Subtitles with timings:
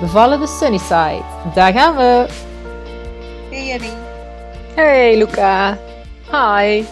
[0.00, 1.22] Bevallen de Sunnyside.
[1.54, 2.26] Daar gaan we.
[3.50, 3.90] Hey Jenny.
[4.74, 5.78] Hey Luca.
[6.30, 6.84] Hi.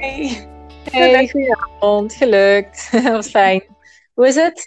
[0.00, 0.44] Hi.
[0.90, 2.12] Hey, goedenavond.
[2.14, 2.88] Gelukt.
[2.92, 3.76] Dat was fijn.
[4.14, 4.64] Hoe is het?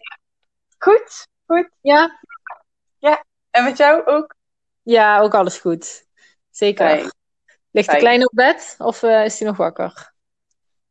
[0.77, 1.69] Goed, goed.
[1.81, 2.19] Ja?
[2.97, 4.35] Ja, en met jou ook?
[4.83, 6.05] Ja, ook alles goed.
[6.49, 6.87] Zeker.
[6.89, 7.11] Fijn.
[7.71, 7.97] Ligt de Fijn.
[8.03, 10.13] kleine op bed of eh, is hij nog wakker?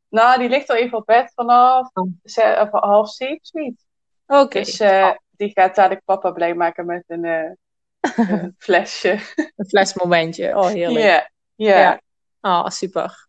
[0.09, 2.09] Nou, die ligt al even op bed vanaf Oh.
[2.25, 3.85] ze- of half zeven, zoiets.
[4.27, 4.59] Oké.
[4.59, 7.51] Dus eh, die gaat dadelijk papa blij maken met een eh,
[8.31, 9.19] een flesje.
[9.57, 10.57] Een flesmomentje.
[10.57, 11.05] Oh, heerlijk.
[11.05, 11.79] Ja, ja.
[11.79, 12.01] Ja.
[12.41, 13.27] Oh, super.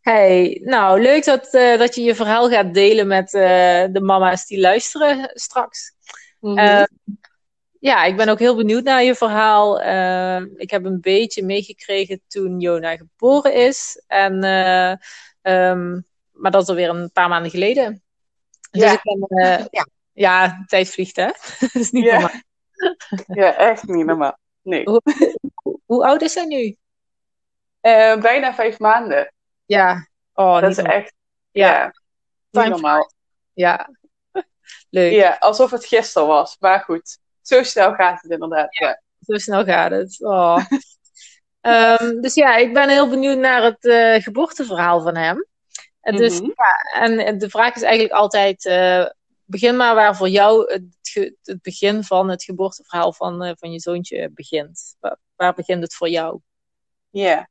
[0.00, 4.46] Hey, nou, leuk dat, eh, dat je je verhaal gaat delen met eh, de mama's
[4.46, 5.92] die luisteren straks.
[6.40, 6.58] Mhm.
[6.58, 6.84] Eh,
[7.80, 9.80] ja, ik ben ook heel benieuwd naar je verhaal.
[9.80, 14.02] Eh, ik heb een beetje meegekregen toen Jona geboren is.
[14.06, 14.90] En, eh,
[15.42, 16.00] ehm,
[16.32, 18.02] maar dat is alweer een paar maanden geleden.
[18.70, 18.92] Dus Ja.
[18.92, 19.86] ik ben, ja.
[20.18, 21.26] Ja, tijd vliegt hè.
[21.60, 22.12] dat is niet Ja.
[22.18, 22.40] normaal.
[23.26, 24.38] ja, echt niet normaal.
[24.62, 24.84] Nee.
[24.84, 25.02] Hoe,
[25.86, 26.76] hoe oud is zij nu?
[27.80, 29.32] Eh, bijna vijf maanden.
[29.66, 30.94] Ja, oh, Dat is normaal.
[30.96, 31.14] echt
[31.50, 31.66] Ja.
[31.68, 31.92] ja,
[32.62, 33.10] niet normaal.
[33.52, 33.90] Ja,
[34.90, 35.12] leuk.
[35.12, 36.56] Ja, alsof het gisteren was.
[36.58, 38.76] Maar goed, zo snel gaat het inderdaad.
[38.76, 39.00] Ja.
[39.20, 40.16] Zo snel gaat het.
[40.24, 40.64] Oh.
[41.60, 45.46] Ehm, dus ja, ik ben heel benieuwd naar het eh, geboorteverhaal van hem.
[46.00, 46.50] En, dus, Mhm.
[46.54, 49.06] ja, en de vraag is eigenlijk altijd: eh,
[49.48, 53.80] begin maar waar voor jou het, het begin van het geboorteverhaal van, eh, van je
[53.80, 54.96] zoontje begint.
[55.00, 56.38] Waar, waar begint het voor jou?
[57.10, 57.48] Ja.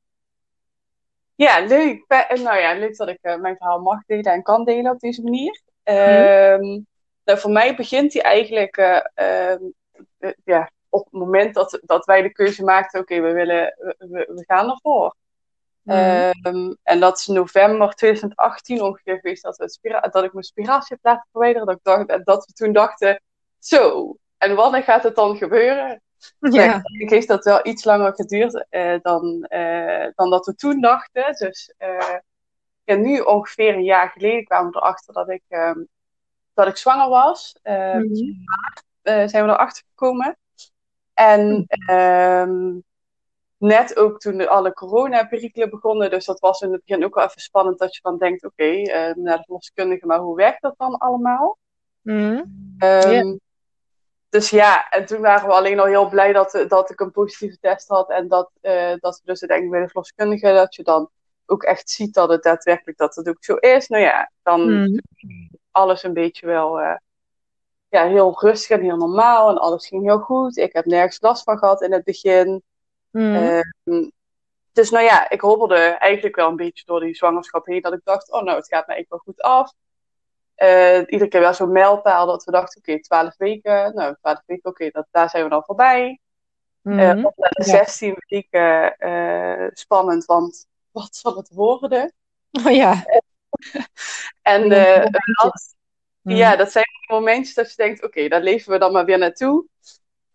[1.36, 2.04] Ja, leuk.
[2.08, 5.00] Eh, Nou ja, leuk dat ik eh, mijn verhaal mag delen en kan delen op
[5.00, 5.62] deze manier.
[5.84, 6.80] Ehm,
[7.24, 9.64] nou, voor mij begint hij eigenlijk eh, ehm,
[10.18, 13.96] eh, ja, op het moment dat, dat wij de keuze maakten, oké, we willen, we,
[13.98, 15.16] we- we gaan ervoor.
[15.88, 21.06] Ehm, en dat is november 2018 ongeveer geweest dat, we dat ik mijn spiratie heb
[21.06, 21.68] laten verwijderen.
[21.68, 23.22] Dat, ik dacht, en dat we toen dachten,
[23.60, 26.02] zo, en wanneer gaat het dan gebeuren?
[26.40, 26.62] ja.
[26.62, 31.36] Eigenlijk heeft dat wel iets langer geduurd eh, dan, eh, dan dat we toen dachten.
[31.38, 32.16] Dus eh,
[32.84, 35.84] ja, nu ongeveer een jaar geleden kwamen we erachter dat ik, ehm,
[36.54, 37.56] dat ik zwanger was.
[37.64, 38.06] Mhm.
[39.02, 40.38] eh, zijn we erachter gekomen.
[41.14, 42.80] En ehm,
[43.58, 46.10] net ook toen de- alle coronaperikelen begonnen.
[46.10, 48.64] Dus dat was in het begin ook wel even spannend dat je dan denkt, oké,
[48.64, 51.58] eh, naar de verloskundige, maar hoe werkt dat dan allemaal?
[52.02, 52.44] Mhm.
[52.78, 53.36] Ehm.
[54.30, 57.58] Dus ja, en toen waren we alleen al heel blij dat, dat ik een positieve
[57.60, 58.10] test had.
[58.10, 61.10] En dat, eh, dat we dus uiteindelijk bij de verloskundige, dat je dan
[61.46, 63.88] ook echt ziet dat het daadwerkelijk dat het ook zo is.
[63.88, 65.00] Nou ja, dan Mhm.
[65.72, 66.96] alles een beetje wel eh,
[67.90, 69.50] ja, heel rustig en heel normaal.
[69.50, 70.58] En alles ging heel goed.
[70.58, 72.64] Ik heb nergens last van gehad in het begin.
[73.18, 73.36] Mhm.
[73.36, 74.10] Ehm,
[74.72, 77.82] dus nou ja, ik hobbelde eigenlijk wel een beetje door die zwangerschap heen.
[77.82, 79.74] Dat ik dacht, oh nou, het gaat me eigenlijk wel goed af.
[80.56, 83.96] Eh, iedere keer wel zo'n mijlpaal dat we dachten, oké, 12 weken.
[83.96, 86.20] Nou, 12 weken, oké, dat daar zijn we dan voorbij.
[86.82, 87.00] Mhm.
[87.00, 87.70] Eh, op naar de Ja.
[87.70, 92.14] 16 weken eh, spannend, want wat zal het worden?
[92.66, 93.06] Oh ja.
[94.42, 95.76] En momentjes.
[96.22, 96.36] Mhm.
[96.36, 99.66] ja, dat zijn momentjes dat je denkt, oké, daar leven we dan maar weer naartoe.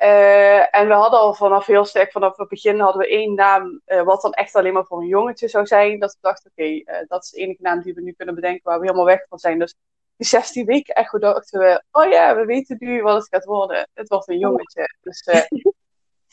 [0.03, 3.81] Eh, en we hadden al vanaf heel sterk, vanaf het begin hadden we één naam,
[3.85, 5.99] eh, wat dan echt alleen maar voor een jongetje zou zijn.
[5.99, 8.61] Dat we dachten, oké, eh, dat is de enige naam die we nu kunnen bedenken
[8.65, 9.59] waar we helemaal weg van zijn.
[9.59, 9.75] Dus
[10.17, 13.89] die 16 weken echo dachten we, oh ja, we weten nu wat het gaat worden.
[13.95, 14.97] Het wordt een jongetje.
[15.01, 15.25] Dus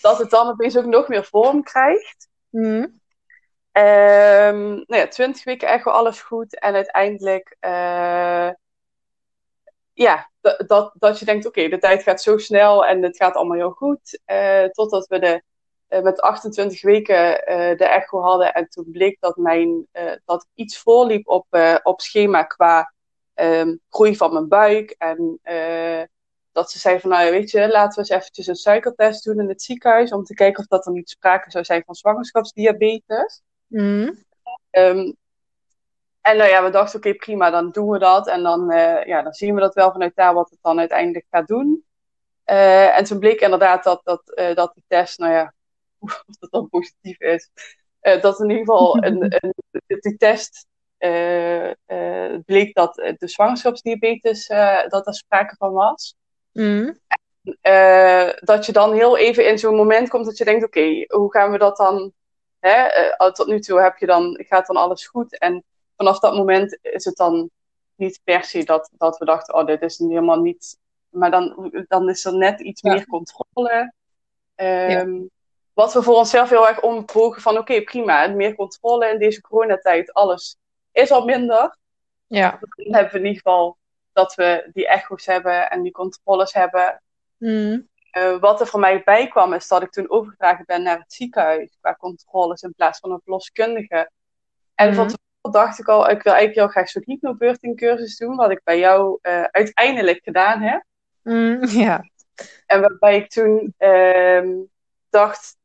[0.01, 2.27] dat het dan opeens ook nog meer vorm krijgt.
[2.51, 2.85] Ehm
[4.73, 6.59] nou ja, 20 weken echo, alles goed.
[6.59, 8.49] En uiteindelijk, eh,
[9.93, 10.29] ja,
[10.67, 13.71] dat, dat, je denkt, oké, de tijd gaat zo snel en het gaat allemaal heel
[13.71, 14.21] goed.
[14.25, 15.43] Eh, totdat we de,
[15.87, 18.53] eh, met 28 weken eh, de echo hadden.
[18.53, 19.87] En toen bleek dat, mijn,
[20.25, 21.45] dat iets voorliep op,
[21.83, 22.93] op schema qua
[23.33, 24.95] ehm, groei van mijn buik.
[24.97, 25.39] En
[26.51, 29.49] dat ze zei van, nou weet je, laten we eens eventjes een suikertest doen in
[29.49, 30.11] het ziekenhuis.
[30.11, 33.41] Om te kijken of dat er niet sprake zou zijn van zwangerschapsdiabetes.
[33.67, 34.13] Mhm.
[34.69, 35.11] Ehm,
[36.21, 38.27] en nou ja, we dachten, oké, prima, dan doen we dat.
[38.27, 41.25] En dan, eh, ja, dan zien we dat wel vanuit daar wat het dan uiteindelijk
[41.29, 41.85] gaat doen.
[42.43, 45.53] Eh, en toen bleek inderdaad dat, dat, eh, dat die test, nou ja,
[45.99, 47.49] of dat dan positief is,
[48.01, 49.53] dat in ieder geval een, een,
[49.99, 50.67] die test
[52.45, 54.47] bleek dat de zwangerschapsdiabetes,
[54.87, 56.15] dat er sprake van was.
[57.61, 61.31] Uh, dat je dan heel even in zo'n moment komt dat je denkt, oké, hoe
[61.31, 62.13] gaan we dat dan,
[62.59, 62.85] hè?
[63.17, 65.37] Uh, tot nu toe heb je dan, gaat dan alles goed.
[65.37, 65.63] En
[65.99, 67.49] vanaf dat moment is het dan
[67.95, 70.77] niet per se dat, dat we dachten, oh, dit is helemaal niet,
[71.09, 73.93] maar dan, dan is er net iets meer controle.
[74.55, 75.29] Um,
[75.73, 80.13] Wat we voor onszelf heel erg ombogen van, oké, prima, meer controle in deze coronatijd,
[80.13, 80.57] alles
[80.91, 81.77] is al minder.
[82.27, 82.59] Ja.
[82.59, 83.77] Dan hebben we in ieder geval
[84.13, 87.01] dat we die echo's hebben en die controles hebben.
[87.37, 87.87] Mm.
[88.17, 91.13] Uh, wat er voor mij bij kwam, is dat ik toen overgedragen ben naar het
[91.13, 94.11] ziekenhuis qua controles in plaats van een verloskundige.
[94.75, 94.95] En mm.
[94.95, 95.09] van
[95.41, 98.79] dacht ik al, ik wil eigenlijk heel graag zo'n hypnobirthing cursus doen, wat ik bij
[98.79, 100.83] jou uh, uiteindelijk gedaan heb.
[101.23, 102.09] Mm, ja.
[102.65, 104.43] En waarbij ik toen uh,
[105.09, 105.57] dacht,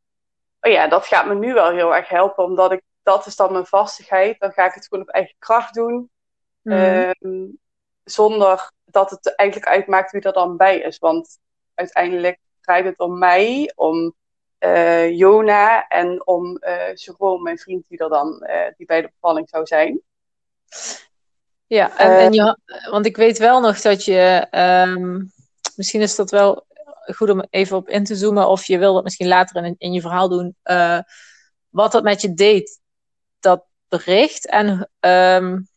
[0.61, 3.53] oh ja, dat gaat me nu wel heel erg helpen, omdat ik, dat is dan
[3.53, 4.39] mijn vastigheid.
[4.41, 6.11] Dan ga ik het gewoon op eigen kracht doen.
[6.63, 7.59] Mm.
[8.05, 10.99] zonder dat het eigenlijk uitmaakt wie er dan bij is.
[10.99, 11.39] Want
[11.75, 14.15] uiteindelijk draait het om mij, om
[14.65, 19.11] uh, Jona en om uh, Jerome, mijn vriend, die er dan uh, die bij de
[19.15, 20.01] bevalling zou zijn.
[21.67, 22.59] Ja, en, en je,
[22.91, 24.47] want ik weet wel nog dat je,
[24.89, 25.33] um,
[25.77, 26.67] misschien is dat wel
[27.15, 29.93] goed om even op in te zoomen, of je wil dat misschien later in, in
[29.93, 30.57] je verhaal doen,
[31.69, 32.81] wat dat met je deed,
[33.41, 34.47] dat bericht.
[34.47, 35.69] En um,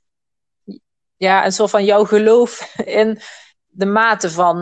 [1.18, 3.20] ja, een soort van jouw geloof in
[3.66, 4.58] de mate van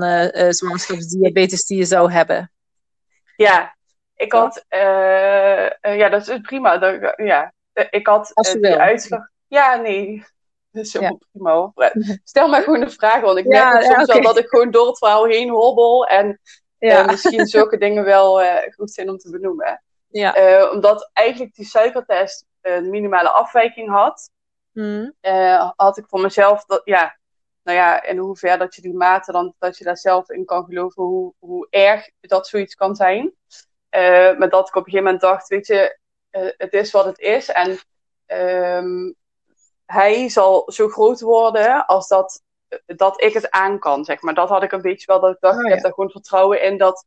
[0.50, 2.52] zwangerschapsdiabetes die je zou hebben?
[3.36, 3.75] Ja,
[4.16, 6.78] ik had, uh, ja, dat is prima.
[6.78, 7.54] Dat, ja,
[7.90, 8.32] ik had
[8.62, 9.30] die uitslag.
[9.48, 10.24] Ja, nee.
[10.72, 11.28] Dat is helemaal ja.
[11.32, 11.92] prima hoor.
[12.24, 14.06] Stel maar gewoon een vraag, want ik merk soms okay.
[14.06, 16.08] wel dat ik gewoon door het verhaal heen hobbel.
[16.08, 16.40] En
[16.78, 17.06] ja.
[17.06, 18.42] misschien zulke dingen wel
[18.76, 19.84] goed zijn om te benoemen.
[20.08, 20.70] Ja.
[20.72, 24.30] omdat eigenlijk die suikertest een minimale afwijking had.
[24.72, 25.14] Mm.
[25.76, 27.18] had ik voor mezelf, dat, ja,
[27.66, 30.66] nou ja, in hoeverre dat je die mate dan, dat je daar zelf in kan
[30.66, 33.34] geloven, hoe, hoe erg dat zoiets kan zijn.
[33.96, 35.98] Uh, maar dat ik op een gegeven moment dacht, weet je,
[36.32, 37.50] uh, het is wat het is.
[37.50, 37.78] En
[38.78, 39.16] um,
[39.86, 42.42] hij zal zo groot worden als dat,
[42.86, 44.34] dat ik het aan kan, zeg maar.
[44.34, 45.68] Dat had ik een beetje wel, dat ik dacht, oh, ja.
[45.68, 47.06] ik heb daar gewoon vertrouwen in dat,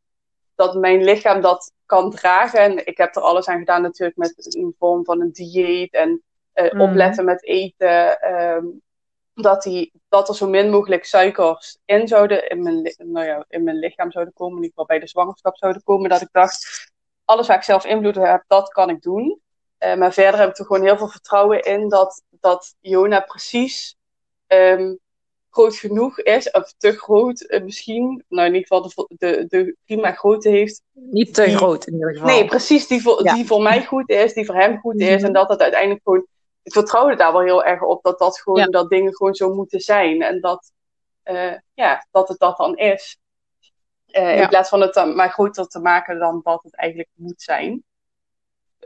[0.55, 2.59] dat mijn lichaam dat kan dragen.
[2.59, 6.23] En ik heb er alles aan gedaan natuurlijk met in vorm van een dieet en
[6.53, 6.81] uh, mm.
[6.81, 8.33] opletten met eten.
[8.33, 8.81] Um,
[9.41, 13.63] dat, die, dat er zo min mogelijk suikers in zouden, in mijn, nou ja, in
[13.63, 16.91] mijn lichaam zouden komen, in ieder geval bij de zwangerschap zouden komen, dat ik dacht,
[17.25, 19.39] alles waar ik zelf invloed op heb, dat kan ik doen.
[19.79, 23.95] Uh, maar verder heb ik er gewoon heel veel vertrouwen in dat, dat Jona precies
[24.47, 24.99] um,
[25.49, 29.75] groot genoeg is, of te groot uh, misschien, nou in ieder geval de, de, de
[29.85, 30.81] prima grootte heeft.
[30.91, 32.27] Niet te die, groot in ieder geval.
[32.27, 33.33] Nee, precies, die voor, ja.
[33.33, 35.25] die voor mij goed is, die voor hem goed is, mm-hmm.
[35.25, 36.25] en dat het uiteindelijk gewoon
[36.63, 38.65] ik vertrouwde daar wel heel erg op dat dat gewoon, ja.
[38.65, 40.21] dat dingen gewoon zo moeten zijn.
[40.21, 40.71] En dat,
[41.23, 43.17] uh, ja, dat het dat dan is.
[44.07, 44.41] Uh, ja.
[44.41, 47.83] In plaats van het dan maar groter te maken dan wat het eigenlijk moet zijn.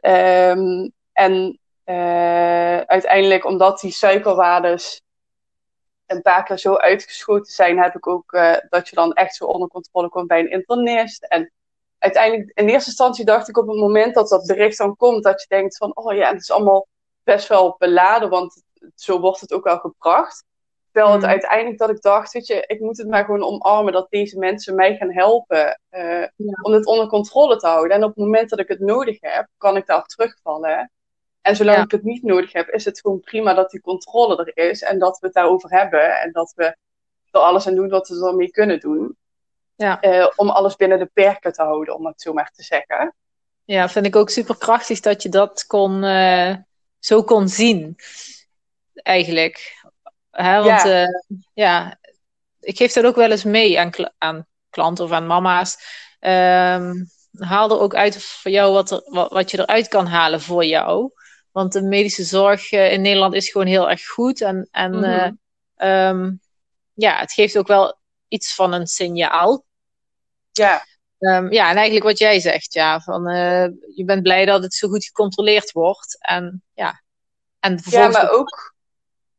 [0.01, 5.01] Um, en uh, uiteindelijk, omdat die suikerwaardes
[6.05, 8.31] een paar keer zo uitgeschoten zijn, heb ik ook
[8.69, 11.23] dat je dan echt zo onder controle komt bij een internist.
[11.23, 11.51] En
[11.97, 15.41] uiteindelijk, in eerste instantie dacht ik op het moment dat dat bericht dan komt, dat
[15.41, 16.87] je denkt van, oh ja, het is allemaal
[17.23, 18.63] best wel beladen, want
[18.95, 20.45] zo wordt het ook wel gebracht.
[20.91, 21.29] Terwijl het mm.
[21.29, 24.75] uiteindelijk dat ik dacht, weet je, ik moet het maar gewoon omarmen dat deze mensen
[24.75, 26.59] mij gaan helpen uh, ja.
[26.61, 27.97] om het onder controle te houden.
[27.97, 30.91] En op het moment dat ik het nodig heb, kan ik daarop terugvallen.
[31.41, 31.83] En zolang ja.
[31.83, 34.99] ik het niet nodig heb, is het gewoon prima dat die controle er is en
[34.99, 36.63] dat we het daarover hebben en dat we
[37.31, 39.17] er alles aan doen wat we ermee kunnen doen.
[39.75, 40.03] Ja.
[40.03, 43.15] Uh, om alles binnen de perken te houden, om het zo maar te zeggen.
[43.63, 46.55] Ja, vind ik ook super krachtig dat je dat kon, uh,
[47.05, 47.95] zo kon zien.
[48.93, 49.83] Eigenlijk.
[50.31, 51.03] Hè, want ja.
[51.03, 51.07] Uh,
[51.53, 51.99] ja,
[52.59, 55.77] ik geef dat ook wel eens mee aan, aan klanten of aan mama's.
[56.19, 60.41] Um, haal er ook uit voor jou wat, er, wat, wat, je eruit kan halen
[60.41, 61.11] voor jou.
[61.51, 64.41] Want de medische zorg uh, in Nederland is gewoon heel erg goed.
[64.41, 65.39] En, en mm -hmm.
[65.77, 66.41] uh, um,
[66.93, 69.65] ja, het geeft ook wel iets van een signaal.
[70.51, 70.85] Ja.
[71.23, 74.73] Um, ja, en eigenlijk wat jij zegt, ja, van uh, je bent blij dat het
[74.73, 76.17] zo goed gecontroleerd wordt.
[76.19, 77.01] En ja,
[77.59, 78.73] en ja maar ook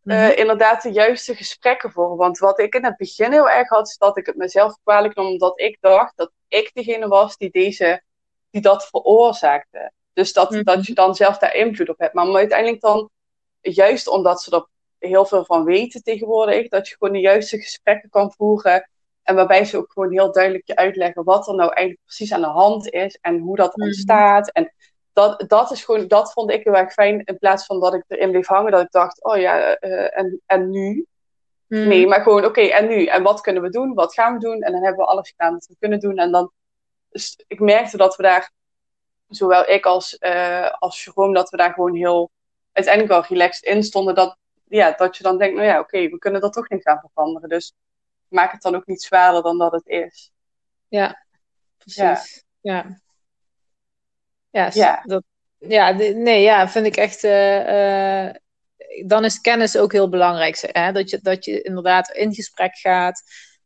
[0.02, 0.22] mm -hmm.
[0.22, 2.16] uh, inderdaad de juiste gesprekken voor.
[2.16, 5.14] Want wat ik in het begin heel erg had, is dat ik het mezelf kwalijk
[5.14, 8.02] nam, omdat ik dacht dat ik degene was die, deze,
[8.50, 9.92] die dat veroorzaakte.
[10.12, 10.64] Dus dat, mm -hmm.
[10.64, 12.14] dat je dan zelf daar invloed op hebt.
[12.14, 13.10] Maar uiteindelijk dan,
[13.60, 14.66] juist omdat ze er
[15.08, 18.88] heel veel van weten tegenwoordig, dat je gewoon de juiste gesprekken kan voeren
[19.24, 22.40] en waarbij ze ook gewoon heel duidelijk je uitleggen wat er nou eigenlijk precies aan
[22.40, 23.84] de hand is en hoe dat mm.
[23.84, 24.50] ontstaat.
[24.50, 24.72] En
[25.12, 27.24] dat, dat is gewoon, dat vond ik heel erg fijn.
[27.24, 30.40] In plaats van dat ik erin bleef hangen, dat ik dacht, oh ja, uh, en,
[30.46, 31.06] en nu?
[31.66, 31.88] Mm.
[31.88, 33.04] Nee, maar gewoon, oké, en nu?
[33.04, 33.94] En wat kunnen we doen?
[33.94, 34.62] Wat gaan we doen?
[34.62, 36.16] En dan hebben we alles gedaan wat we kunnen doen.
[36.16, 36.50] En dan,
[37.08, 38.52] dus ik merkte dat we daar,
[39.28, 42.30] zowel ik als, uh, als Jerome, dat we daar gewoon heel,
[42.72, 44.14] uiteindelijk wel relaxed in stonden.
[44.14, 44.36] Dat,
[44.68, 47.48] ja, dat je dan denkt, nou ja, oké, we kunnen er toch niet gaan veranderen.
[47.48, 47.74] Dus
[48.34, 50.32] maak het dan ook niet zwaarder dan dat het is.
[50.88, 51.24] Ja,
[51.78, 52.44] precies.
[52.60, 53.00] Ja.
[54.50, 55.02] Ja, ja.
[55.04, 55.22] Dat,
[55.58, 57.24] ja nee, ja, vind ik echt.
[57.24, 58.34] Uh, uh,
[59.06, 60.58] dan is kennis ook heel belangrijk.
[60.72, 60.92] Hè?
[60.92, 63.22] Dat, je, dat je inderdaad in gesprek gaat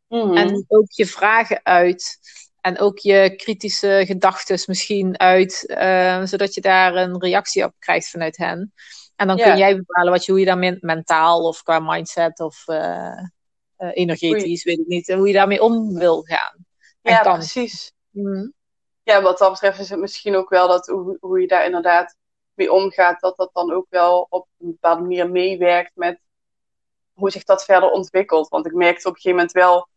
[0.07, 2.17] mm en ook je vragen uit.
[2.61, 8.09] En ook je kritische gedachten misschien uit, uh, zodat je daar een reactie op krijgt
[8.09, 8.73] vanuit hen.
[9.15, 12.63] En dan kun jij bepalen wat je, hoe je daar mentaal of qua mindset of
[13.79, 16.65] energetisch, weet ik niet, hoe je daarmee om wil gaan.
[17.01, 17.93] ja, precies.
[18.09, 18.53] Mm
[19.09, 22.15] ja, wat dat betreft is het misschien ook wel dat hoe, hoe je daar inderdaad
[22.53, 26.19] mee omgaat, dat dat dan ook wel op een bepaalde manier meewerkt met
[27.13, 28.47] hoe zich dat verder ontwikkelt.
[28.47, 29.87] Want ik merkte op een gegeven moment wel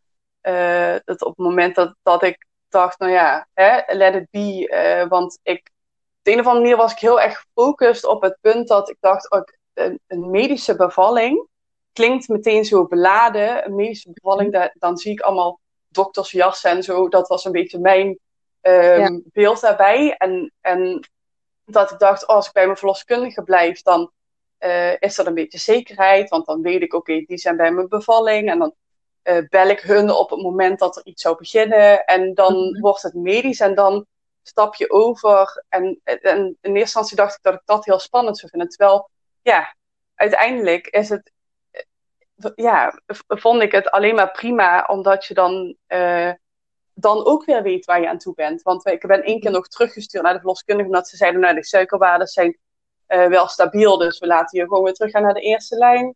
[0.42, 4.70] uh, dat op het moment dat, dat ik dacht, nou ja, hè, let it be.
[4.72, 5.70] Uh, want ik,
[6.18, 8.90] op de een of andere manier was ik heel erg gefocust op het punt dat
[8.90, 9.42] ik dacht, oh,
[9.74, 11.48] een, een, medische bevalling
[11.92, 13.66] klinkt meteen zo beladen.
[13.66, 17.08] Een medische bevalling, dat, dan zie ik allemaal doktersjassen en zo.
[17.08, 18.18] Dat was een beetje mijn
[18.62, 20.14] um, beeld daarbij.
[20.16, 21.08] En, en
[21.64, 24.12] dat ik dacht, oh, als ik bij mijn verloskundige blijf, dan
[24.58, 26.28] uh, is er een beetje zekerheid.
[26.28, 28.50] Want dan weet ik, oké, die zijn bij mijn bevalling.
[28.50, 28.74] En dan
[29.24, 32.04] uh, bel ik hun op het moment dat er iets zou beginnen.
[32.04, 32.80] En dan mhm.
[32.80, 34.06] wordt het medisch en dan
[34.42, 35.64] stap je over.
[35.68, 38.68] En, en in eerste instantie dacht ik dat ik dat heel spannend zou vinden.
[38.68, 39.10] Terwijl,
[39.42, 39.76] ja,
[40.14, 41.32] uiteindelijk is het,
[42.54, 46.32] ja, vond ik het alleen maar prima, omdat je dan uh,
[46.94, 48.62] dan ook weer weet waar je aan toe bent.
[48.62, 51.64] Want ik ben één keer nog teruggestuurd naar de verloskundige, omdat ze zeiden, nou, de
[51.64, 52.58] suikerwaarden zijn
[53.08, 56.14] uh, wel stabiel, dus we laten je gewoon weer teruggaan naar de eerste lijn.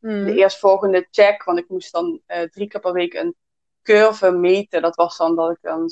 [0.00, 0.24] Hmm.
[0.24, 3.34] De eerstvolgende check, want ik moest dan uh, drie keer per week een
[3.82, 4.82] curve meten.
[4.82, 5.90] Dat was dan dat ik dan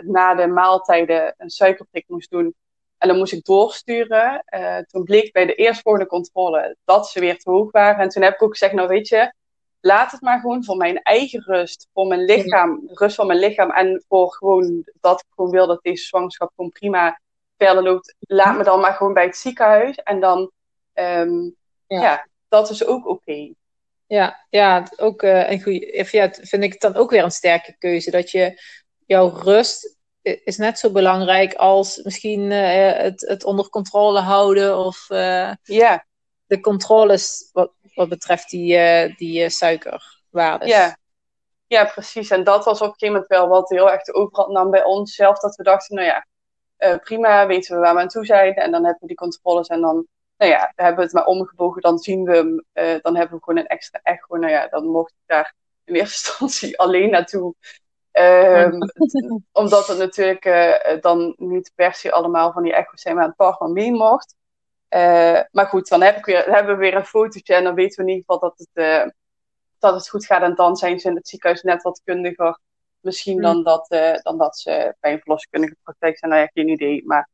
[0.00, 2.54] na de maaltijden een suikerprik moest doen.
[2.98, 4.44] En dan moest ik doorsturen.
[4.86, 8.02] toen bleek bij de eerstvolgende controle dat ze weer te hoog waren.
[8.02, 9.32] En toen heb ik ook gezegd, nou weet je,
[9.80, 13.70] laat het maar gewoon voor mijn eigen rust, voor mijn lichaam, rust van mijn lichaam
[13.70, 17.20] en voor gewoon dat ik gewoon wil dat deze zwangerschap gewoon prima
[17.56, 18.14] verder loopt.
[18.18, 20.50] Laat me dan maar gewoon bij het ziekenhuis en dan,
[20.94, 21.54] um,
[21.86, 22.28] ja.
[22.48, 23.52] dat is ook oké.
[24.06, 26.06] Ja, ja, ook uh, een goede.
[26.10, 28.10] Ja, vind ik dan ook weer een sterke keuze.
[28.10, 28.60] Dat je
[29.06, 29.95] jouw rust
[30.26, 36.04] is net zo belangrijk als misschien uh, het, het onder controle houden of uh, ja.
[36.46, 40.68] de controles wat, wat betreft die, uh, die suikerwaardes.
[40.68, 40.96] Ja.
[41.66, 42.30] ja, precies.
[42.30, 44.84] En dat was op een gegeven moment wel wat heel erg de overhand nam bij
[44.84, 45.38] ons zelf.
[45.38, 46.26] Dat we dachten, nou ja,
[46.96, 48.54] prima, weten we waar we aan toe zijn.
[48.54, 50.06] En dan hebben we die controles en dan,
[50.36, 51.82] nou ja, hebben we het maar omgebogen.
[51.82, 52.64] Dan zien we hem,
[53.02, 54.36] dan hebben we gewoon een extra echo.
[54.36, 55.54] Nou ja, dan mocht ik daar
[55.84, 57.54] in eerste instantie alleen naartoe.
[58.18, 58.78] Um,
[59.52, 60.44] omdat het natuurlijk
[61.00, 64.34] dan niet per se allemaal van die echo's zijn, maar een partner mee mocht.
[64.90, 67.96] Uh, maar goed, dan, heb ik weer, hebben we weer een fotootje en dan weten
[67.96, 69.10] we in ieder geval dat het, uh,
[69.78, 70.42] dat het goed gaat.
[70.42, 72.60] En dan zijn ze in het ziekenhuis net wat kundiger
[73.00, 73.64] misschien dan, hmm.
[73.64, 73.88] dat,
[74.22, 76.30] dan dat ze bij een verloskundige praktijk zijn.
[76.30, 77.28] Nou ja, geen idee, maar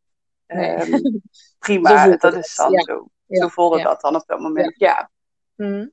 [0.46, 1.00] um,
[1.58, 3.08] prima, dat is dan zo.
[3.28, 5.10] Zo voelde dat dan op dat moment, ja.
[5.54, 5.92] Hmm.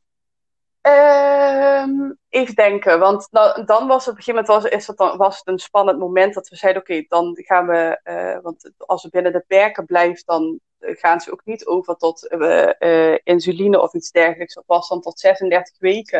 [0.89, 5.17] Um, even denken, want dan, dan was het op een gegeven moment was, is dan,
[5.17, 9.03] was het een spannend moment dat we zeiden: Oké, dan gaan we, uh, want als
[9.03, 13.81] het binnen de perken blijft, dan gaan ze ook niet over tot uh, uh, insuline
[13.81, 14.53] of iets dergelijks.
[14.53, 16.19] Dat was dan tot 36 weken.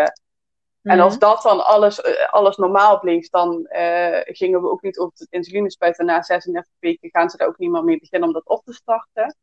[0.82, 0.92] Mm.
[0.92, 1.06] En mhm.
[1.06, 3.68] als dat dan alles, alles normaal bleef, dan
[4.24, 6.06] gingen we ook niet over het insulinespuiten.
[6.06, 8.74] Na 36 weken gaan ze daar ook niet meer mee beginnen om dat op te
[8.74, 9.36] starten.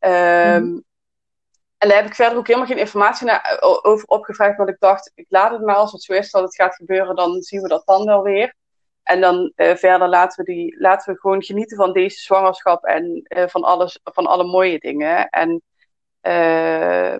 [0.00, 0.84] Um, mm.
[1.80, 4.56] En daar heb ik verder ook helemaal geen informatie naar, over opgevraagd.
[4.56, 7.16] Want ik dacht, ik laat het maar als het zo is dat het gaat gebeuren,
[7.16, 8.54] dan zien we dat dan wel weer.
[9.02, 13.26] En dan uh, verder laten we, die, laten we gewoon genieten van deze zwangerschap en
[13.28, 15.28] uh, van, alles, van alle mooie dingen.
[15.28, 15.62] En
[16.22, 17.16] uh,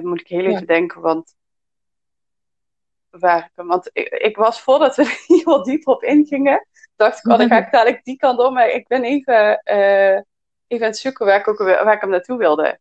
[0.00, 0.66] moet ik heel even ja.
[0.66, 1.34] denken, want
[3.10, 7.38] waar want ik, ik, was voordat we hier wat dieper op ingingen, dacht ik, oh,
[7.38, 8.54] dan ga ik dadelijk die kant om.
[8.54, 10.24] Maar ik ben even, even
[10.68, 12.78] aan het zoeken waar ik, ook, waar ik hem naartoe wilde.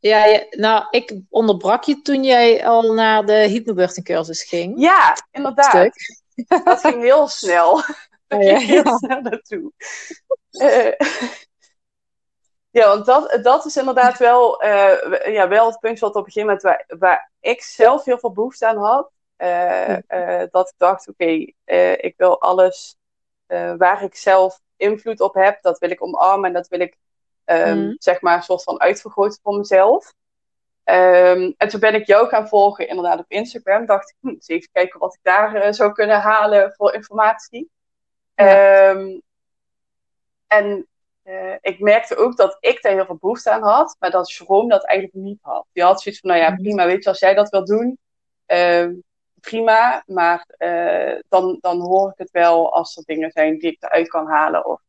[0.00, 4.80] Ja, nou, ik onderbrak je toen jij al naar de hypnobirthing cursus ging.
[4.80, 5.90] Ja, inderdaad.
[6.64, 7.82] Dat ging heel snel.
[8.28, 9.72] Dat ging heel snel naartoe.
[10.50, 10.92] Uh,
[12.70, 16.32] ja, want dat, dat is inderdaad wel, uh, ja, wel het punt wat op een
[16.32, 19.10] gegeven moment waar, waar ik zelf heel veel behoefte aan had.
[19.38, 22.96] Uh, dat ik dacht, oké, okay, ik wil alles
[23.78, 26.96] waar ik zelf invloed op heb, dat wil ik omarmen en dat wil ik
[27.50, 27.94] um, mm.
[27.98, 30.14] zeg maar, een soort van uitvergroten voor mezelf.
[30.84, 33.86] Ehm, en toen ben ik jou gaan volgen, inderdaad, op Instagram.
[33.86, 37.70] Dacht ik, hm, eens even kijken wat ik daar uh, zou kunnen halen voor informatie.
[38.34, 39.18] Ehm,
[40.46, 40.86] en
[41.24, 44.68] uh, ik merkte ook dat ik daar heel veel behoefte aan had, maar dat Jerome
[44.68, 45.66] dat eigenlijk niet had.
[45.72, 46.62] Die had zoiets van, nou ja, mhm.
[46.62, 47.98] prima, weet je, als jij dat wil doen,
[49.40, 50.02] prima.
[50.06, 54.08] Maar uh, dan, dan hoor ik het wel als er dingen zijn die ik eruit
[54.08, 54.80] kan halen of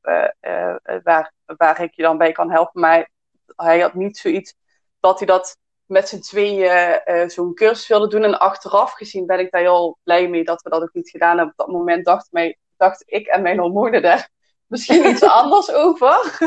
[1.03, 2.81] waar, waar ik je dan bij kan helpen.
[2.81, 3.09] Maar
[3.55, 4.55] hij had niet zoiets
[4.99, 8.23] dat hij dat met z'n tweeën zo'n cursus wilde doen.
[8.23, 11.37] En achteraf gezien ben ik daar heel blij mee dat we dat ook niet gedaan
[11.37, 11.53] hebben.
[11.57, 14.29] Op dat moment dacht, mij, dacht ik en mijn hormonen daar
[14.67, 16.37] misschien iets anders over.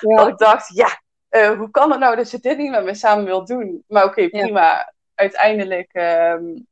[0.00, 0.16] ja.
[0.16, 2.94] Dat ik dacht, ja, uh, hoe kan het nou dat je dit niet met me
[2.94, 3.84] samen wil doen?
[3.86, 4.92] Maar oké, okay, prima.
[5.20, 6.66] Uiteindelijk um,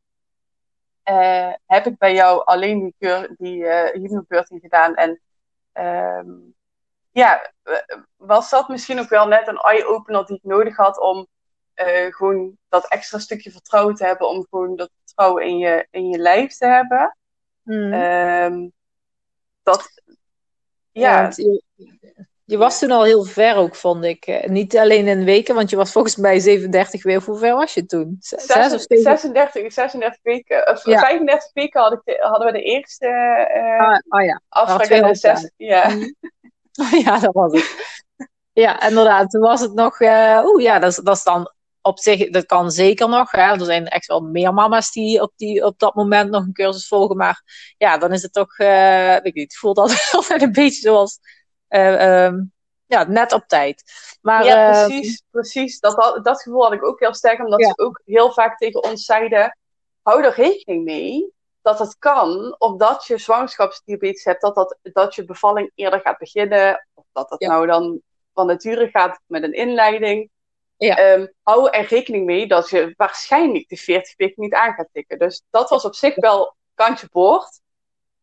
[1.04, 4.94] uh, heb ik bij jou alleen die, keur, die hypnobirthing gedaan.
[4.94, 5.20] En
[6.18, 6.54] um,
[7.10, 7.52] ja,
[8.16, 11.26] was dat misschien ook wel net een eye-opener die ik nodig had om
[12.10, 14.28] gewoon dat extra stukje vertrouwen te hebben.
[14.28, 17.16] Om gewoon dat vertrouwen in je, in je lijf te hebben.
[17.62, 17.92] Mm.
[17.92, 18.72] Um,
[19.62, 20.02] dat,
[20.90, 21.30] ja.
[22.48, 24.26] Je, was toen al heel ver ook, vond ik.
[24.26, 27.22] Eh, niet alleen in weken, want je was volgens mij 37 weken.
[27.24, 28.16] Hoe ver was je toen?
[28.18, 30.70] 6 of 36, 36 weken.
[30.70, 30.98] Of ja.
[30.98, 33.06] 35 weken had ik hadden we de eerste
[33.56, 34.40] uh, ah, oh ja.
[34.48, 34.88] afspraak.
[34.88, 35.88] En zes, ja.
[35.88, 36.14] Mm.
[36.92, 37.76] Oh ja, dat was het.
[38.52, 39.30] ja, inderdaad.
[39.30, 40.00] Toen was het nog...
[40.00, 41.52] Uh, Oeh, ja, dat is, dat is dan
[41.88, 43.30] op zich, dat kan zeker nog.
[43.30, 43.42] Hè.
[43.42, 46.86] Er zijn echt wel meer mama's die op, die op dat moment nog een cursus
[46.86, 47.16] volgen.
[47.16, 47.42] Maar
[47.78, 51.18] ja, dan is het toch, uh, weet ik niet, voelt dat altijd een beetje zoals,
[51.68, 52.52] uh, um,
[52.86, 53.82] ja, net op tijd.
[54.20, 55.80] Maar, ja, eh, precies, precies.
[55.80, 59.04] Dat, dat gevoel had ik ook heel sterk, omdat ze ook heel vaak tegen ons
[59.04, 59.58] zeiden,
[60.02, 61.32] hou er rekening mee
[61.62, 66.86] dat het kan, omdat je zwangerschapsdiabetes hebt, dat, dat, dat je bevalling eerder gaat beginnen.
[66.94, 68.00] Of dat dat nou dan
[68.34, 70.30] van nature gaat met een inleiding.
[70.76, 71.12] Ja.
[71.12, 75.18] Um, hou er rekening mee dat je waarschijnlijk de 40 weken niet aan gaat tikken.
[75.18, 77.60] Dus dat was op zich wel kantje boord.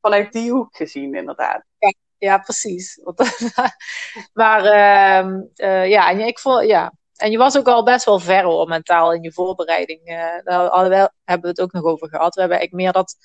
[0.02, 1.64] Vanuit die hoek gezien, inderdaad.
[1.78, 3.00] Ja, ja precies.
[4.34, 6.94] maar uh, ja, en ik vond, ja.
[7.16, 10.09] En je was ook al best wel ver hoor, mentaal in je voorbereiding.
[10.09, 12.35] Uh, daar hebben we het ook nog over gehad.
[12.35, 13.16] We hebben eigenlijk meer dat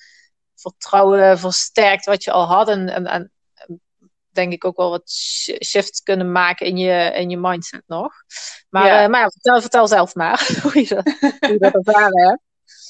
[0.55, 2.69] vertrouwen versterkt wat je al had.
[2.69, 3.31] En, en, en
[4.31, 5.11] denk ik ook wel wat
[5.63, 8.13] shifts kunnen maken in je, in je mindset nog.
[8.69, 11.73] Maar ja, uh, maar ja, vertel, vertel zelf maar hoe je dat, hoe je dat
[11.73, 12.41] ervaren hebt.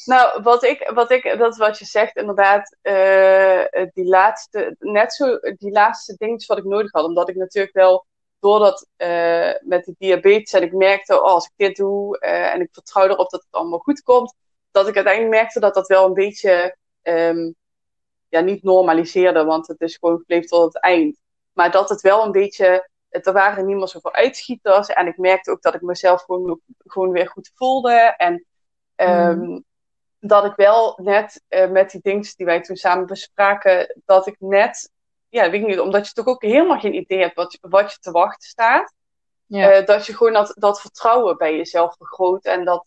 [0.06, 5.40] Nou, wat ik, wat ik, dat wat je zegt, inderdaad, uh, die laatste, net zo
[5.58, 7.04] die laatste dingetjes wat ik nodig had.
[7.04, 8.06] Omdat ik natuurlijk wel,
[8.40, 12.70] doordat uh, met de diabetes, en ik merkte, oh, als ik dit doe, en ik
[12.72, 14.36] vertrouw erop dat het allemaal goed komt,
[14.72, 17.56] dat ik uiteindelijk merkte dat dat wel een beetje, um,
[18.30, 21.20] ja, niet normaliseerde, want het is gewoon gebleven tot het eind.
[21.54, 24.88] Maar dat het wel een beetje, er waren niet meer zoveel uitschieters.
[24.88, 28.14] En ik merkte ook dat ik mezelf gewoon, gewoon weer goed voelde.
[28.18, 28.46] En
[28.96, 29.64] um,
[30.24, 34.36] dat ik wel net uh, met die dingen die wij toen samen bespraken, dat ik
[34.40, 34.92] net,
[35.30, 37.98] ja, weet ik niet, omdat je toch ook helemaal geen idee hebt wat, wat je
[38.00, 38.94] te wachten staat.
[39.46, 39.80] Ja.
[39.80, 42.46] Uh, dat je gewoon dat, dat vertrouwen bij jezelf vergroot.
[42.46, 42.86] En dat,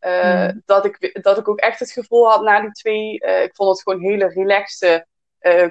[0.00, 0.62] uh, mm.
[0.64, 3.14] dat, ik, dat ik ook echt het gevoel had na die twee.
[3.18, 5.06] ik vond het gewoon hele relaxte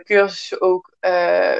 [0.03, 0.91] cursussen ook.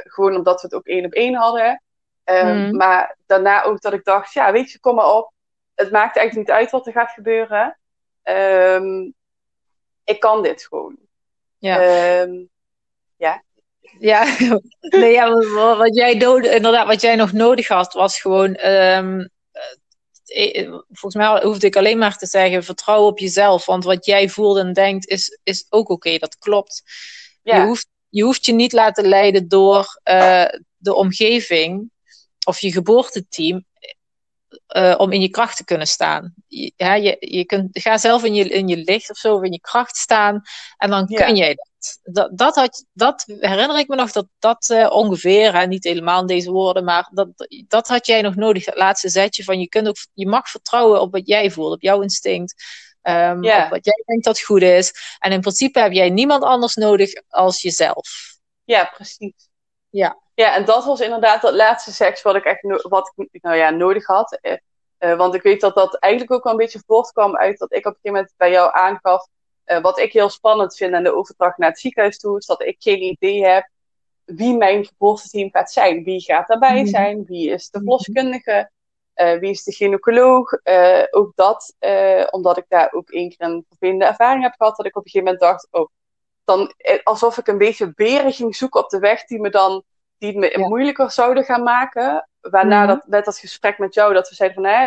[0.02, 1.82] Gewoon omdat we het ook één op één hadden.
[2.24, 5.32] Um, Maar daarna ook dat ik dacht, ja, weet je, kom maar op.
[5.74, 7.78] Het maakt eigenlijk niet uit wat er gaat gebeuren.
[8.24, 9.14] Um,
[10.04, 10.96] ik kan dit gewoon.
[11.58, 12.20] Ja.
[12.20, 12.48] Um,
[13.16, 13.42] ja.
[13.98, 14.36] Ja,
[14.80, 15.30] nee, ja
[15.76, 18.66] wat, jij nodig, inderdaad, wat jij nog nodig had, was gewoon.
[18.66, 19.30] Um,
[20.88, 23.66] volgens mij hoefde ik alleen maar te zeggen: vertrouw op jezelf.
[23.66, 26.82] Want wat jij voelt en denkt, is, is ook oké, dat klopt.
[27.42, 27.56] Ja.
[27.56, 30.44] Je hoeft je hoeft je niet laten leiden door uh,
[30.76, 31.90] de omgeving
[32.46, 33.64] of je geboorteteam
[34.76, 36.34] uh, om in je kracht te kunnen staan.
[36.46, 39.42] Je, ja, je, je kunt, ga zelf in je, in je licht of zo, of
[39.42, 40.42] in je kracht staan
[40.76, 41.68] en dan kun jij dat.
[42.02, 46.20] Dat, dat, had, dat herinner ik me nog, dat dat uh, ongeveer, hè, niet helemaal
[46.20, 47.28] in deze woorden, maar dat,
[47.68, 51.00] dat had jij nog nodig, dat laatste zetje van je, kunt ook, je mag vertrouwen
[51.00, 52.54] op wat jij voelt, op jouw instinct.
[53.02, 53.70] Um, yeah.
[53.70, 54.92] wat jij denkt dat goed is.
[55.18, 58.36] En in principe heb jij niemand anders nodig als jezelf.
[58.64, 59.49] Ja, precies.
[59.90, 60.18] Ja.
[60.34, 63.70] Ja, en dat was inderdaad dat laatste seks wat ik echt wat ik, nou ja,
[63.70, 64.38] nodig had.
[64.42, 64.52] Uh,
[64.98, 67.86] uh, want ik weet dat dat eigenlijk ook wel een beetje voortkwam uit dat ik
[67.86, 69.26] op een gegeven moment bij jou aangaf.
[69.66, 72.62] Uh, wat ik heel spannend vind aan de overdracht naar het ziekenhuis toe, is dat
[72.62, 73.68] ik geen idee heb
[74.24, 76.04] wie mijn geboorteteam gaat zijn.
[76.04, 76.86] Wie gaat daarbij mhm.
[76.86, 77.24] zijn?
[77.24, 77.86] Wie is de mhm.
[77.86, 78.70] verloskundige?
[79.14, 80.52] Uh, wie is de gynaecoloog?
[81.10, 81.74] Ook dat,
[82.30, 85.10] omdat ik daar ook één keer een vervelende ervaring heb gehad, dat ik op een
[85.10, 85.88] gegeven moment dacht, oh,
[86.50, 89.82] dan alsof ik een beetje beren ging zoeken op de weg die me dan,
[90.18, 90.68] die me ja.
[90.68, 92.28] moeilijker zouden gaan maken.
[92.40, 92.86] Waarna -hmm.
[92.86, 94.84] dat, met dat gesprek met jou, dat we zeiden van, hè,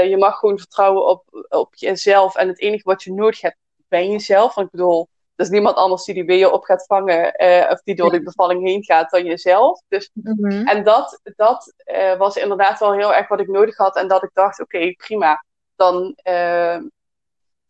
[0.00, 2.36] je mag gewoon vertrouwen op, op jezelf.
[2.36, 3.56] En het enige wat je nodig hebt,
[3.88, 4.54] ben jezelf.
[4.54, 7.34] Want ik bedoel, er is niemand anders die die weer je op gaat vangen.
[7.70, 9.82] of die door die bevalling heen gaat dan jezelf.
[9.88, 10.66] Dus, mhm.
[10.66, 11.74] En dat, dat
[12.18, 13.96] was inderdaad wel heel erg wat ik nodig had.
[13.96, 15.44] En dat ik dacht, oké, prima.
[15.76, 16.14] Dan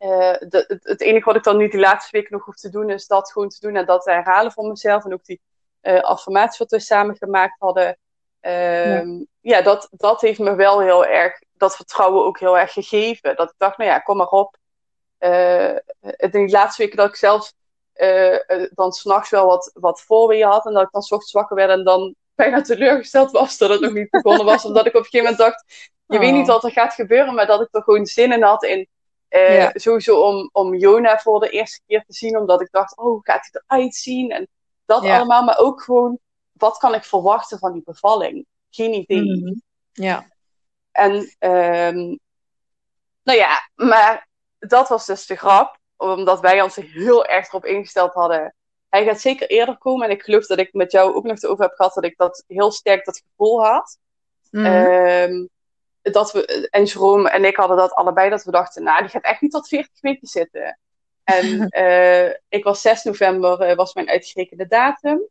[0.00, 2.90] uh, de, het, enige wat ik dan nu die laatste weken nog hoef te doen,
[2.90, 5.04] is dat gewoon te doen en dat te herhalen voor mezelf.
[5.04, 5.40] En ook die
[5.82, 7.98] uh, affirmaties wat we samen gemaakt hadden.
[8.40, 12.72] Uh, ja, ja dat, dat heeft me wel heel erg, dat vertrouwen ook heel erg
[12.72, 13.36] gegeven.
[13.36, 14.56] Dat ik dacht, nou ja, kom maar op.
[15.18, 17.54] Uh, in die laatste weken dat ik zelfs
[18.70, 20.66] dan s'nachts wel wat, wat voorweer had.
[20.66, 23.80] En dat ik dan s ochtends wakker werd en dan bijna teleurgesteld was dat het
[23.80, 24.64] nog niet begonnen was.
[24.70, 26.54] omdat ik op een gegeven moment dacht, je weet niet oh.
[26.54, 28.88] wat er gaat gebeuren, maar dat ik er gewoon zin in had in
[29.31, 33.05] uh, Sowieso om, om Jona voor de eerste keer te zien, omdat ik dacht, oh,
[33.05, 34.31] hoe gaat hij eruit zien?
[34.31, 34.49] En
[34.85, 36.19] dat allemaal, maar ook gewoon,
[36.53, 38.47] wat kan ik verwachten van die bevalling?
[38.71, 39.23] Geen idee.
[39.23, 39.55] Mhm.
[39.93, 40.27] Ja.
[40.93, 42.19] En, um,
[43.23, 48.12] nou ja, maar dat was dus de grap, omdat wij ons heel erg erop ingesteld
[48.12, 48.55] hadden.
[48.88, 50.09] Hij gaat zeker eerder komen.
[50.09, 52.45] En ik geloof dat ik met jou ook nog over heb gehad dat ik dat
[52.47, 53.99] heel sterk dat gevoel had.
[54.51, 55.49] Mm
[56.02, 59.22] dat we, en Jerome en ik hadden dat allebei, dat we dachten, nou, die gaat
[59.22, 60.78] echt niet tot 40 weken zitten.
[61.24, 65.28] En uh, ik was 6 november, uh, was mijn uitgerekende datum.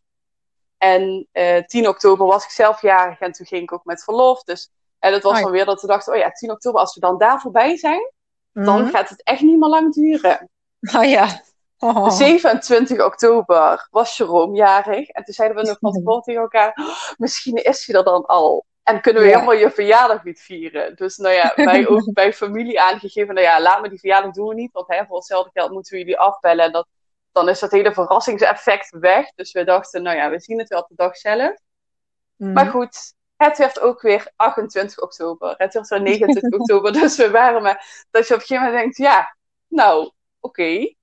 [0.77, 4.03] En uh, eh, 10 oktober was ik zelf jarig en toen ging ik ook met
[4.03, 4.43] verlof.
[4.43, 6.99] Dus, en het was dan weer dat we dachten, oh ja, 10 oktober, als we
[6.99, 8.11] dan daar voorbij zijn,
[8.51, 8.89] dan mhm.
[8.89, 10.49] gaat het echt niet meer lang duren.
[10.95, 11.41] Oh ja.
[11.79, 12.09] Oh.
[12.09, 15.09] 27 oktober was Jerome jarig.
[15.09, 18.25] En toen zeiden we nog van tevoren tegen elkaar, oh, misschien is hij er dan
[18.25, 18.65] al.
[18.89, 20.95] En kunnen we helemaal je verjaardag niet vieren.
[20.95, 24.47] Dus nou ja, wij ook bij familie aangegeven, nou ja, laat me die verjaardag doen
[24.47, 24.71] we niet.
[24.71, 26.65] Want hè, voor hetzelfde geld moeten we jullie afbellen.
[26.65, 26.87] En dat,
[27.31, 29.31] dan is dat hele verrassingseffect weg.
[29.35, 31.57] Dus we dachten, nou ja, we zien het wel op de dag zelf.
[32.35, 32.53] Mhm.
[32.53, 35.53] Maar goed, het werd ook weer 28 oktober.
[35.57, 36.91] Het werd weer 29 oktober.
[36.93, 39.35] Dus we waren maar, dat je op een gegeven moment denkt, ja,
[39.67, 40.93] nou, oké.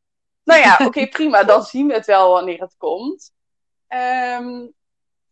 [0.44, 1.44] Nou ja, oké, prima.
[1.44, 3.32] Dan zien we het wel wanneer het komt.
[3.88, 4.74] Um,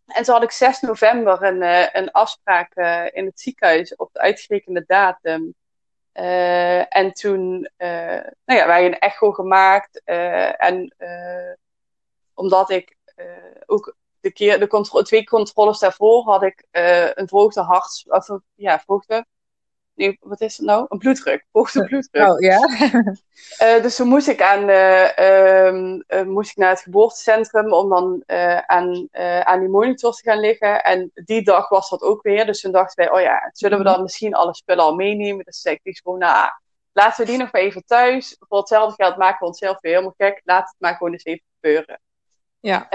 [0.06, 4.12] en zo had ik 6 november een, uh, een afspraak uh, in het ziekenhuis op
[4.12, 5.54] de uitgerekende datum.
[6.14, 10.02] Uh, en toen, nou ja, wij een echo gemaakt.
[10.04, 10.94] en
[12.34, 12.96] omdat ik
[13.66, 16.66] ook de, keer, de contro twee controles daarvoor had ik
[17.14, 19.26] een verhoogde hart, of ja, verhoogde
[19.94, 20.86] nee, wat is het nou?
[20.88, 22.28] Een bloeddruk, hoogte bloeddruk.
[22.28, 22.68] Oh, ja.
[23.62, 28.22] uh, dus toen moest ik, aan, uh, uh, moest ik naar het geboortecentrum om dan
[28.66, 29.08] aan,
[29.42, 30.82] aan die monitors te gaan liggen.
[30.82, 32.46] En die dag was dat ook weer.
[32.46, 35.44] Dus toen dachten wij, oh ja, zullen we dan misschien alle spullen al meenemen?
[35.44, 36.50] Dus zei ik gewoon, nou,
[36.92, 38.36] laten we die nog maar even thuis.
[38.48, 40.40] Voor hetzelfde geld maken we onszelf weer helemaal gek.
[40.44, 42.00] Laat het maar gewoon eens even gebeuren.
[42.64, 42.86] Ja.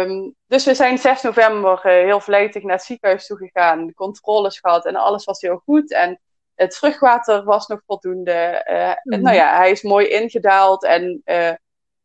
[0.00, 3.86] Um, dus we zijn 6 november heel vlijtig naar het ziekenhuis toe gegaan.
[3.86, 5.92] De controles gehad en alles was heel goed.
[5.92, 6.20] En
[6.60, 8.66] het vruchtwater was nog voldoende.
[9.04, 10.84] Uh, Nou ja, hij is mooi ingedaald.
[10.84, 11.52] En uh,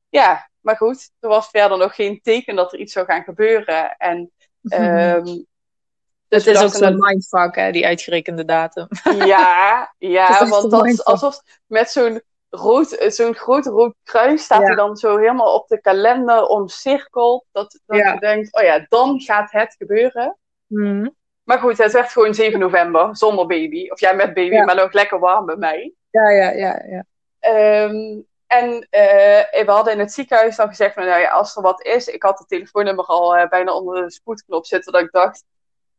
[0.09, 3.95] ja, maar goed, er was verder nog geen teken dat er iets zou gaan gebeuren.
[3.97, 5.45] En, um,
[6.27, 8.87] dus het is ook zo'n mindfuck, hè, die uitgerekende datum.
[9.25, 14.65] Ja, ja want dat is alsof met zo'n rood, zo'n groot rood kruis staat ja.
[14.65, 17.45] hij dan zo helemaal op de kalender omcirkeld.
[17.51, 18.13] Dat, dat ja.
[18.13, 20.37] je denkt, oh ja, dan gaat het gebeuren.
[20.67, 21.15] Mm.
[21.45, 23.89] Maar goed, het werd gewoon 7 november, zonder baby.
[23.89, 25.93] Of ja, met baby, maar nog lekker warm bij mij.
[26.09, 26.85] Ja, ja, ja.
[26.87, 27.05] ja.
[27.83, 31.85] Um, en uh, we hadden in het ziekenhuis dan gezegd, nou ja, als er wat
[31.85, 35.43] is, ik had het telefoonnummer al uh, bijna onder de spoedknop zitten, dat ik dacht,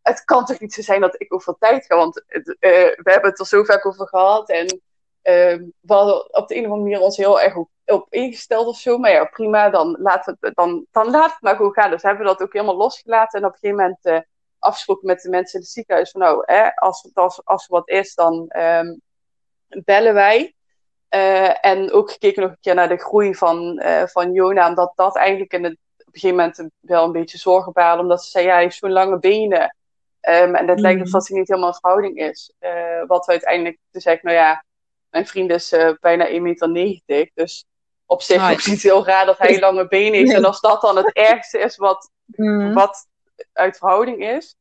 [0.03, 3.31] het kan toch niet zo zijn dat ik over tijd ga, want uh, we hebben
[3.31, 4.81] het er zo vaak over gehad en
[5.23, 8.67] ehm, we hadden op de een of andere manier ons heel erg op, op ingesteld
[8.67, 11.91] of zo, maar ja, prima, dan laat het, dan, dan laat het maar goed gaan.
[11.91, 14.25] Dus hebben we dat ook helemaal losgelaten en op een gegeven moment
[14.67, 17.89] afgesproken met de mensen in het ziekenhuis van nou, hè, als, als, als er wat
[17.89, 19.01] is, dan um,
[19.69, 20.55] bellen wij.
[21.11, 24.93] Uh, en ook gekeken nog een keer naar de groei van, uh, van Jona, omdat
[24.95, 28.31] dat eigenlijk in het, op een gegeven moment wel een beetje zorgen baarde, omdat ze
[28.31, 29.77] zei, ja, hij heeft zo'n lange benen.
[30.21, 30.83] Um, en dat mm.
[30.83, 32.53] lijkt alsof hij niet helemaal in verhouding is.
[32.61, 34.65] Uh, wat we uiteindelijk, toen zei ik, nou ja,
[35.11, 36.35] mijn vriend is bijna 1,90
[36.71, 37.65] meter, dus
[38.07, 38.53] op zich nice.
[38.53, 40.33] is het niet heel raar dat hij lange benen heeft.
[40.33, 42.73] En als dat dan het ergste is wat, mm.
[42.75, 43.07] wat
[43.53, 44.57] uit verhouding is.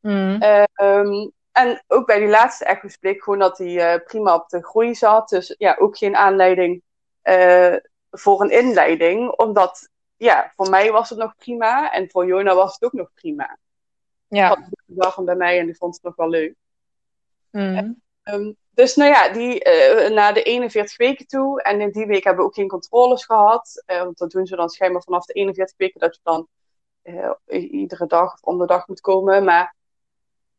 [0.00, 0.42] Mm.
[0.82, 4.64] Um, en ook bij die laatste echo's bleek gewoon dat hij uh, prima op de
[4.64, 5.28] groei zat.
[5.28, 6.82] Dus ja, ook geen aanleiding
[7.24, 7.76] uh,
[8.10, 9.30] voor een inleiding.
[9.30, 11.92] Omdat, ja, voor mij was het nog prima.
[11.92, 13.58] En voor Jona was het ook nog prima.
[14.28, 14.48] Ja.
[14.96, 16.54] Had bij mij en die vond het nog wel leuk.
[17.50, 18.00] Mm.
[18.24, 19.64] Um, dus nou ja, die,
[20.04, 21.62] uh, na de 41 weken toe.
[21.62, 23.82] En in die week hebben we ook geen controles gehad.
[23.86, 26.00] want dat doen ze dan schijnbaar vanaf de 41 weken.
[26.00, 26.48] Dat je dan
[27.02, 29.44] uh, iedere dag of om de dag moet komen.
[29.44, 29.74] Maar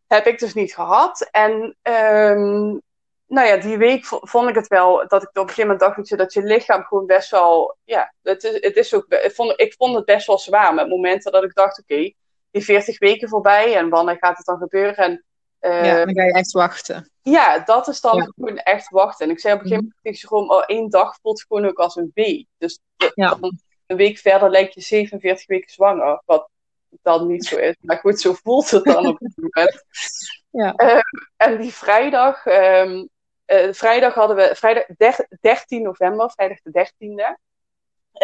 [0.07, 1.29] heb ik dus niet gehad.
[1.31, 2.81] En um,
[3.27, 6.17] nou ja, die week vond ik het wel dat ik op een gegeven moment dacht
[6.17, 9.73] dat je, lichaam gewoon best wel, ja, het is, het is ook, ik vond, ik
[9.77, 12.13] vond het best wel zwaar met momenten dat ik dacht, oké,
[12.51, 14.95] die 40 weken voorbij en wanneer gaat het dan gebeuren?
[14.97, 15.23] En,
[15.61, 17.11] uh, ja, dan ga je echt wachten.
[17.21, 19.25] Ja, dat is dan gewoon echt wachten.
[19.25, 21.77] En ik zei op een gegeven moment tegen gewoon, oh, één dag voelt gewoon ook
[21.77, 22.47] als een week.
[22.57, 22.79] Dus
[23.15, 23.37] ja.
[23.93, 26.49] Een week verder lijkt je 47 weken zwanger, wat
[27.01, 27.75] dan niet zo is.
[27.81, 29.83] Maar goed, zo voelt het dan op het moment.
[30.53, 30.73] Ja.
[30.77, 30.99] Uh,
[31.37, 33.09] en die vrijdag, um,
[33.47, 34.85] uh, vrijdag hadden we, vrijdag
[35.41, 37.35] 13 november, vrijdag de 13e,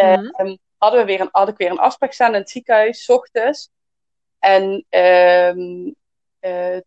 [0.02, 3.10] mm hadden we weer een, had ik weer een afspraak staan in het ziekenhuis, s
[3.10, 3.70] ochtends.
[4.40, 5.96] En um,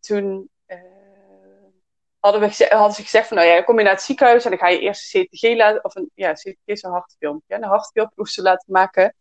[0.00, 0.50] toen
[2.22, 4.58] hadden, we hadden ze gezegd van, nou ja, kom je naar het ziekenhuis en dan
[4.58, 8.42] ga je eerst een CTG laten, of een, ja, CTG is een hartfilmpje, een hartfilmpje
[8.42, 9.14] laten maken.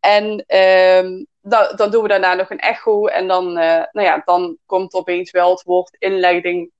[0.00, 4.22] En um, dan, dan doen we daarna nog een echo en dan, uh, nou ja,
[4.24, 6.70] dan komt opeens wel het woord inleiding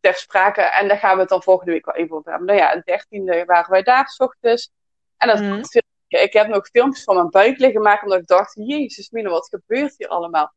[0.00, 0.60] ter sprake.
[0.60, 2.46] En daar gaan we het dan volgende week wel even over hebben.
[2.46, 4.70] Nou ja, de dertiende waren wij daar s ochtends.
[5.16, 5.62] En dat mm.
[6.08, 9.48] ik heb nog filmpjes van mijn buik liggen maken, omdat ik dacht, jezus mine, wat
[9.48, 10.52] gebeurt hier allemaal?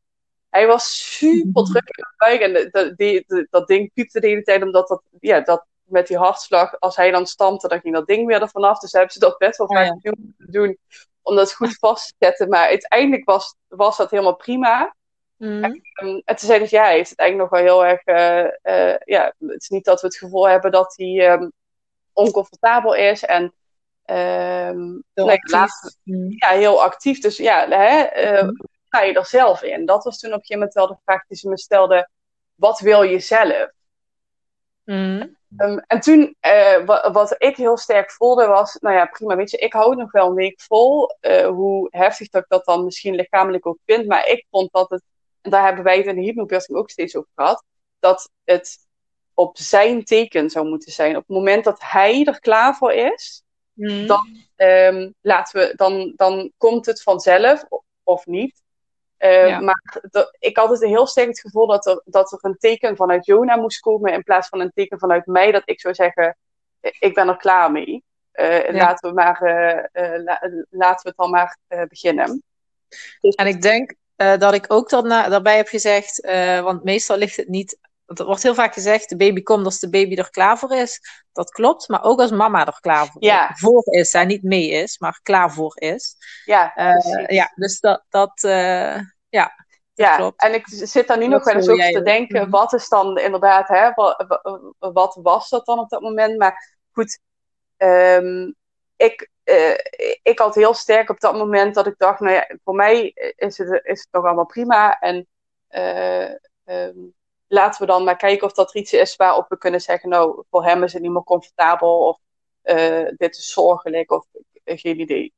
[0.51, 4.43] Hij was super druk in mijn buik en de, de, dat ding piepte de hele
[4.43, 8.07] tijd, omdat dat, ja, dat met die hartslag, als hij dan stampte, dan ging dat
[8.07, 8.79] ding weer ervan af.
[8.79, 10.13] Dus hebben ze dat best wel vaak ja.
[10.37, 10.77] doen
[11.21, 12.49] om dat goed vast te zetten.
[12.49, 14.95] Maar uiteindelijk was, was dat helemaal prima.
[15.37, 15.63] Mm.
[15.63, 18.51] En, um, en toen zei ja, hij heeft het eigenlijk nog wel heel erg, uh,
[18.75, 21.51] uh, ja, het is niet dat we het gevoel hebben dat hij um,
[22.13, 23.43] oncomfortabel is en
[24.05, 25.39] um, heel, nee.
[26.03, 26.25] Mm.
[26.29, 27.19] ja, heel actief.
[27.19, 28.57] Dus ja, hè, uh, mm.
[28.91, 29.85] Ga je er zelf in?
[29.85, 32.09] Dat was toen op een gegeven moment wel de vraag die ze me stelde,
[32.55, 33.71] wat wil je zelf?
[34.83, 35.39] Mm.
[35.57, 39.51] Um, en toen, uh, wat, wat, ik heel sterk voelde was, nou ja, prima, weet
[39.51, 41.15] je, ik hou het nog wel een week vol.
[41.21, 44.07] Uh, hoe heftig dat ik dat dan misschien lichamelijk ook vind.
[44.07, 45.03] Maar ik vond dat het,
[45.41, 47.63] en daar hebben wij het in de hypnobirthing ook steeds over gehad,
[47.99, 48.77] dat het
[49.33, 51.15] op zijn teken zou moeten zijn.
[51.15, 54.07] Op het moment dat hij er klaar voor is, mm.
[54.07, 57.65] dan, um, laten we, dan, dan komt het vanzelf,
[58.03, 58.61] of niet.
[59.23, 59.83] Uh, Maar
[60.39, 63.55] ik had het heel sterk het gevoel dat er, dat er een teken vanuit Jona
[63.55, 66.37] moest komen in plaats van een teken vanuit mij dat ik zou zeggen,
[66.99, 68.03] ik ben er klaar mee.
[68.33, 71.57] Uh, laten, we maar, uh, la, laten we het dan maar
[71.87, 72.43] beginnen.
[73.19, 73.35] Dus...
[73.35, 76.21] En ik denk dat ik ook dat daarbij heb gezegd,
[76.63, 77.77] want meestal ligt het niet
[78.13, 80.99] er wordt heel vaak gezegd, de baby komt als de baby er klaar voor is.
[81.31, 83.51] Dat klopt, maar ook als mama er klaar voor, ja.
[83.55, 84.13] voor is.
[84.13, 86.15] Hij niet mee is, maar klaar voor is.
[86.45, 89.51] Ja, uh, ja dus dat, dat uh, ja,
[89.93, 90.41] ja, klopt.
[90.41, 92.49] en ik zit daar nu nog wel eens over te denken, mhm.
[92.49, 94.39] wat is dan inderdaad, hè, wat,
[94.79, 96.37] wat, was dat dan op dat moment?
[96.37, 97.19] Maar goed,
[97.77, 98.55] um,
[98.95, 99.77] ik, uh,
[100.21, 103.57] ik had heel sterk op dat moment dat ik dacht, nou ja, voor mij is
[103.57, 104.99] het, is het toch allemaal prima.
[104.99, 105.27] En
[106.65, 107.13] um,
[107.51, 110.43] laten we dan maar kijken of dat er iets is waarop we kunnen zeggen, nou,
[110.49, 112.19] voor hem is het niet meer comfortabel of
[112.63, 115.33] uh, dit is zorgelijk of uh, geen idee.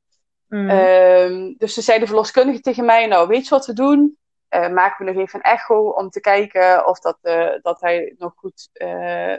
[0.48, 0.70] Mm.
[0.70, 4.18] Um, dus ze zei de verloskundige tegen mij, nou, weet je wat we doen?
[4.50, 7.18] Uh, maken we nog even een echo om te kijken of dat,
[7.62, 8.68] dat hij nog goed,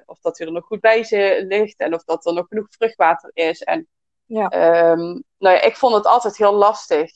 [0.06, 1.06] of dat hij er nog goed bij
[1.48, 3.62] ligt en of dat er nog genoeg vruchtwater is.
[3.62, 3.88] En
[4.26, 4.44] ja.
[4.92, 7.12] Um, nou ja, ik vond het altijd heel lastig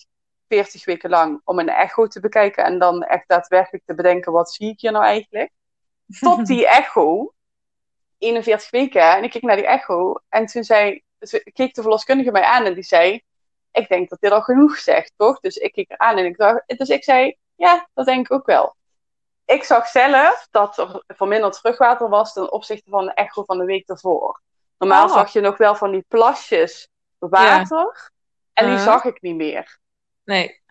[0.49, 4.53] 40 weken lang om een echo te bekijken en dan echt daadwerkelijk te bedenken wat
[4.53, 5.51] zie ik hier nou eigenlijk.
[6.19, 7.33] Tot die echo,
[8.17, 11.03] 41 weken, en ik keek naar die echo en toen zei,
[11.53, 13.21] keek de verloskundige mij aan en die zei,
[13.71, 15.39] ik denk dat dit al genoeg zegt, toch?
[15.39, 18.45] Dus ik keek eraan en ik dacht, dus ik zei, ja, dat denk ik ook
[18.45, 18.75] wel.
[19.45, 23.65] Ik zag zelf dat er verminderd vruchtwater was ten opzichte van de echo van de
[23.65, 24.41] week ervoor.
[24.77, 25.13] Normaal oh.
[25.13, 28.11] zag je nog wel van die plasjes water.
[28.53, 29.79] En die zag ik niet meer.
[30.29, 30.61] Nee.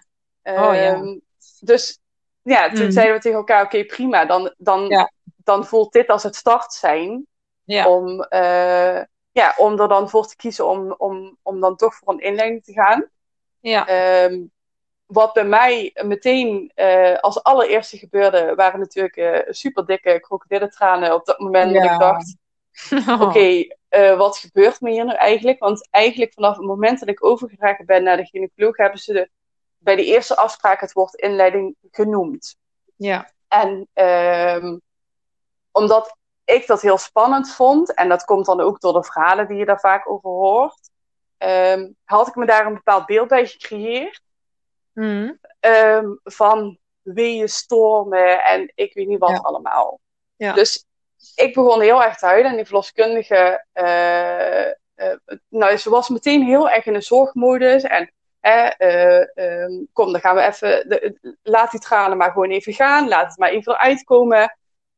[0.43, 0.75] Oh, ja.
[0.75, 1.19] Ehm,
[1.61, 2.01] dus
[2.43, 2.91] ja, toen mm.
[2.91, 4.25] zeiden we tegen elkaar, oké, prima.
[4.25, 7.27] Dan, dan, dan voelt dit als het start zijn.
[7.65, 7.89] Ja.
[7.89, 12.13] Om, uh, ja, om er dan voor te kiezen om, om, om dan toch voor
[12.13, 13.09] een inleiding te gaan.
[13.61, 13.89] Ja.
[14.25, 14.51] Um,
[15.07, 21.25] wat bij mij meteen uh, als allereerste gebeurde, waren natuurlijk uh, super dikke krokodillentranen op
[21.25, 21.73] dat moment.
[21.73, 21.83] Ja.
[21.83, 22.37] Dat ik dacht,
[23.21, 23.77] oké, okay,
[24.17, 25.59] wat gebeurt me hier nu eigenlijk?
[25.59, 29.31] Want eigenlijk vanaf het moment dat ik overgedragen ben naar de gynaecoloog, hebben ze de
[29.79, 32.57] bij de eerste afspraak het woord inleiding genoemd.
[32.97, 33.31] Ja.
[33.49, 34.81] En um,
[35.73, 39.57] omdat ik dat heel spannend vond, en dat komt dan ook door de verhalen die
[39.57, 40.91] je daar vaak over hoort,
[41.39, 44.21] um, had ik me daar een bepaald beeld bij gecreëerd.
[44.93, 45.39] Mm.
[45.61, 49.37] Um, van weeën, stormen en ik weet niet wat ja.
[49.37, 50.01] allemaal.
[50.37, 50.53] Ja.
[50.53, 50.85] Dus
[51.35, 54.67] ik begon heel erg te huilen en die verloskundige, uh,
[55.07, 60.35] uh, nou, ze was meteen heel erg in een zorgmodus en uh, kom, dan gaan
[60.35, 60.89] we even.
[60.89, 63.09] De, laat die tranen maar gewoon even gaan.
[63.09, 64.41] Laat het maar even eruit komen.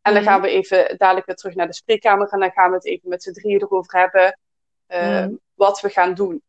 [0.03, 0.31] En dan Mhm.
[0.33, 3.09] gaan we even dadelijk weer terug naar de spreekkamer en dan gaan we het even
[3.09, 4.38] met z'n drieën erover hebben
[4.87, 5.35] eh, Mhm.
[5.55, 6.42] wat we gaan doen.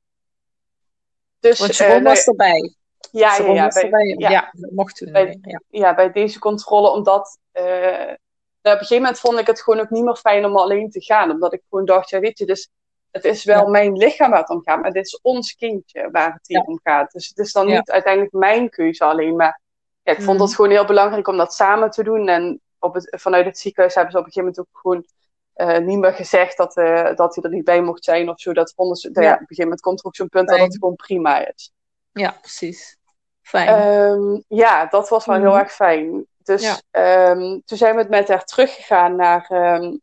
[1.39, 2.73] Dus, Want eh, Sharon nou was erbij.
[3.11, 4.15] ja, ja, ja, was bij, erbij.
[4.17, 5.11] ja, mocht toen.
[5.11, 5.61] Bij- Ja.
[5.67, 9.79] ja, bij deze controle, omdat eh, nou, op een gegeven moment vond ik het gewoon
[9.79, 11.31] ook niet meer fijn om alleen te gaan.
[11.31, 12.69] Omdat ik gewoon dacht, ja weet je, dus
[13.11, 13.69] het is wel Ja.
[13.69, 16.79] mijn lichaam waar het om gaat, maar dit is ons kindje waar het hier om
[16.83, 17.11] gaat.
[17.11, 19.61] Dus het is dan niet uiteindelijk mijn keuze alleen, maar
[20.03, 20.45] ik vond Mhm.
[20.47, 22.27] het gewoon heel belangrijk om dat samen te doen.
[22.27, 25.05] En op het, vanuit het ziekenhuis hebben ze op een gegeven moment ook gewoon
[25.53, 28.53] eh, niet meer gezegd dat, eh, dat hij er niet bij mocht zijn of zo.
[28.53, 29.33] Dat vonden ze, nou ja, Ja.
[29.35, 31.71] op een gegeven moment komt er ook zo'n punt dat het gewoon prima is.
[32.11, 32.97] ja, precies.
[33.41, 33.67] Fijn.
[33.67, 35.57] Ehm, ja, dat was wel heel Mhm.
[35.59, 36.25] erg fijn.
[36.43, 36.81] Dus Ja.
[36.91, 39.97] ehm, toen zijn we met haar teruggegaan naar, ehm,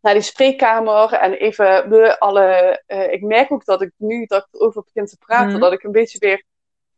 [0.00, 1.12] naar die spreekkamer.
[1.12, 2.82] En even we alle.
[2.86, 5.60] eh, ik merk ook dat ik nu dat ik erover begin te praten, Mhm.
[5.60, 6.44] dat ik een beetje weer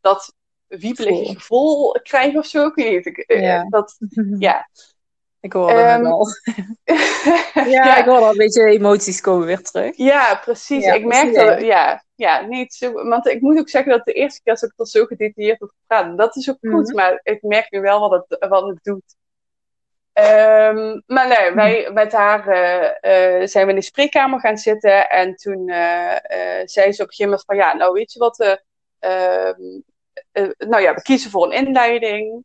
[0.01, 0.33] dat
[0.67, 1.91] wiebelige Gevoel.
[2.03, 2.65] krijg of zo.
[2.67, 3.05] Ik weet niet.
[3.05, 3.65] Ik, eh, Ja.
[3.69, 3.97] dat,
[4.39, 4.69] ja.
[5.39, 6.27] Ik hoorde Ehm, het al.
[7.71, 9.97] Ja, ik hoorde al een beetje emoties komen weer terug.
[9.97, 10.83] Ja, precies.
[10.85, 14.13] Ja, ik merk dat, ja, ja, niet zo, want ik moet ook zeggen dat de
[14.13, 16.95] eerste keer dat ik er zo gedetailleerd over praat, dat is ook goed, Mhm.
[16.95, 19.15] maar ik merk nu wel wat het, wat het doet.
[20.13, 25.09] Ehm, maar nee, wij met haar eh, eh, zijn we in de spreekkamer gaan zitten
[25.09, 28.39] en toen eh, zei ze op een gegeven moment van ja, nou weet je wat,
[28.39, 28.55] eh,
[28.99, 29.79] ehm,
[30.31, 32.43] eh, nou ja, we kiezen voor een inleiding.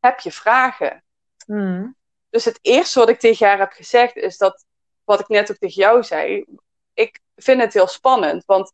[0.00, 1.04] Heb je vragen?
[1.46, 1.86] Mhm.
[2.30, 4.64] Dus het eerste wat ik tegen haar heb gezegd is dat,
[5.04, 6.44] wat ik net ook tegen jou zei,
[6.94, 8.72] ik vind het heel spannend, want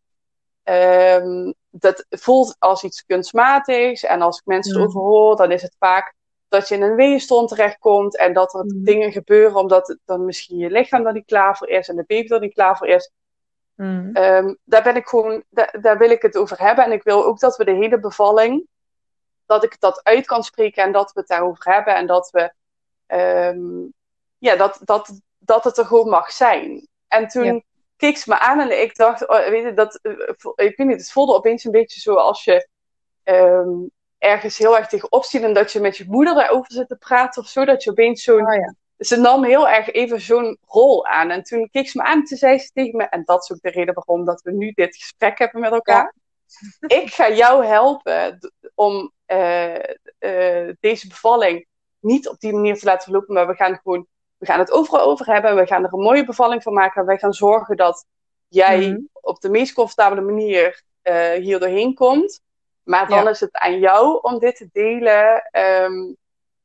[0.62, 4.80] ehm, dat voelt als iets kunstmatigs en als ik mensen Mhm.
[4.82, 6.14] erover hoor, dan is het vaak
[6.48, 8.84] dat je in een weeënstand terechtkomt en dat er Mhm.
[8.84, 12.04] dingen gebeuren omdat het dan misschien je lichaam er niet klaar voor is en de
[12.06, 13.10] baby er niet klaar voor is.
[13.74, 14.10] Mhm.
[14.12, 17.24] Ehm, daar ben ik gewoon, daar, daar wil ik het over hebben en ik wil
[17.24, 18.66] ook dat we de hele bevalling,
[19.46, 22.52] dat ik dat uit kan spreken en dat we het daarover hebben en dat we
[23.08, 23.86] Ehm,
[24.38, 26.88] ja, dat, dat, dat het er gewoon mag zijn.
[27.06, 27.60] En toen Ja.
[27.96, 30.96] keek ze me aan en ik dacht, oh, weet je, dat, eh, ik weet niet,
[30.96, 32.68] het voelde opeens een beetje zo als je
[33.22, 33.68] ehm,
[34.18, 37.42] ergens heel erg tegenop ziet en dat je met je moeder daarover zit te praten
[37.42, 38.74] of zo, dat je opeens zo'n, Oh ja.
[38.98, 41.30] ze nam heel erg even zo'n rol aan.
[41.30, 43.52] En toen keek ze me aan en toen zei ze tegen me, en dat is
[43.52, 46.14] ook de reden waarom dat we nu dit gesprek hebben met elkaar.
[46.86, 48.38] Ik ga jou helpen
[48.74, 49.74] om eh,
[50.18, 51.66] eh, deze bevalling
[52.00, 55.06] niet op die manier te laten verlopen, maar we gaan gewoon, we gaan het overal
[55.06, 55.56] over hebben.
[55.56, 57.06] We gaan er een mooie bevalling van maken.
[57.06, 58.04] Wij gaan zorgen dat
[58.48, 58.98] jij Mhm.
[59.12, 62.40] op de meest comfortabele manier eh, hier doorheen komt.
[62.88, 63.30] Maar dan Ja.
[63.30, 66.12] is het aan jou om dit te delen ehm,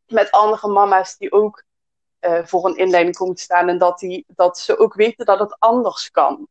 [0.07, 1.63] met andere mama's die ook
[2.19, 3.69] eh, voor een inleiding komen te staan.
[3.69, 6.47] En dat, die, dat ze ook weten dat het anders kan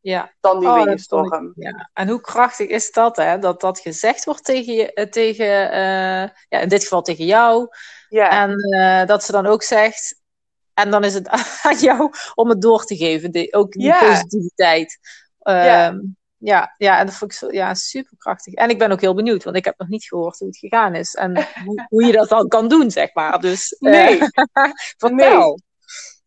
[0.00, 0.32] Ja.
[0.40, 1.90] dan die Oh, ik- ja.
[1.92, 3.38] En hoe krachtig is dat, hè?
[3.38, 7.68] Dat dat gezegd wordt tegen je, eh, tegen, eh, ja, in dit geval tegen jou.
[8.08, 8.56] Ja, En
[9.06, 10.20] dat ze dan ook zegt,
[10.74, 11.28] en dan is het
[11.62, 13.98] aan jou om het door te geven, die, ook die Ja.
[14.10, 14.98] positiviteit.
[15.38, 16.00] Ja.
[16.44, 18.54] Ja, ja, en dat vond ik zo, ja, super krachtig.
[18.54, 20.94] En ik ben ook heel benieuwd, want ik heb nog niet gehoord hoe het gegaan
[20.94, 21.14] is.
[21.14, 23.40] En hoe, hoe je dat dan kan doen, zeg maar.
[23.40, 24.18] Dus eh, nee.
[24.98, 25.58] vertel.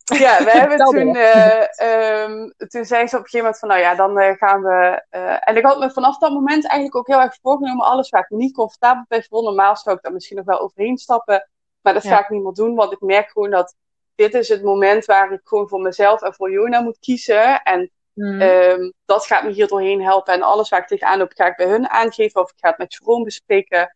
[0.03, 3.95] Ja, we hebben toen, ehm, toen zei ze op een gegeven moment van, nou ja,
[3.95, 5.03] dan eh, gaan we...
[5.39, 8.29] en ik had me vanaf dat moment eigenlijk ook heel erg voorgenomen, alles waar ik
[8.29, 9.43] me niet comfortabel bij voel.
[9.43, 11.49] Normaal zou ik daar misschien nog wel overheen stappen,
[11.81, 12.15] maar dat Ja.
[12.15, 13.75] ga ik niet meer doen, want ik merk gewoon dat
[14.15, 17.61] dit is het moment waar ik gewoon voor mezelf en voor Jona moet kiezen.
[17.61, 18.41] En Mhm.
[18.41, 20.33] ehm, dat gaat me hier doorheen helpen.
[20.33, 22.77] En alles waar ik tegenaan loop, ga ik bij hun aangeven of ik ga het
[22.77, 23.95] met Jeroen bespreken.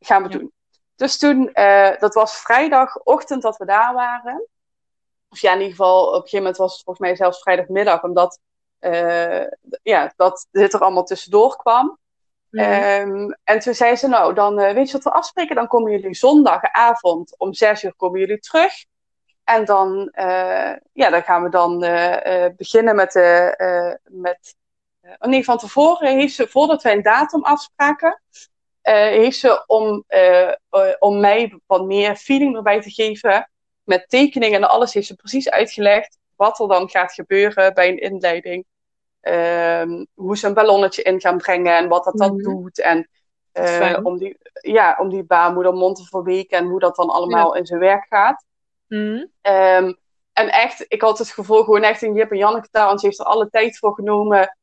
[0.00, 0.38] Gaan we Ja.
[0.38, 0.52] doen.
[0.96, 4.46] Dus toen, eh, dat was vrijdagochtend dat we daar waren.
[5.28, 8.02] Of ja, in ieder geval, op een gegeven moment was het volgens mij zelfs vrijdagmiddag,
[8.02, 8.38] omdat
[8.78, 9.44] eh,
[9.82, 11.98] ja, dat dit er allemaal tussendoor kwam.
[12.50, 12.64] Mhm.
[12.64, 15.54] Ehm, en toen zei ze, nou, dan eh, weet je wat we afspreken?
[15.54, 18.72] Dan komen jullie zondagavond om zes uur komen jullie terug.
[19.50, 24.56] En dan, eh, ja, dan gaan we dan eh, eh, beginnen met, de met
[25.18, 28.22] oh nee, van tevoren heeft ze, voordat wij een datum afspraken,
[28.82, 30.04] heeft ze om,
[30.98, 33.50] om mij wat meer feeling erbij te geven,
[33.84, 38.00] met tekeningen en alles, heeft ze precies uitgelegd wat er dan gaat gebeuren bij een
[38.00, 38.64] inleiding.
[39.20, 42.42] Ehm, hoe ze een ballonnetje in gaan brengen en wat dat dan Mhm.
[42.42, 42.80] doet.
[42.80, 43.08] En
[44.02, 47.80] om, die, ja, om die baarmoedermond te verweken en hoe dat dan allemaal in zijn
[47.80, 48.48] werk gaat.
[48.90, 49.26] Mhm.
[49.40, 49.92] Ehm,
[50.32, 52.86] en echt, ik had het gevoel gewoon echt in Jip en Janneke taal.
[52.86, 54.56] Want ze heeft er alle tijd voor genomen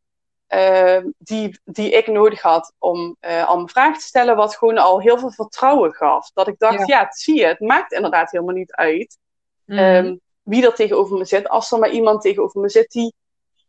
[0.48, 4.36] ehm, die, die ik nodig had om eh, al mijn vragen te stellen.
[4.36, 6.32] Wat gewoon al heel veel vertrouwen gaf.
[6.34, 9.18] Dat ik dacht, ja, het zie je, het maakt inderdaad helemaal niet uit
[9.66, 9.80] Mhm.
[9.80, 11.50] ehm, wie er tegenover me zit.
[11.50, 13.14] Als er maar iemand tegenover me zit die,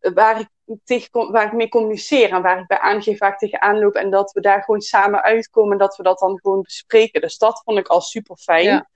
[0.01, 0.49] waar, ik
[0.85, 2.31] tegen, waar ik mee communiceer.
[2.31, 3.95] En waar ik bij aangeef waar ik tegenaan loop.
[3.95, 5.73] En dat we daar gewoon samen uitkomen.
[5.73, 7.21] En dat we dat dan gewoon bespreken.
[7.21, 8.65] Dus dat vond ik al super fijn.
[8.65, 8.89] Ja.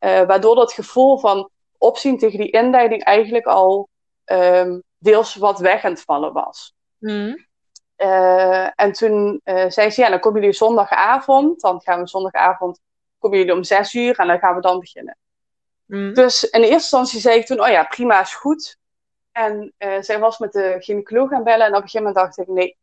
[0.00, 3.88] Eh, waardoor dat gevoel van opzien tegen die inleiding eigenlijk al
[4.24, 6.74] ehm, deels wat weg aan het vallen was.
[6.98, 7.46] Mm.
[7.96, 11.60] Eh, en toen uh, zei ze, ja, dan komen jullie zondagavond.
[11.60, 12.80] Dan gaan we zondagavond,
[13.18, 15.16] komen jullie om zes uur en dan gaan we dan beginnen.
[15.86, 16.14] Mm.
[16.14, 18.76] Dus in eerste instantie zei ik toen, oh ja, prima, is goed.
[19.32, 22.54] En zij was met de gynaecoloog gaan bellen en op een gegeven moment dacht ik,
[22.54, 22.76] nee,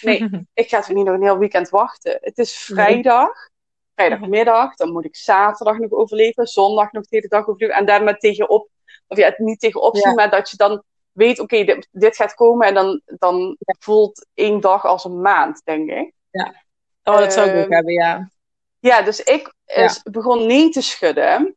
[0.00, 2.18] nee, ik ga toch niet nog een heel weekend wachten.
[2.20, 3.48] Het is vrijdag,
[3.96, 7.74] vrijdagmiddag, dan moet ik zaterdag nog overleven, zondag nog de hele dag overleven.
[7.76, 8.68] En daar met tegenop,
[9.06, 10.14] of ja, niet tegenop zien, Ja.
[10.14, 10.82] maar dat je dan
[11.12, 15.60] weet, oké, dit, dit gaat komen en dan, dan voelt één dag als een maand,
[15.64, 16.12] denk ik.
[17.04, 18.30] Oh, dat zou ik ook Ehm, hebben, ja.
[18.78, 19.54] Ja, dus ik
[20.10, 21.56] begon nee te schudden.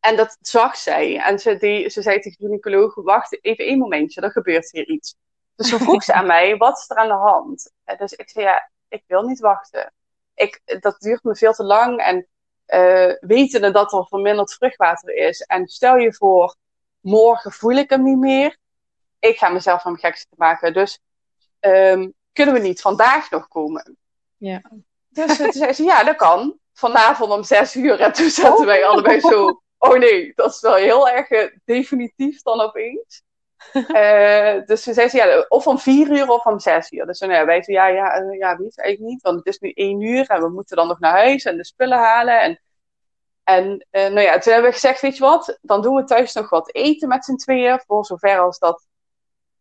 [0.00, 1.18] En dat zag zij.
[1.20, 4.88] En ze, die, ze zei tegen de gynaecoloog, wacht even één momentje, er gebeurt hier
[4.88, 5.14] iets.
[5.54, 7.72] Dus ze vroeg ze aan mij, wat is er aan de hand?
[7.84, 9.92] En dus ik zei, ja, ik wil niet wachten.
[10.40, 12.00] Ik, dat duurt me veel te lang.
[12.00, 12.26] En
[12.66, 15.40] eh wetende dat er verminderd vruchtwater is.
[15.40, 16.56] En stel je voor,
[17.00, 18.56] morgen voel ik hem niet meer.
[19.18, 20.72] Ik ga mezelf van mijn gekste maken.
[20.72, 21.00] Dus
[21.60, 23.96] ehm, kunnen we niet vandaag nog komen?
[24.36, 24.62] Ja.
[25.08, 26.58] Dus toen zei ze, ja, dat kan.
[26.72, 28.00] Vanavond om zes uur.
[28.00, 32.42] En toen zaten wij allebei zo, oh nee, dat is wel heel erg eh, definitief
[32.42, 33.22] dan opeens.
[33.92, 37.06] Eh, dus toen zei ze, ja, of om vier uur of om zes uur.
[37.06, 39.22] Dus toen nou ja, wij zeiden, ja, ja, eh, ja, weet je eigenlijk niet.
[39.22, 41.64] Want het is nu één uur en we moeten dan nog naar huis en de
[41.64, 42.40] spullen halen.
[42.40, 42.60] En,
[43.44, 46.32] en eh, nou ja, toen hebben we gezegd, weet je wat, dan doen we thuis
[46.32, 47.80] nog wat eten met z'n tweeën.
[47.86, 48.86] Voor zover als dat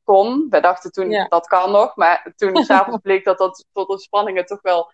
[0.04, 0.48] kon.
[0.50, 1.28] We dachten toen, Ja.
[1.28, 1.96] dat kan nog.
[1.96, 4.92] Maar toen s'avonds bleek dat dat tot ontspanningen toch wel...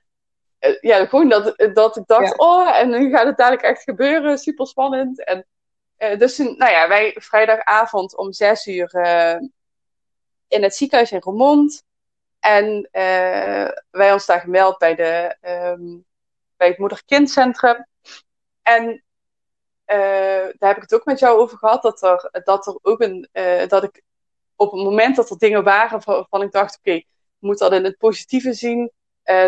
[0.81, 2.33] ja, gewoon dat, dat ik dacht, Ja.
[2.35, 4.37] oh, en nu gaat het dadelijk echt gebeuren.
[4.37, 5.23] Super spannend.
[5.25, 5.45] En
[5.97, 9.39] eh, dus nou ja, wij vrijdagavond om zes uur eh,
[10.47, 11.83] in het ziekenhuis in Roermond.
[12.39, 15.97] En eh, wij ons daar gemeld bij, de, ehm,
[16.57, 17.87] bij het moeder-kindcentrum.
[18.61, 19.03] En
[20.57, 23.29] daar heb ik het ook met jou over gehad, dat er, dat er ook een,
[23.67, 24.01] dat ik
[24.55, 27.07] op het moment dat er dingen waren waarvan ik dacht, oké, ik
[27.39, 28.91] moet dat in het positieve zien,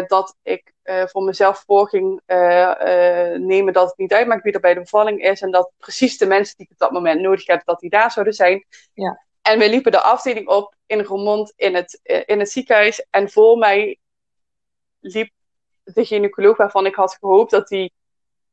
[0.07, 4.53] dat ik eh, voor mezelf voor ging eh, eh, nemen dat het niet uitmaakt wie
[4.53, 7.21] er bij de bevalling is en dat precies de mensen die ik op dat moment
[7.21, 8.65] nodig heb, dat die daar zouden zijn.
[8.93, 9.25] Ja.
[9.41, 13.57] En we liepen de afdeling op in Roermond in het, in het ziekenhuis en voor
[13.57, 13.99] mij
[14.99, 15.31] liep
[15.83, 17.93] de gynaecoloog waarvan ik had gehoopt dat die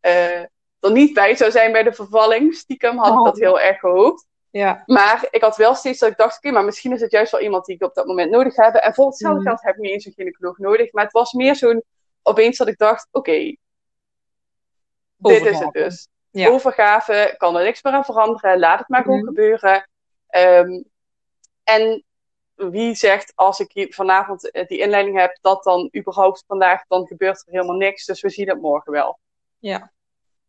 [0.01, 0.51] er
[0.93, 2.55] niet bij zou zijn bij de vervalling.
[2.55, 3.24] Stiekem had ik Oh.
[3.24, 4.26] dat heel erg gehoopt.
[4.51, 4.82] Ja.
[4.87, 7.41] Maar ik had wel steeds dat ik dacht, oké, maar misschien is het juist wel
[7.41, 8.74] iemand die ik op dat moment nodig heb.
[8.74, 10.93] En voor hetzelfde geld heb ik niet eens een gynaecoloog nodig.
[10.93, 11.82] Maar het was meer zo'n,
[12.25, 13.57] opeens dat ik dacht, oké,
[15.16, 16.09] dit is het dus.
[16.31, 16.49] Ja.
[16.49, 18.59] Overgave, kan er niks meer aan veranderen.
[18.59, 19.27] Laat het maar gewoon Mhm.
[19.27, 19.89] gebeuren.
[20.29, 20.83] Ehm,
[21.64, 22.05] en
[22.55, 27.07] wie zegt, als ik hier vanavond eh, die inleiding heb, dat dan überhaupt vandaag, dan
[27.07, 28.05] gebeurt er helemaal niks.
[28.05, 29.18] Dus we zien het morgen wel.
[29.59, 29.93] Ja.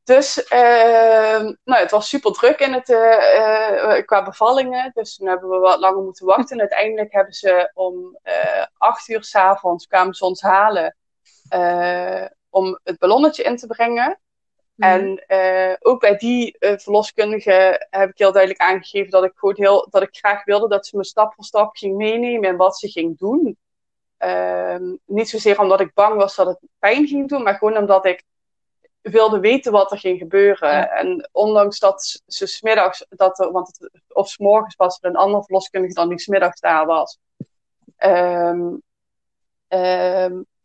[0.03, 4.91] Dus ehm, nou, het was super druk in het, eh, eh, qua bevallingen.
[4.93, 6.55] Dus toen hebben we wat langer moeten wachten.
[6.55, 8.19] En uiteindelijk hebben ze om
[8.78, 10.95] acht uur s'avonds kwamen ze ons halen
[11.49, 14.19] eh, om het ballonnetje in te brengen.
[14.75, 14.89] Mhm.
[14.89, 19.55] En eh, ook bij die eh, verloskundige heb ik heel duidelijk aangegeven dat ik gewoon
[19.57, 22.77] heel, dat ik graag wilde dat ze me stap voor stap ging meenemen in wat
[22.77, 23.57] ze ging doen.
[24.17, 28.05] Ehm, niet zozeer omdat ik bang was dat het pijn ging doen, maar gewoon omdat
[28.05, 28.23] ik
[29.01, 30.69] wilde weten wat er ging gebeuren.
[30.69, 30.89] Ja.
[30.89, 35.15] En ondanks dat ze smiddags, dat er, want het, of 's morgens was er een
[35.15, 37.19] andere verloskundige dan die smiddags daar was.
[37.97, 38.73] Ehm,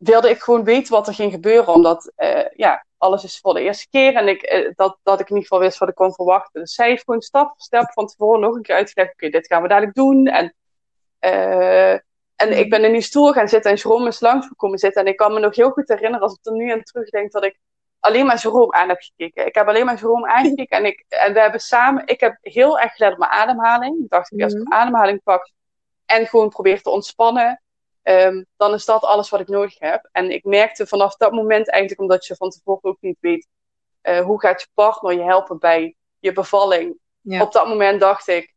[0.03, 1.73] wilde ik gewoon weten wat er ging gebeuren.
[1.73, 4.15] Omdat, eh, ja, alles is voor de eerste keer.
[4.15, 6.61] En ik, eh, dat, dat ik in ieder geval wist wat ik kon verwachten.
[6.61, 9.13] Dus zij heeft gewoon stap voor stap van tevoren nog een keer uitgelegd.
[9.13, 10.27] Oké, dit gaan we dadelijk doen.
[10.27, 10.53] En,
[11.19, 11.91] eh,
[12.35, 15.01] en ik ben in die stoel gaan zitten en Jerome is langs me komen zitten.
[15.01, 17.43] En ik kan me nog heel goed herinneren, als ik er nu aan terugdenk, dat
[17.43, 17.57] ik
[17.99, 19.45] alleen maar Jerome aan heb gekeken.
[19.45, 20.77] Ik heb alleen maar Jerome aangekeken.
[20.77, 24.03] En, ik, en we hebben samen, ik heb heel erg gelet op mijn ademhaling.
[24.03, 24.69] Ik dacht, ik als ik Mhm.
[24.69, 25.51] mijn ademhaling pak
[26.05, 27.61] en gewoon probeer te ontspannen.
[28.03, 30.09] Ehm, dan is dat alles wat ik nodig heb.
[30.11, 33.47] En ik merkte vanaf dat moment eigenlijk, omdat je van tevoren ook niet weet
[34.01, 36.97] eh, hoe gaat je partner je helpen bij je bevalling.
[37.21, 37.41] Ja.
[37.41, 38.53] Op dat moment dacht ik,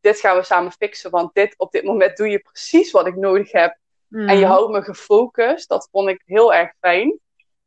[0.00, 3.16] dit gaan we samen fixen, want dit, op dit moment doe je precies wat ik
[3.16, 3.76] nodig heb.
[4.08, 4.28] Mhm.
[4.28, 5.68] En je houdt me gefocust.
[5.68, 7.18] Dat vond ik heel erg fijn.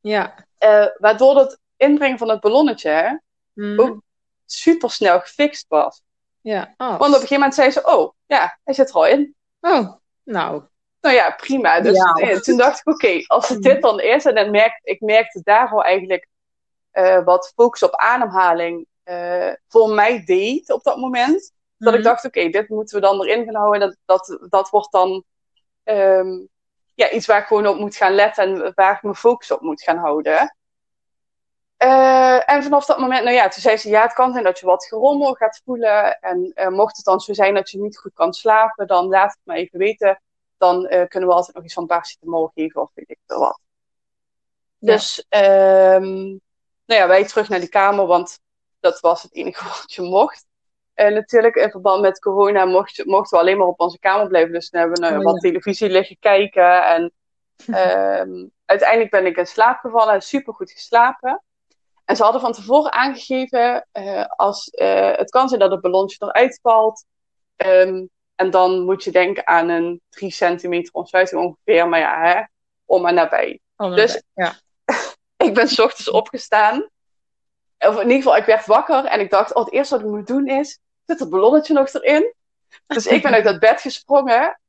[0.01, 0.45] Ja.
[0.57, 3.21] Eh, waardoor het inbrengen van het ballonnetje
[3.53, 3.79] Mhm.
[3.79, 4.01] ook
[4.45, 6.01] super snel gefixt was.
[6.41, 6.73] Ja.
[6.77, 6.87] Oh.
[6.87, 9.35] Want op een gegeven moment zei ze, oh ja, hij zit er al in.
[9.61, 9.93] oh.
[10.23, 10.63] Nou.
[11.01, 11.79] Nou ja, prima.
[11.81, 12.13] Dus Ja.
[12.13, 15.41] eh, toen dacht ik, oké, als het dit dan is, en dan merk, ik merkte
[15.43, 16.27] daar al eigenlijk
[16.91, 21.51] eh, wat focus op ademhaling eh, voor mij deed op dat moment.
[21.77, 22.07] Dat ik Mhm.
[22.07, 23.79] dacht, oké, dit moeten we dan erin gaan houden.
[23.79, 25.23] Dat, dat, dat wordt dan
[25.83, 26.37] ehm,
[26.93, 29.61] ja, iets waar ik gewoon op moet gaan letten en waar ik mijn focus op
[29.61, 30.55] moet gaan houden.
[31.83, 34.59] Uh, en vanaf dat moment, nou ja, toen zei ze, ja, het kan zijn dat
[34.59, 36.19] je wat gerommel gaat voelen.
[36.19, 39.39] En mocht het dan zo zijn dat je niet goed kan slapen, dan laat het
[39.43, 40.21] me even weten.
[40.59, 43.59] Dan uh, kunnen we altijd nog iets van paracetamol geven of weet ik veel wat.
[44.77, 44.93] Ja.
[44.93, 46.39] Dus, um,
[46.85, 48.39] nou ja, wij terug naar die kamer, want
[48.79, 50.47] dat was het enige wat je mocht.
[50.93, 54.53] En natuurlijk, in verband met corona mocht, mochten we alleen maar op onze kamer blijven.
[54.53, 56.85] Dus dan hebben we oh, wat televisie liggen kijken.
[56.85, 57.11] En
[57.67, 61.43] um, uiteindelijk ben ik in slaap gevallen, super goed geslapen.
[62.05, 66.25] En ze hadden van tevoren aangegeven, uh, als, uh, het kan zijn dat het ballonnetje
[66.25, 67.05] eruit valt.
[67.55, 71.89] Um, en dan moet je denken aan een 3 centimeter ontsluiting ongeveer.
[71.89, 72.41] Maar ja, hè,
[72.85, 73.59] om en nabij.
[73.75, 74.53] Oh, dus ja.
[75.45, 76.89] ik ben s ochtends opgestaan.
[77.79, 80.11] Of in ieder geval, ik werd wakker en ik dacht, oh, het eerste wat ik
[80.11, 82.33] moet doen is, zit het ballonnetje nog erin?
[82.87, 84.59] Dus ik ben uit dat bed gesprongen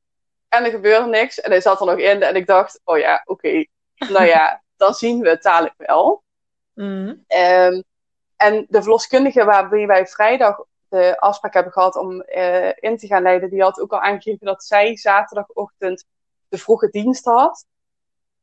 [0.49, 1.41] en er gebeurde niks.
[1.41, 3.47] En hij zat er nog in en ik dacht, oh ja, oké.
[3.47, 3.69] Okay.
[4.09, 6.23] Nou ja, dan zien we het dadelijk wel.
[6.75, 7.25] Mm.
[7.29, 7.83] Um,
[8.37, 13.23] en de verloskundige waarmee wij vrijdag de afspraak hebben gehad om uh, in te gaan
[13.23, 16.05] leiden, die had ook al aangegeven dat zij zaterdagochtend
[16.49, 17.67] de vroege dienst had.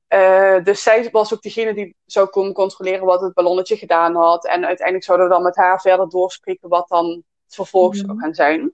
[0.09, 4.45] Uh, dus zij was ook degene die zou komen controleren wat het ballonnetje gedaan had.
[4.45, 7.99] En uiteindelijk zouden we dan met haar verder doorspreken wat dan het vervolg mm.
[7.99, 8.73] zou gaan zijn.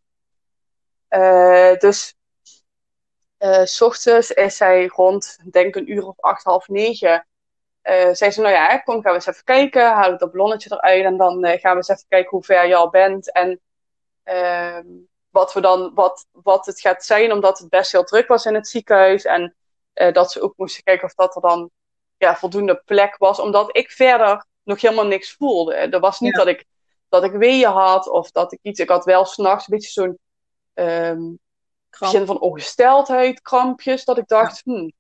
[1.09, 2.15] Uh, dus
[3.63, 7.27] s ochtends is zij rond, denk een uur of acht, half negen.
[7.83, 10.11] Uh, zei ze, nou ja, kom, gaan we eens even kijken.
[10.11, 11.03] We dat ballonnetje eruit.
[11.03, 13.31] En dan uh, gaan we eens even kijken hoe ver je al bent.
[13.31, 13.61] En
[14.25, 14.79] uh,
[15.29, 18.53] wat, we dan, wat, wat het gaat zijn, omdat het best heel druk was in
[18.53, 19.25] het ziekenhuis.
[19.25, 19.55] En
[19.93, 21.69] dat ze ook moesten kijken of dat er dan
[22.17, 23.39] ja, voldoende plek was.
[23.39, 25.73] Omdat ik verder nog helemaal niks voelde.
[25.73, 26.37] Er was niet ja.
[26.37, 26.65] dat, ik,
[27.09, 28.79] dat ik weeën had of dat ik iets...
[28.79, 30.17] Ik had wel s'nachts een beetje zo'n...
[30.73, 31.41] Um,
[31.99, 34.05] begin van ongesteldheid, krampjes.
[34.05, 34.73] Dat ik dacht, ja.
[34.73, 34.91] hmm.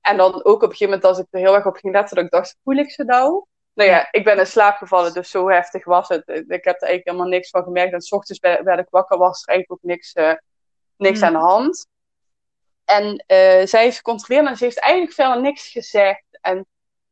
[0.00, 2.16] En dan ook op een gegeven moment als ik er heel erg op ging letten,
[2.16, 3.44] dat ik dacht, voel ik ze nou?
[3.78, 6.22] Nou ja, ik ben in slaap gevallen, dus zo heftig was het.
[6.28, 7.92] Ik heb er eigenlijk helemaal niks van gemerkt.
[7.92, 10.32] En s ochtends werd ik wakker, was er eigenlijk ook niks, uh,
[10.96, 11.24] niks mm.
[11.24, 11.86] aan de hand.
[12.84, 16.24] En uh, zij heeft gecontroleerd en ze heeft eigenlijk verder niks gezegd.
[16.40, 16.56] En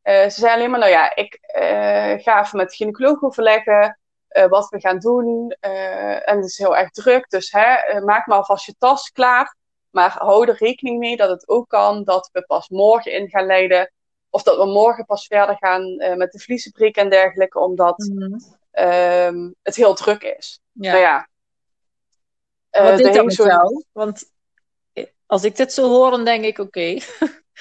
[0.02, 1.38] uh, ze zei alleen maar, nou ja, ik
[2.22, 3.98] ga even met de gynaecoloog overleggen
[4.48, 5.50] wat we gaan doen.
[5.60, 9.56] en het is heel erg druk, dus hè, maak maar alvast je tas klaar.
[9.96, 13.46] Maar hou er rekening mee dat het ook kan dat we pas morgen in gaan
[13.46, 13.92] leiden.
[14.30, 18.22] Of dat we morgen pas verder gaan uh, met de vliezenbreek en dergelijke, omdat mm
[18.22, 18.86] -hmm.
[18.88, 20.60] um, het heel druk is.
[20.72, 20.90] Ja.
[20.92, 21.28] Nou ja.
[22.72, 23.84] Uh, Wat is dat met jou?
[23.92, 24.30] Want
[25.26, 26.68] als ik dit zo hoor, dan denk ik, oké.
[26.68, 27.02] Okay.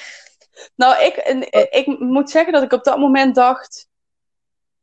[0.82, 1.16] nou, ik,
[1.70, 3.88] ik moet zeggen dat ik op dat moment dacht...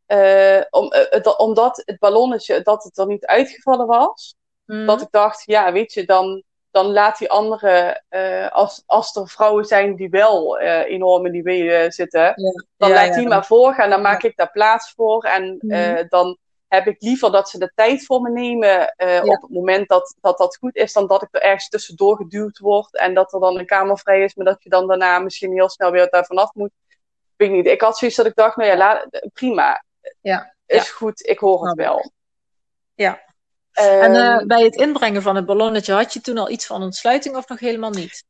[0.06, 0.92] Uh, om,
[1.36, 4.36] omdat het ballonnetje, dat het er niet uitgevallen was...
[4.64, 4.86] Mm.
[4.86, 9.28] Dat ik dacht, ja, weet je, dan dan laat die andere, uh, als, als er
[9.28, 12.34] vrouwen zijn die wel uh, enorm in die weeën zitten, ja.
[12.76, 13.90] dan ja, laat ja, die maar voorgaan.
[13.90, 15.24] Dan maak ik daar plaats voor.
[15.24, 19.50] En uh, dan heb ik liever dat ze de tijd voor me nemen op het
[19.50, 23.14] moment dat, dat dat goed is, dan dat ik er ergens tussendoor geduwd word en
[23.14, 25.90] dat er dan een kamer vrij is, maar dat je dan daarna misschien heel snel
[25.90, 26.70] weer daar vanaf moet.
[27.36, 27.66] Weet ik niet.
[27.66, 29.84] Ik had zoiets dat ik dacht, nou ja, laat, prima.
[30.20, 30.54] Ja.
[30.66, 32.12] Is goed, ik hoor het wel.
[32.94, 33.20] Ja,
[33.72, 37.36] en uh, bij het inbrengen van het ballonnetje had je toen al iets van ontsluiting
[37.36, 38.24] of nog helemaal niet?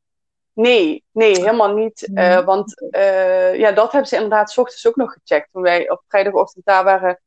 [0.53, 2.09] Nee, nee, helemaal niet.
[2.13, 5.49] Uh, want uh, ja, dat hebben ze inderdaad s ochtends ook nog gecheckt.
[5.51, 7.21] Toen wij op vrijdagochtend daar waren.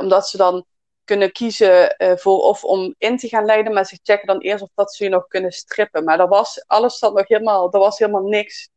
[0.00, 0.64] omdat ze dan
[1.04, 3.72] kunnen kiezen voor of om in te gaan leiden.
[3.72, 6.04] Maar ze checken dan eerst of dat ze je nog kunnen strippen.
[6.04, 8.68] Maar er was, alles zat nog helemaal, er was helemaal niks.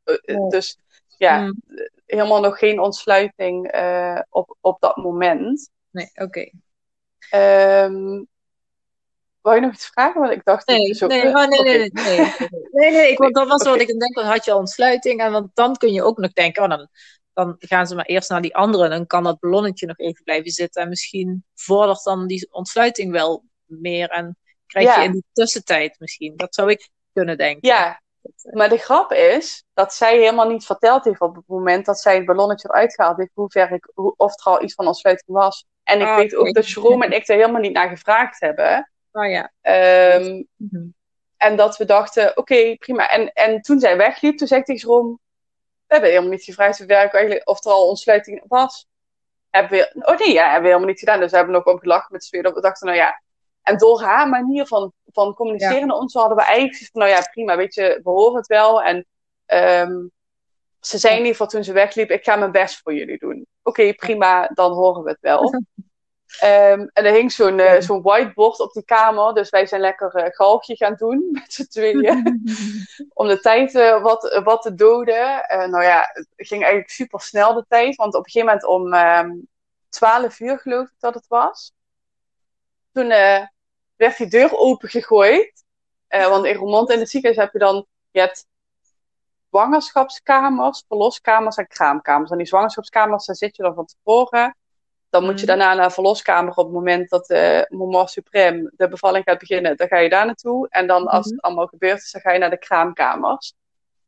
[0.50, 0.78] Dus
[1.18, 1.56] ja, mm.
[2.06, 3.74] helemaal nog geen ontsluiting
[4.30, 5.70] op, op dat moment.
[5.90, 6.52] Nee, oké.
[7.30, 7.84] Okay.
[7.86, 8.28] Um,
[9.44, 10.22] Wou je nog iets vragen?
[10.22, 10.68] Want ik dacht...
[10.68, 11.08] Nee, zo...
[11.08, 12.30] nee, oh, nee, nee, nee, nee,
[12.72, 15.22] nee, nee, ik, want dat was wat ik denk, dan had je al ontsluiting.
[15.22, 16.90] En want dan kun je ook nog denken, oh, dan,
[17.34, 18.84] dan gaan ze maar eerst naar die andere.
[18.84, 20.82] En dan kan dat ballonnetje nog even blijven zitten.
[20.82, 24.10] En misschien vordert dan die ontsluiting wel meer.
[24.10, 25.00] En krijg ja.
[25.00, 26.34] je in die tussentijd misschien.
[26.36, 27.70] Dat zou ik kunnen denken.
[27.70, 28.02] Ja,
[28.52, 32.16] maar de grap is dat zij helemaal niet verteld heeft op het moment dat zij
[32.16, 35.38] het ballonnetje eruit gehaald heeft, hoe ver ik, hoe, of er al iets van ontsluiting
[35.38, 35.66] was.
[35.84, 38.93] En ik oh, weet ook dat Jerome en ik er helemaal niet naar gevraagd hebben.
[39.14, 39.52] Oh ja.
[40.16, 40.94] Um, mm-hmm.
[41.38, 43.10] En dat we dachten, oké, okay, prima.
[43.10, 45.20] En, en toen zij wegliep, toen zei ik tegen Jeroen,
[45.88, 48.88] we hebben helemaal niet gevraagd of, eigenlijk, of er al ontsluiting was.
[49.50, 51.20] Hebben we, oh nee, ja, hebben we helemaal niet gedaan.
[51.20, 53.22] Dus we hebben nog om gelachen met z'n dat we dachten, nou ja.
[53.62, 55.86] En door haar manier van, van communiceren ja.
[55.86, 58.82] naar ons, hadden we eigenlijk van, nou ja, prima, weet je, we horen het wel.
[58.84, 59.06] En
[59.88, 60.12] um,
[60.80, 63.46] ze zei in ieder geval toen ze wegliep, ik ga mijn best voor jullie doen.
[63.64, 65.62] Oké, okay, prima, dan horen we het wel.
[66.42, 69.34] Um, en er hing zo'n uh, zo'n whiteboard op die kamer.
[69.34, 72.42] Dus wij zijn lekker uh, galgje gaan doen met z'n tweeën.
[73.14, 75.46] om de tijd uh, wat, wat te doden.
[75.48, 77.96] nou ja, het ging eigenlijk super snel de tijd.
[77.96, 79.48] Want op een gegeven moment om, um,
[79.90, 81.74] 12 uur geloof ik dat het was.
[82.92, 83.08] Toen
[83.96, 85.64] werd die deur open gegooid.
[86.10, 88.46] Uh, want in Roermond in het ziekenhuis heb je dan, je hebt
[89.50, 92.32] zwangerschapskamers, verloskamers en kraamkamers.
[92.32, 94.58] En die zwangerschapskamers, daar zit je dan van tevoren.
[95.14, 95.58] Dan moet je mhm.
[95.58, 99.78] daarna naar een verloskamer op het moment dat de moment supreme, de bevalling gaat beginnen.
[99.78, 100.68] Dan ga je daar naartoe.
[100.70, 101.46] En dan als het mhm.
[101.46, 103.54] allemaal gebeurd is, dan ga je naar de kraamkamers.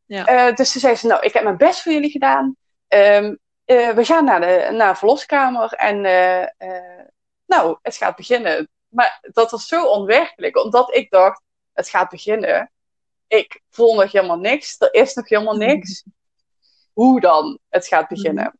[0.05, 0.47] Ja.
[0.49, 2.55] Uh, dus toen zei ze, nou, ik heb mijn best voor jullie gedaan.
[2.87, 6.69] Um, uh, we gaan naar de, naar de verloskamer en uh,
[7.45, 8.69] nou, het gaat beginnen.
[8.87, 11.41] Maar dat was zo onwerkelijk, omdat ik dacht,
[11.73, 12.71] het gaat beginnen.
[13.27, 16.03] Ik voel nog helemaal niks, er is nog helemaal niks.
[16.93, 18.59] Hoe dan het gaat beginnen?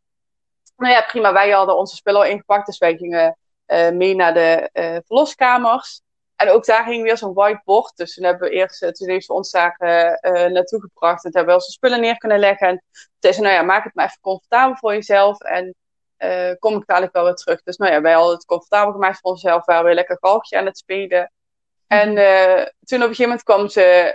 [0.76, 0.90] Mhm.
[0.90, 3.38] Nou ja, prima, wij hadden onze spullen al ingepakt, dus wij gingen
[3.98, 4.70] mee naar de
[5.06, 6.02] verloskamers.
[6.36, 7.98] En ook daar ging weer zo'n whiteboard.
[7.98, 11.24] Dus toen hebben we eerst, toen heeft ze ons daar uh, naartoe gebracht.
[11.24, 12.68] En hebben we onze spullen neer kunnen leggen.
[12.68, 15.40] En toen zei ze, nou ja, maak het maar even comfortabel voor jezelf.
[15.42, 15.76] En
[16.60, 17.64] kom ik dadelijk wel weer terug.
[17.64, 19.66] Dus nou ja, wij hadden het comfortabel gemaakt voor onszelf.
[19.66, 21.32] We waren weer lekker galgje aan het spelen.
[21.88, 24.14] En uh, toen op een gegeven moment kwam ze,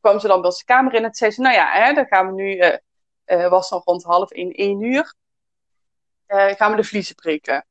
[0.00, 0.98] kwam ze dan bij onze kamer in.
[0.98, 2.78] En toen zei ze, nou ja, hè, dan gaan we nu,
[3.48, 5.14] was dan rond half één, één uur.
[6.26, 7.66] Gaan we de vliezen prikken.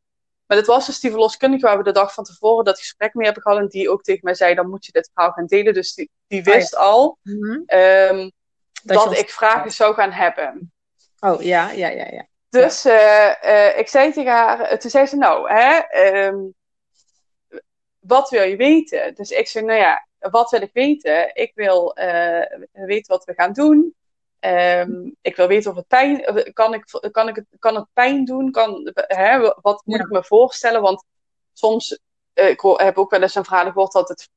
[0.45, 3.25] Maar het was dus die verloskundige waar we de dag van tevoren dat gesprek mee
[3.25, 3.59] hebben gehad.
[3.59, 5.73] En die ook tegen mij zei, dan moet je dit verhaal gaan delen.
[5.73, 7.61] Dus die, die oh wist al mhm.
[7.65, 8.29] ehm,
[8.83, 10.73] dat, ik vragen zou gaan hebben.
[11.19, 12.27] Oh, ja, ja, ja, ja.
[12.49, 15.81] Dus uh, uh, ik zei tegen haar, eh, toen zei ze, nou, hè,
[16.25, 16.53] um,
[17.99, 19.15] wat wil je weten?
[19.15, 21.35] Dus ik zei, nou ja, wat wil ik weten?
[21.35, 23.95] Ik wil uh, weten wat we gaan doen.
[24.45, 26.23] Um, ik wil weten of het pijn
[26.53, 26.73] kan.
[26.73, 28.51] Ik, kan, ik, kan het pijn doen?
[28.51, 30.81] Kan, hè, wat moet ik me voorstellen?
[30.81, 31.05] Want
[31.53, 31.99] soms,
[32.33, 34.29] uh, ik heb ook wel eens een verhaal gehoord dat het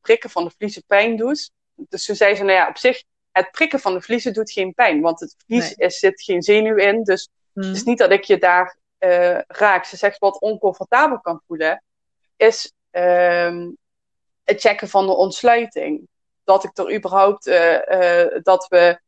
[0.00, 1.50] prikken van de vliezen pijn doet.
[1.74, 4.74] Dus toen zei ze, nou ja, op zich, het prikken van de vliezen doet geen
[4.74, 5.00] pijn.
[5.00, 7.02] Want het vlies er zit geen zenuw in.
[7.02, 7.88] Dus het is mhm.
[7.88, 9.84] niet dat ik je daar uh, raak.
[9.84, 11.82] Ze zegt wat oncomfortabel kan voelen,
[12.36, 13.76] is um,
[14.44, 16.08] het checken van de ontsluiting.
[16.44, 19.00] Dat ik er überhaupt, uh, dat we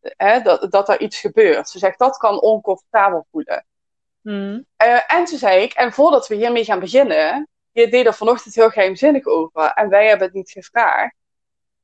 [0.00, 1.68] hè, dat, dat er iets gebeurt.
[1.68, 3.66] Ze zegt, dat kan oncomfortabel voelen.
[4.22, 4.66] Hmm.
[4.82, 8.54] Uh, en toen zei ik, en voordat we hiermee gaan beginnen, je deed er vanochtend
[8.54, 11.14] heel geheimzinnig over en wij hebben het niet gevraagd.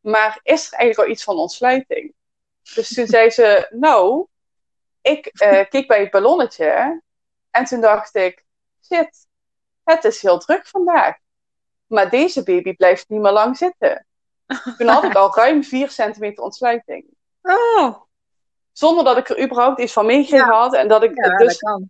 [0.01, 2.15] Maar is er eigenlijk al iets van ontsluiting?
[2.75, 4.27] Dus toen zei ze, nou,
[5.01, 7.03] ik uh, keek bij het ballonnetje
[7.51, 8.45] en toen dacht ik,
[8.85, 9.27] shit,
[9.85, 11.17] het is heel druk vandaag.
[11.87, 14.07] Maar deze baby blijft niet meer lang zitten.
[14.77, 17.05] Toen had ik al ruim 4 centimeter ontsluiting.
[17.43, 18.01] Oh.
[18.73, 20.75] Zonder dat ik er überhaupt iets van meegegeven had.
[20.75, 21.83] En dat ik, ja, dus, dat.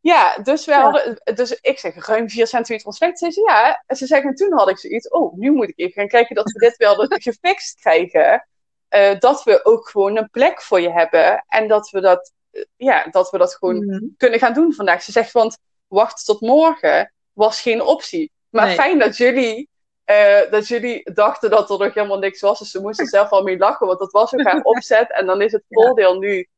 [0.00, 2.92] Ja, dus, we Hadden, dus ik zeg ruim 4 centimeter.
[2.92, 3.82] Ze zei ja.
[3.86, 5.08] En ze zeggen, en toen had ik zoiets.
[5.08, 8.46] Oh, nu moet ik even gaan kijken dat we dit wel gefixt krijgen.
[8.90, 11.44] Uh, dat we ook gewoon een plek voor je hebben.
[11.48, 14.04] En dat we dat, uh, ja, dat, we dat gewoon mhm.
[14.16, 15.02] kunnen gaan doen vandaag.
[15.02, 18.32] Ze zegt, want wachten tot morgen was geen optie.
[18.48, 18.74] Maar nee.
[18.74, 19.68] fijn dat jullie
[20.06, 22.58] uh, dat jullie dachten dat er nog helemaal niks was.
[22.58, 25.12] Dus ze moesten zelf al mee lachen, want dat was ook haar opzet.
[25.12, 26.48] En dan is het voordeel nu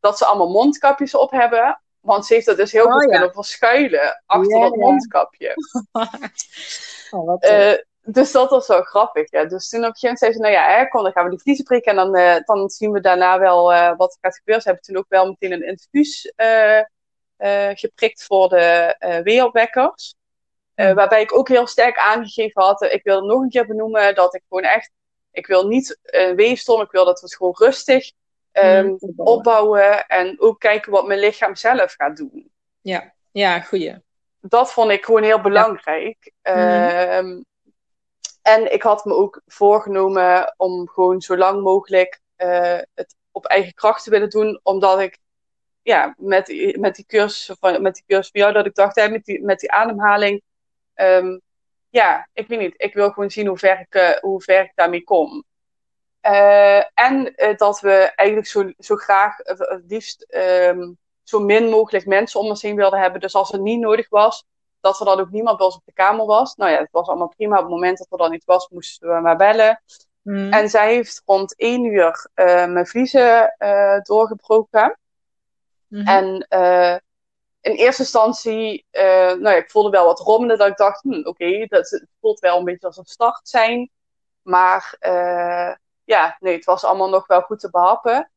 [0.00, 1.80] dat ze allemaal mondkapjes op hebben.
[2.00, 3.08] Want ze heeft dat dus heel oh, goed ja.
[3.08, 5.54] kunnen verschuilen achter dat mondkapje.
[7.10, 9.30] oh, uh, dus dat was wel grappig.
[9.30, 9.44] Ja.
[9.44, 11.30] Dus toen op een gegeven moment zei ze, nou ja, hè, kom, dan gaan we
[11.30, 11.90] die vliezen prikken.
[11.90, 13.64] En dan, uh, dan zien we daarna wel
[13.96, 14.62] wat er gaat gebeuren.
[14.62, 16.32] Ze hebben toen ook wel meteen een infuus
[17.74, 20.14] geprikt voor de weerwekkers.
[20.76, 24.34] Uh, waarbij ik ook heel sterk aangegeven had, ik wil nog een keer benoemen dat
[24.34, 24.90] ik gewoon echt,
[25.30, 28.12] ik wil niet een weefstom, ik wil dat we het gewoon rustig
[28.52, 30.06] um, opbouwen.
[30.06, 32.50] En ook kijken wat mijn lichaam zelf gaat doen.
[32.80, 34.02] Ja, ja, goeie.
[34.40, 36.32] Dat vond ik gewoon heel belangrijk.
[36.42, 37.18] Ja.
[37.18, 37.44] Um,
[38.42, 43.74] en ik had me ook voorgenomen om gewoon zo lang mogelijk uh, het op eigen
[43.74, 45.18] kracht te willen doen, omdat ik
[45.82, 49.08] ja, met, met die cursus, van, met die cursus van jou, dat ik dacht, hè,
[49.08, 50.42] met, die, met die ademhaling,
[50.94, 51.42] um,
[51.94, 52.74] ja, ik weet niet.
[52.76, 55.44] Ik wil gewoon zien hoe ver ik, uh, hoe ver ik daarmee kom.
[56.22, 62.06] Uh, en uh, dat we eigenlijk zo, zo graag het liefst um, zo min mogelijk
[62.06, 63.20] mensen om ons heen wilden hebben.
[63.20, 64.44] Dus als het niet nodig was,
[64.80, 66.54] dat er dan ook niemand bij ons op de kamer was.
[66.54, 67.56] Nou ja, het was allemaal prima.
[67.56, 69.82] Op het moment dat er dan niet was, moesten we maar bellen.
[70.22, 70.52] Mm.
[70.52, 73.54] En zij heeft rond één uur mijn vliezen
[74.02, 74.98] doorgebroken.
[75.88, 76.06] Mm -hmm.
[76.06, 76.46] En
[77.64, 80.58] in eerste instantie, uh, nou ja, ik voelde wel wat rommelen.
[80.58, 83.90] Dat ik dacht, hm, oké, okay, het voelt wel een beetje als een start zijn.
[84.42, 88.30] Maar uh, ja, nee, het was allemaal nog wel goed te behappen.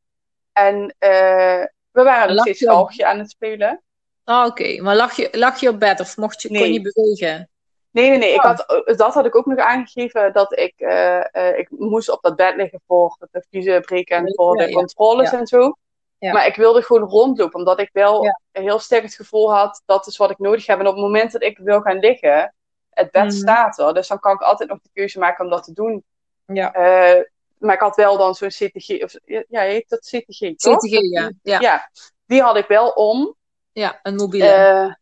[0.54, 3.82] En uh, we waren nog steeds galgje aan het spelen.
[4.24, 4.62] Ah, oké.
[4.62, 4.80] Okay.
[4.80, 6.62] Maar lag je, lag je op bed of mocht je, nee.
[6.62, 7.50] kon je bewegen?
[7.92, 8.34] Nee, nee, nee.
[8.34, 8.46] Ik oh.
[8.46, 10.34] had, dat had ik ook nog aangegeven.
[10.34, 10.74] Dat ik,
[11.56, 15.38] ik moest op dat bed liggen voor de vliezen breken en voor de controles ja.
[15.38, 15.76] en zo.
[16.20, 20.18] Maar ik wilde gewoon rondlopen, omdat ik wel heel sterk het gevoel had, dat is
[20.18, 20.80] wat ik nodig heb.
[20.80, 22.54] En op het moment dat ik wil gaan liggen,
[22.90, 23.32] het bed mhm.
[23.32, 23.94] staat er.
[23.94, 26.04] Dus dan kan ik altijd nog de keuze maken om dat te doen.
[26.46, 26.76] Ja.
[26.76, 27.24] Uh,
[27.58, 30.78] maar ik had wel dan zo'n CTG, of, ja, heet dat CTG, toch?
[30.78, 31.32] CTG, ja.
[31.42, 31.60] ja.
[31.60, 31.90] ja.
[32.26, 33.36] die had ik wel om.
[33.72, 34.46] Ja, een mobiele.
[34.58, 34.94] Uh,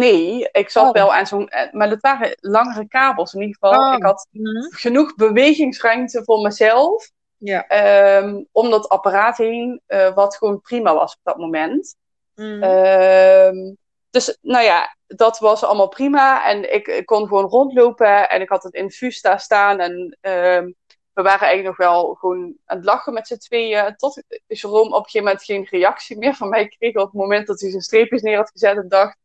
[0.00, 0.92] nee, ik zat oh.
[0.92, 3.90] wel aan zo'n, eh, maar dat waren langere kabels in ieder geval.
[3.90, 3.96] Oh.
[3.96, 4.70] Ik had mhm.
[4.70, 7.10] genoeg bewegingsruimte voor mezelf.
[7.38, 8.18] Ja.
[8.18, 11.96] Um, om dat apparaat heen, uh, wat gewoon prima was op dat moment.
[12.34, 12.62] Mm.
[12.62, 13.76] Um,
[14.10, 16.48] dus nou ja, dat was allemaal prima.
[16.50, 19.80] En ik, ik, kon gewoon rondlopen en ik had het infuus daar staan.
[19.80, 20.74] En um,
[21.12, 23.96] we waren eigenlijk nog wel gewoon aan het lachen met z'n tweeën.
[23.96, 26.94] Tot Jerome op een gegeven moment geen reactie meer van mij kreeg.
[26.94, 29.16] Op het moment dat hij zijn streepjes neer had gezet en dacht: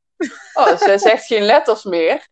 [0.53, 2.27] Oh, ze zegt geen letters meer.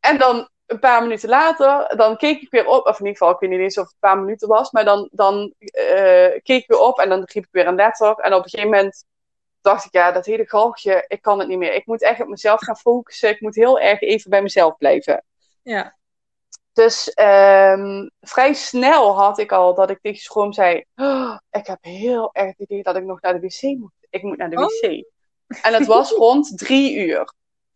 [0.00, 2.86] En dan een paar minuten later, dan keek ik weer op.
[2.86, 4.70] Of in ieder geval, ik weet niet eens of het een paar minuten was.
[4.70, 8.14] Maar dan, dan uh, keek ik weer op en dan riep ik weer een letter.
[8.16, 9.04] En op een gegeven moment
[9.60, 11.74] dacht ik, ja, dat hele galgje, ik kan het niet meer.
[11.74, 13.30] Ik moet echt op mezelf gaan focussen.
[13.30, 15.24] Ik moet heel erg even bij mezelf blijven.
[15.62, 15.98] Ja.
[16.72, 21.78] Dus um, vrij snel had ik al dat ik tegen Schroom zei: oh, Ik heb
[21.80, 23.92] heel erg het idee dat ik nog naar de wc moet.
[24.10, 24.90] Ik moet naar de wc.
[24.90, 25.58] Oh.
[25.62, 27.32] En het was rond drie uur.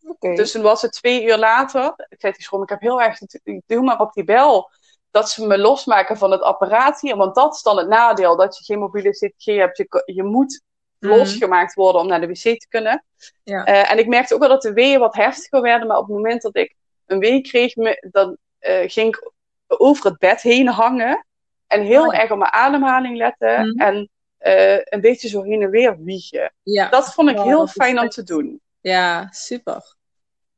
[0.07, 0.35] Okay.
[0.35, 1.93] Dus toen was het twee uur later.
[2.09, 3.19] Ik zei tegen Ik heb heel erg.
[3.65, 4.71] Doe maar op die bel
[5.11, 7.15] dat ze me losmaken van het apparaat hier.
[7.15, 9.77] Want dat is dan het nadeel: dat je geen mobiele CTG hebt.
[9.77, 10.61] Je, je moet
[10.99, 11.13] mhm.
[11.13, 13.05] losgemaakt worden om naar de wc te kunnen.
[13.43, 13.67] Ja.
[13.67, 15.87] Uh, en ik merkte ook wel dat de weeën wat heftiger werden.
[15.87, 16.75] Maar op het moment dat ik
[17.05, 17.73] een wee kreeg,
[18.11, 19.31] dan uh, ging ik
[19.67, 21.25] over het bed heen hangen.
[21.67, 23.67] En heel oh erg op mijn ademhaling letten.
[23.67, 23.81] Mhm.
[23.81, 24.09] En
[24.41, 26.53] uh, een beetje zo heen en weer wiegen.
[26.63, 26.89] Ja.
[26.89, 28.61] Dat vond ik heel fijn om te doen.
[28.85, 29.95] Ja, super.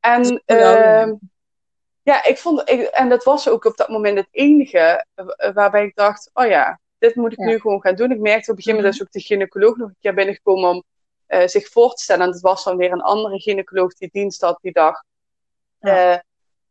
[0.00, 1.12] En uh,
[2.02, 5.06] ja, ik vond, ik, en dat was ook op dat moment het enige
[5.54, 8.10] waarbij ik dacht, oh ja, dit moet ik nu gewoon gaan doen.
[8.10, 10.70] Ik merkte op een gegeven moment mm dat ook de gynaecoloog nog een keer binnengekomen
[10.70, 10.84] om
[11.28, 12.26] uh, zich voor te stellen.
[12.26, 15.02] En het was dan weer een andere gynaecoloog die dienst had die dag.
[15.80, 16.12] Ja.
[16.12, 16.18] Uh,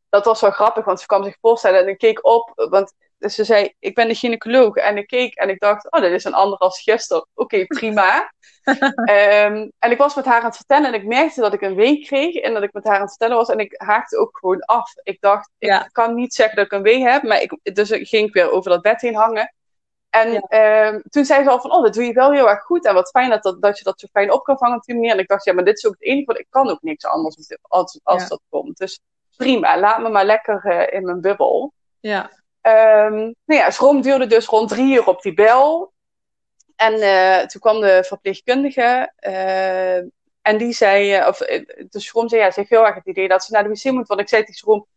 [0.09, 3.43] dat was wel grappig, want ze kwam zich voorstellen en ik keek op, want ze
[3.43, 4.75] zei, ik ben de gynaecoloog.
[4.75, 7.27] En ik keek en ik dacht, oh, dit is een ander als gisteren.
[7.33, 8.33] Oké, prima.
[8.63, 8.75] um,
[9.79, 12.05] en ik was met haar aan het vertellen en ik merkte dat ik een week
[12.05, 13.49] kreeg en dat ik met haar aan het vertellen was.
[13.49, 14.93] En ik haakte ook gewoon af.
[15.03, 18.27] Ik dacht, ik kan niet zeggen dat ik een wee heb, maar ik, dus ging
[18.27, 19.53] ik weer over dat bed heen hangen.
[20.09, 20.87] En ja.
[20.87, 22.85] um, toen zei ze al van, oh, dat doe je wel heel erg goed.
[22.85, 24.95] En wat fijn dat, dat, dat je dat zo fijn op kan vangen op die
[24.95, 25.11] manier.
[25.11, 27.05] En ik dacht, ja, maar dit is ook het enige, want ik kan ook niks
[27.05, 28.77] anders als, als dat komt.
[28.77, 28.99] Dus
[29.37, 31.73] prima, laat me maar lekker uh, in mijn bubbel.
[31.99, 32.31] Ja.
[32.61, 35.93] Um, nou ja, Schroom duurde dus rond drie uur op die bel.
[36.75, 39.13] En uh, toen kwam de verpleegkundige.
[39.19, 39.97] Uh,
[40.41, 43.43] en die zei, of de Schroom zei, ja, ze heeft heel erg het idee dat
[43.43, 44.07] ze naar de wc moet.
[44.07, 44.87] Want ik zei tegen Schroom,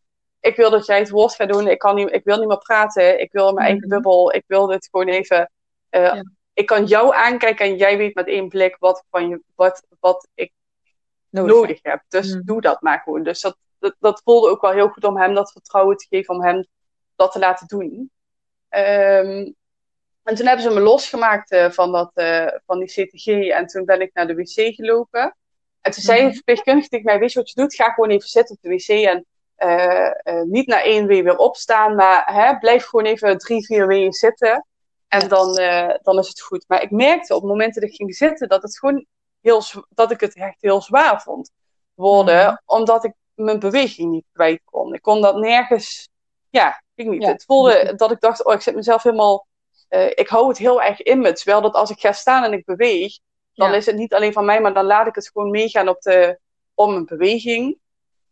[0.40, 1.68] ik wil dat jij het woord gaat doen.
[1.68, 3.20] Ik, kan niet, ik wil niet meer praten.
[3.20, 3.94] Ik wil mijn eigen mhm.
[3.94, 4.34] bubbel.
[4.34, 5.50] Ik wil dit gewoon even.
[5.90, 6.22] Uh, ja.
[6.52, 10.28] Ik kan jou aankijken en jij weet met één blik wat, van je, wat, wat
[10.34, 10.52] ik
[11.30, 12.02] nodig, nodig heb.
[12.08, 12.42] Dus mm.
[12.44, 13.22] doe dat maar gewoon.
[13.22, 16.34] Dus dat, dat, dat, voelde ook wel heel goed om hem dat vertrouwen te geven,
[16.34, 16.66] om hem
[17.20, 18.10] dat te laten doen.
[18.68, 19.54] Um,
[20.22, 23.84] en toen hebben ze me losgemaakt uh, van, dat, uh, van die CTG en toen
[23.84, 25.36] ben ik naar de wc gelopen.
[25.80, 26.32] En toen zei mhm.
[26.32, 27.74] verpleegkundige tegen mij, weet je wat je doet?
[27.74, 29.26] Ga gewoon even zitten op de wc en
[29.58, 34.12] uh, niet na één wee weer opstaan, maar hè, blijf gewoon even drie, vier weeën
[34.12, 34.66] zitten.
[35.08, 35.54] En dan,
[36.02, 36.64] dan is het goed.
[36.68, 39.06] Maar ik merkte op het moment dat ik ging zitten dat, het gewoon
[39.40, 41.50] heel, dat ik het echt heel zwaar vond
[41.94, 42.56] worden, mhm.
[42.66, 44.94] omdat ik mijn beweging niet kwijt kon.
[44.94, 46.08] Ik kon dat nergens,
[46.50, 47.26] ja, ik niet.
[47.26, 49.46] Het voelde dat ik dacht, oh, ik zit mezelf helemaal,
[49.90, 51.32] uh, ik hou het heel erg in me.
[51.32, 53.18] Terwijl dat als ik ga staan en ik beweeg,
[53.54, 56.00] dan is het niet alleen van mij, maar dan laat ik het gewoon meegaan op
[56.00, 56.38] de,
[56.74, 57.78] om mijn beweging.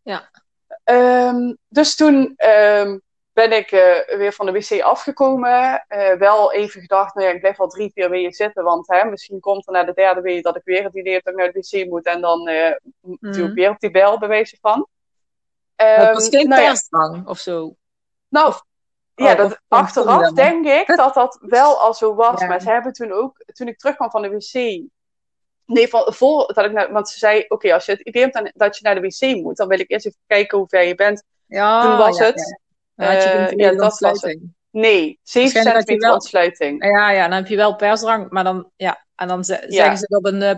[0.02, 0.30] Ja.
[0.84, 3.02] Um, dus toen um,
[3.32, 5.84] ben ik uh, weer van de wc afgekomen.
[5.88, 8.64] Uh, wel even gedacht, nou ja, ik blijf wel drie, vier weken zitten.
[8.64, 11.24] Want hè, misschien komt er na de derde week dat ik weer het idee heb
[11.24, 12.06] dat ik naar de wc moet.
[12.06, 13.16] En dan uh, mm.
[13.20, 14.86] doe ik weer op die bel, bij wijze van.
[15.76, 17.74] Um, was geen nou of zo?
[18.28, 18.54] Nou,
[19.14, 22.40] ja, oh, dat, achteraf denk ik dat dat wel al zo was.
[22.40, 24.52] Maar ze hebben toen ook, toen ik terugkwam van de wc...
[25.64, 28.52] Nee, van, voor, dat ik naar, want ze zei, oké, als je het idee hebt
[28.54, 30.94] dat je naar de wc moet, dan wil ik eerst even kijken hoe ver je
[30.94, 31.22] bent.
[31.46, 32.58] Ja, toen was het,
[32.96, 34.40] uh, ja, dat was het.
[34.70, 36.84] Nee, 7 centimeter wel, ontsluiting.
[36.84, 40.16] Ja, ja, dan heb je wel persdrang, maar dan, ja, en dan zeggen ze het
[40.16, 40.54] op een uh,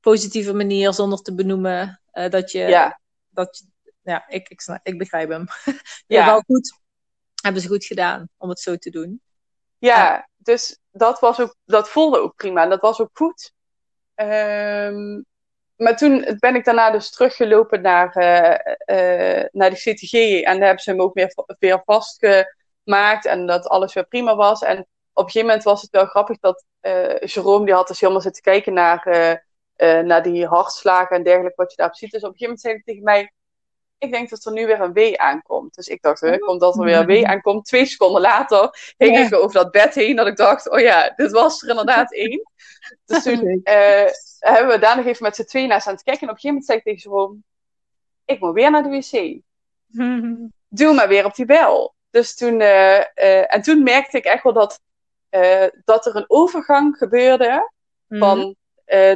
[0.00, 3.00] positieve manier, zonder te benoemen uh, dat je, ja.
[3.30, 3.64] dat
[4.02, 5.46] ja, ik, ik, ik begrijp hem.
[6.06, 6.80] ja, wel goed,
[7.42, 9.20] hebben ze goed gedaan om het zo te doen.
[9.78, 13.52] Ja, dus dat, was ook, dat voelde ook prima en dat was ook goed.
[14.14, 15.26] Um,
[15.76, 20.42] maar toen ben ik daarna dus teruggelopen naar, uh, uh, naar de CTG.
[20.42, 23.26] En daar hebben ze hem ook weer, weer vastgemaakt.
[23.26, 24.62] En dat alles weer prima was.
[24.62, 24.78] En
[25.12, 28.22] op een gegeven moment was het wel grappig dat uh, Jerome, die had dus helemaal
[28.22, 29.04] zitten kijken naar,
[30.04, 32.10] naar die hartslagen en dergelijke, wat je daarop ziet.
[32.10, 33.32] Dus op een gegeven moment zei hij tegen mij,
[34.02, 35.74] ik denk dat er nu weer een W aankomt.
[35.74, 37.64] Dus ik dacht, hè, komt dat er weer een W aankomt.
[37.64, 41.30] Twee seconden later hing ik over dat bed heen, dat ik dacht, oh ja, dit
[41.30, 42.42] was er inderdaad één.
[43.04, 43.62] Dus toen uh,
[44.38, 46.22] hebben we daar nog even met z'n tweeën naar staan te kijken.
[46.22, 47.36] En op een gegeven moment zei ik tegen Jerome,
[48.24, 49.40] ik moet weer naar de wc.
[50.78, 51.94] Doe maar weer op die bel.
[52.10, 54.80] Dus toen, uh, uh, en toen merkte ik echt wel dat,
[55.84, 57.70] dat er een overgang gebeurde
[58.08, 58.56] van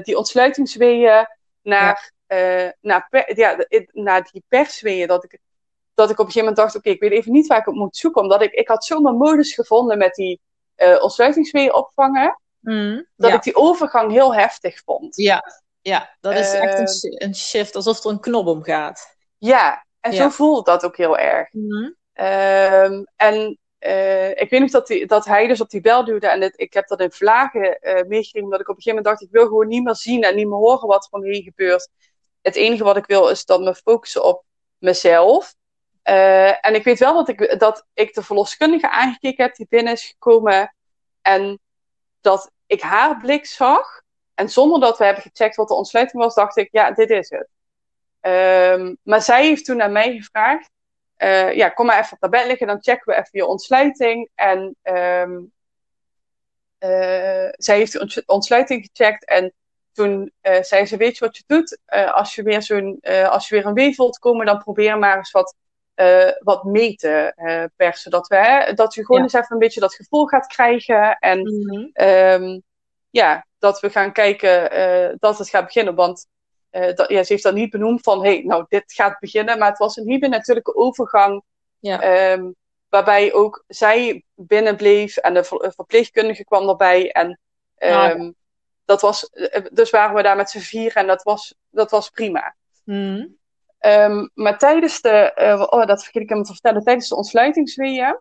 [0.02, 1.26] die ontsluitingsweeën
[1.62, 5.38] naar uh, naar, per, ja, naar die persweeën, dat ik,
[5.94, 7.74] dat ik op een gegeven moment dacht, oké, ik weet even niet waar ik op
[7.74, 10.40] moet zoeken, omdat ik, ik had zomaar modus gevonden met die
[10.76, 15.16] uh, ontsluitingsweeën opvangen, mm, dat ik die overgang heel heftig vond.
[15.16, 15.44] Ja,
[15.80, 19.16] ja dat is echt een, ehm, een, shift, alsof er een knop omgaat.
[19.38, 21.52] Ja, en zo voelde dat ook heel erg.
[21.52, 21.96] Mm.
[23.16, 26.28] en uh, ik weet nog dat, die, dat hij dus op die bel duwde.
[26.28, 28.42] En ik heb dat in vlagen uh, meegekregen.
[28.42, 30.46] Omdat ik op een gegeven moment dacht: ik wil gewoon niet meer zien en niet
[30.46, 31.88] meer horen wat er om me heen gebeurt
[32.46, 34.44] het enige wat ik wil is dan me focussen op
[34.78, 35.54] mezelf.
[36.04, 39.92] Uh, en ik weet wel dat ik, dat ik de verloskundige aangekeken heb die binnen
[39.92, 40.74] is gekomen.
[41.22, 41.58] En
[42.20, 44.00] dat ik haar blik zag.
[44.34, 47.30] En zonder dat we hebben gecheckt wat de ontsluiting was, dacht ik, ja, dit is
[47.30, 47.48] het.
[48.20, 50.70] Um, maar zij heeft toen naar mij gevraagd.
[51.18, 54.28] Uh, ja, kom maar even op dat bed liggen, dan checken we even je ontsluiting.
[54.34, 55.52] En um,
[56.78, 59.24] uh, zij heeft de ontsluiting gecheckt.
[59.24, 59.52] En
[59.96, 61.78] toen uh, zei ze, weet je wat je doet?
[61.88, 64.98] Uh, als, je weer zo'n, uh, als je weer een wee voelt komen, dan probeer
[64.98, 65.54] maar eens wat,
[66.38, 68.10] wat mee te persen.
[68.10, 71.16] Dat, we, hè, dat je gewoon eens even een beetje dat gevoel gaat krijgen.
[71.18, 72.62] En mm -hmm.
[73.10, 74.70] ja, dat we gaan kijken
[75.18, 75.94] dat het gaat beginnen.
[75.94, 76.26] Want
[76.70, 79.58] dat, ja, ze heeft dat niet benoemd van, hey, nou, dit gaat beginnen.
[79.58, 81.42] Maar het was een hele natuurlijke overgang.
[81.78, 82.32] Ja.
[82.32, 82.54] Um,
[82.88, 85.44] waarbij ook zij binnenbleef en de
[85.74, 87.12] verpleegkundige kwam erbij.
[87.12, 87.38] En
[87.78, 88.34] um,
[88.86, 92.10] dat was, eh, dus waren we daar met z'n vier en dat was, dat was
[92.10, 92.54] prima.
[92.84, 93.36] Mm.
[93.80, 98.20] Um, maar tijdens de, uh, oh, dat vergeet ik hem te vertellen, tijdens de ontsluitingsweeën,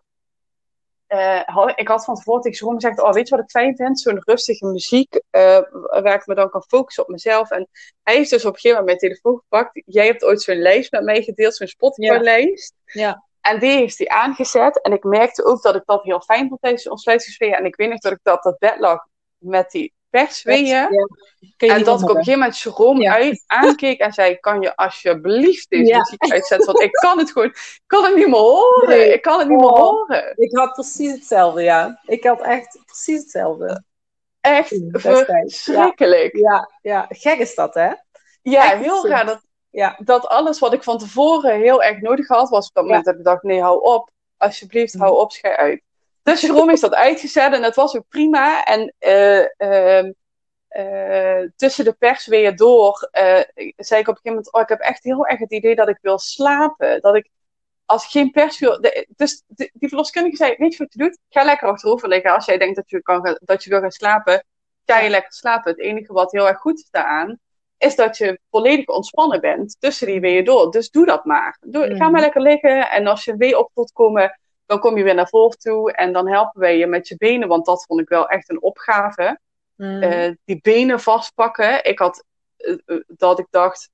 [1.08, 4.00] uh, ik had van tevoren tegen Jeroen gezegd, oh, weet je wat ik fijn vind?
[4.00, 5.58] Zo'n rustige muziek, uh,
[5.88, 7.50] waar ik me dan kan focussen op mezelf.
[7.50, 7.68] En
[8.02, 9.82] hij heeft dus op een gegeven moment mijn telefoon gepakt.
[9.84, 12.74] Jij hebt ooit zo'n lijst met mij gedeeld, zo'n Spotify-lijst.
[12.84, 13.02] Ja.
[13.02, 13.24] ja.
[13.40, 14.82] En die heeft hij aangezet.
[14.82, 17.54] En ik merkte ook dat ik dat heel fijn vond tijdens de ontsluitingsweeën.
[17.54, 19.06] En ik weet nog dat ik dat dat bed lag
[19.38, 20.88] met die persweeën.
[21.56, 25.70] En dat ik op een gegeven moment Jerome uit, aankeek en zei: Kan je alsjeblieft
[25.70, 26.66] deze muziek uitzetten?
[26.66, 29.12] Want ik kan het gewoon, ik kan het niet meer horen.
[29.12, 29.78] Ik kan het niet meer oh.
[29.78, 30.32] horen.
[30.36, 32.00] Ik had precies hetzelfde, ja.
[32.04, 33.84] Ik had echt precies hetzelfde.
[34.40, 36.36] Echt verschrikkelijk.
[36.36, 37.92] Ja, ja, gek is dat, hè?
[38.42, 39.26] Ja, heel raar.
[39.26, 39.40] Dat,
[39.70, 39.98] ja.
[40.04, 43.14] dat alles wat ik van tevoren heel erg nodig had, was op dat moment dat
[43.14, 44.10] ik dacht: Nee, hou op.
[44.36, 45.18] Alsjeblieft, hou mm.
[45.18, 45.82] op, schij uit.
[46.26, 48.64] Dus Jeroen is dat uitgezet en dat was ook prima.
[48.64, 50.04] En uh,
[50.68, 53.08] uh, tussen de persweeën door
[53.76, 55.88] zei ik op een gegeven moment: Oh, ik heb echt heel erg het idee dat
[55.88, 57.00] ik wil slapen.
[57.00, 57.30] Dat ik,
[57.84, 58.80] als ik geen pers wil.
[59.16, 61.18] dus die verloskundige zei: Weet je wat je doet?
[61.28, 62.34] Ga lekker achterover liggen.
[62.34, 64.44] Als jij denkt dat je, kan, dat je wil gaan slapen,
[64.84, 65.70] ga je lekker slapen.
[65.70, 67.38] Het enige wat heel erg goed is daaraan,
[67.78, 70.70] is dat je volledig ontspannen bent tussen die weeën door.
[70.70, 71.58] Dus doe dat maar.
[71.60, 72.18] Doe, Ga maar mm.
[72.18, 75.28] lekker liggen en als je een wee op voelt komen dan kom je weer naar
[75.28, 78.28] voren toe en dan helpen wij je met je benen, want dat vond ik wel
[78.28, 79.38] echt een opgave.
[79.76, 80.02] Mm.
[80.02, 81.84] Uh, die benen vastpakken.
[81.84, 82.24] Ik had
[82.56, 83.90] uh, dat ik dacht,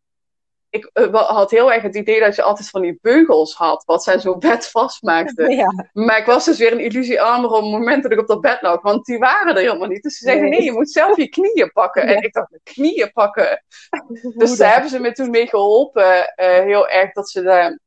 [0.70, 4.18] ik had heel erg het idee dat je altijd van die beugels had, wat zij
[4.18, 5.50] zo bed vastmaakten.
[5.50, 5.88] Ja.
[5.92, 8.40] Maar ik was dus weer een illusie armer op het moment dat ik op dat
[8.40, 10.02] bed lag, want die waren er helemaal niet.
[10.02, 12.02] Dus ze zeiden, nee, je moet zelf je knieën pakken.
[12.02, 13.64] En ik dacht, knieën pakken.
[14.36, 17.78] dus daar hebben ze me toen mee geholpen, heel erg, dat ze daar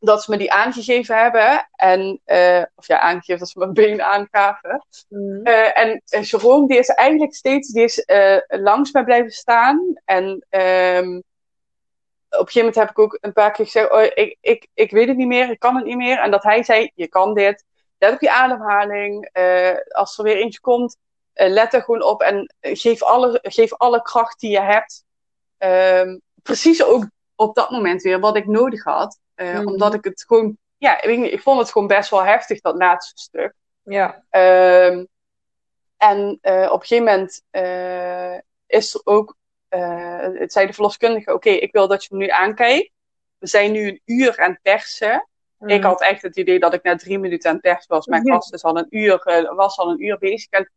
[0.00, 1.68] dat ze me die aangegeven hebben.
[1.72, 4.86] En, uh, of ja, aangegeven dat ze mijn been aangaven.
[5.08, 5.46] Mm.
[5.46, 8.04] Uh, en uh, Jerome, die is eigenlijk steeds die is,
[8.46, 10.00] langs mij blijven staan.
[10.04, 11.22] En um,
[12.30, 14.90] op een gegeven moment heb ik ook een paar keer gezegd: oh, ik, ik, ik
[14.90, 16.18] weet het niet meer, ik kan het niet meer.
[16.18, 17.64] En dat hij zei: Je kan dit.
[17.98, 19.30] Let op je ademhaling.
[19.88, 20.96] als er weer eentje komt,
[21.34, 25.04] let er gewoon op en geef alle, geef alle kracht die je hebt.
[25.58, 29.18] Um, precies ook op dat moment weer wat ik nodig had.
[29.40, 29.66] Uh, mm.
[29.66, 33.22] Omdat ik het gewoon, ja, ik, ik vond het gewoon best wel heftig, dat laatste
[33.22, 33.54] stuk.
[33.82, 34.24] Ja.
[34.30, 35.08] Um,
[35.96, 39.36] en uh, op een gegeven moment uh, is er ook,
[39.68, 42.90] het zei de verloskundige, oké, ik wil dat je me nu aankijkt.
[43.38, 45.28] We zijn nu een uur aan het persen.
[45.58, 45.68] Mm.
[45.68, 48.06] Ik had echt het idee dat ik na drie minuten aan het persen was.
[48.06, 50.50] Mijn gast is al een uur, was al een uur bezig.
[50.50, 50.72] En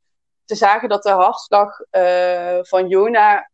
[0.46, 1.80] te zagen dat de hartslag
[2.68, 3.51] van Jona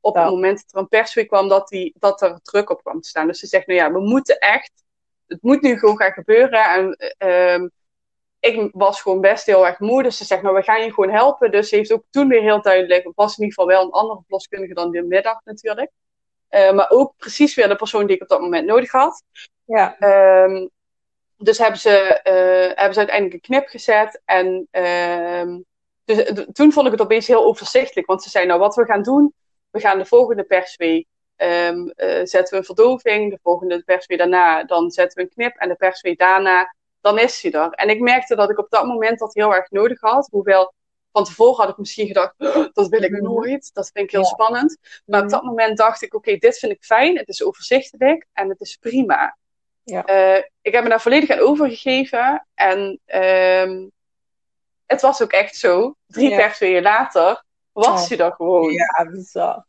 [0.00, 3.00] op het moment dat er een persweek kwam, dat, die, dat er druk op kwam
[3.00, 3.26] te staan.
[3.26, 4.72] Dus ze zegt, nou ja, we moeten echt,
[5.26, 6.64] het moet nu gewoon gaan gebeuren.
[6.64, 6.96] En,
[7.28, 7.68] uh,
[8.40, 10.02] ik was gewoon best heel erg moe.
[10.02, 11.50] Dus ze zegt, nou, we gaan je gewoon helpen.
[11.50, 14.00] Dus ze heeft ook toen weer heel duidelijk, het was in ieder geval wel een
[14.00, 15.90] andere verloskundige dan de middag natuurlijk.
[16.50, 19.22] Uh, maar ook precies weer de persoon die ik op dat moment nodig had.
[19.64, 19.96] Ja.
[20.44, 20.70] Um,
[21.36, 24.20] dus hebben ze, uh, hebben ze uiteindelijk een knip gezet.
[24.24, 25.56] En uh,
[26.04, 28.06] dus, toen vond ik het opeens heel overzichtelijk.
[28.06, 29.34] Want ze zei, nou wat we gaan doen,
[29.70, 31.06] we gaan de volgende persweek
[31.36, 33.30] um, uh, zetten we een verdoving.
[33.30, 35.56] De volgende persweek daarna, dan zetten we een knip.
[35.56, 37.70] En de persweek daarna, dan is hij er.
[37.70, 40.28] En ik merkte dat ik op dat moment dat heel erg nodig had.
[40.30, 40.74] Hoewel
[41.12, 43.22] van tevoren had ik misschien gedacht, oh, dat wil ik mhm.
[43.22, 43.70] nooit.
[43.74, 44.26] Dat vind ik heel ja.
[44.26, 44.78] spannend.
[45.04, 45.34] Maar op mhm.
[45.34, 47.16] dat moment dacht ik, oké, okay, dit vind ik fijn.
[47.16, 49.36] Het is overzichtelijk en het is prima.
[49.82, 50.08] Ja.
[50.08, 52.46] Uh, ik heb me daar volledig aan overgegeven.
[52.54, 53.90] En um,
[54.86, 55.94] het was ook echt zo.
[56.06, 56.36] Drie ja.
[56.36, 57.44] persweken later
[57.84, 58.08] was oh.
[58.08, 58.72] hij er gewoon.
[58.72, 59.66] Ja, bizar.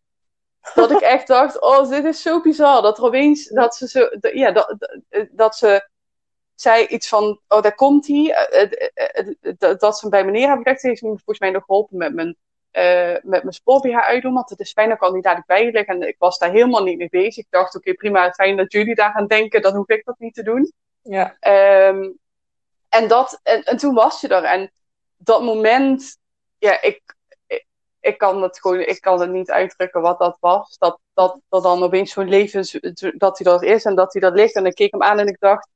[0.75, 2.81] Dat ik echt dacht, oh, dit is zo bizar.
[2.81, 4.75] Dat er opeens, dat ze zo, ja, dat,
[5.31, 5.89] dat ze
[6.55, 8.35] zei iets van, oh, daar komt hij.
[9.77, 10.79] Dat ze bij meneer hebben.
[10.79, 12.37] Ze heeft me volgens mij nog geholpen met mijn,
[12.71, 14.33] uh, met mijn sport uitdoen.
[14.33, 16.01] Want het is fijn, dan kan hij daar bij liggen.
[16.01, 17.43] En ik was daar helemaal niet mee bezig.
[17.43, 19.61] Ik dacht, oké, okay, prima, fijn dat jullie daar gaan denken.
[19.61, 20.73] Dan hoef ik dat niet te doen.
[21.01, 21.37] Ja.
[21.87, 22.19] Um,
[22.89, 24.43] en, dat, en, en toen was je er.
[24.43, 24.71] En
[25.17, 26.17] dat moment,
[26.57, 27.15] ja, ik,
[27.99, 30.77] ik, kan het gewoon, ik kan het niet uitdrukken wat dat was.
[30.77, 32.81] Dat, dat, dat dan opeens zo'n leven,
[33.17, 34.55] dat hij dat is en dat hij dat ligt.
[34.55, 35.67] En ik keek hem aan en ik dacht,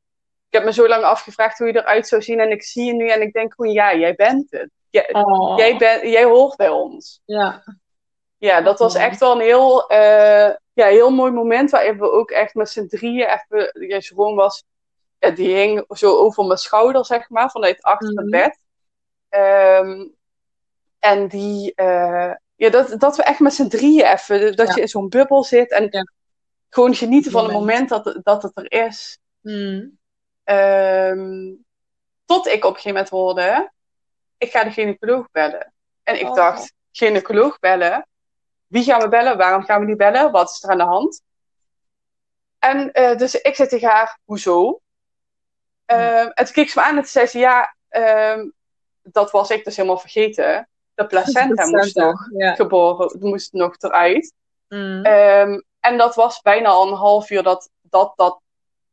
[0.49, 2.39] ik heb me zo lang afgevraagd hoe je eruit zou zien.
[2.39, 4.69] En ik zie je nu en ik denk gewoon, ja, jij bent het.
[4.89, 5.57] Jij, oh.
[5.57, 7.21] jij, ben, jij hoort bij ons.
[7.25, 7.63] Ja.
[8.37, 11.69] Ja, dat was echt wel een heel, uh, ja, heel mooi moment.
[11.69, 14.63] Waarin we ook echt met z'n drieën even, ja, was,
[15.19, 18.33] ja, die hing zo over mijn schouder, zeg maar, vanuit achter mm -hmm.
[18.33, 18.59] het bed.
[19.79, 20.15] Um,
[21.03, 24.75] en die, uh, ja, dat, dat we echt met z'n drieën even, dat ja.
[24.75, 26.03] je in zo'n bubbel zit en ja.
[26.69, 29.19] gewoon genieten van het moment dat, dat het er is.
[29.41, 29.97] Mm.
[30.43, 31.65] Um,
[32.25, 33.71] tot ik op een gegeven moment hoorde,
[34.37, 35.73] ik ga de gynaecoloog bellen.
[36.03, 36.35] En ik oh.
[36.35, 38.07] dacht, gynaecoloog bellen?
[38.67, 39.37] Wie gaan we bellen?
[39.37, 40.31] Waarom gaan we die bellen?
[40.31, 41.21] Wat is er aan de hand?
[42.59, 44.65] En uh, dus ik zei tegen haar, hoezo?
[44.65, 45.97] Mm.
[45.97, 48.43] Uh, en toen keek ze me aan en toen zei ze, ja, uh,
[49.01, 50.67] dat was ik dus helemaal vergeten.
[50.95, 52.55] De placenta moest nog ja.
[52.55, 54.33] geboren, moest nog eruit.
[54.67, 55.05] Mm.
[55.05, 58.41] Um, en dat was bijna al een half uur dat dat, dat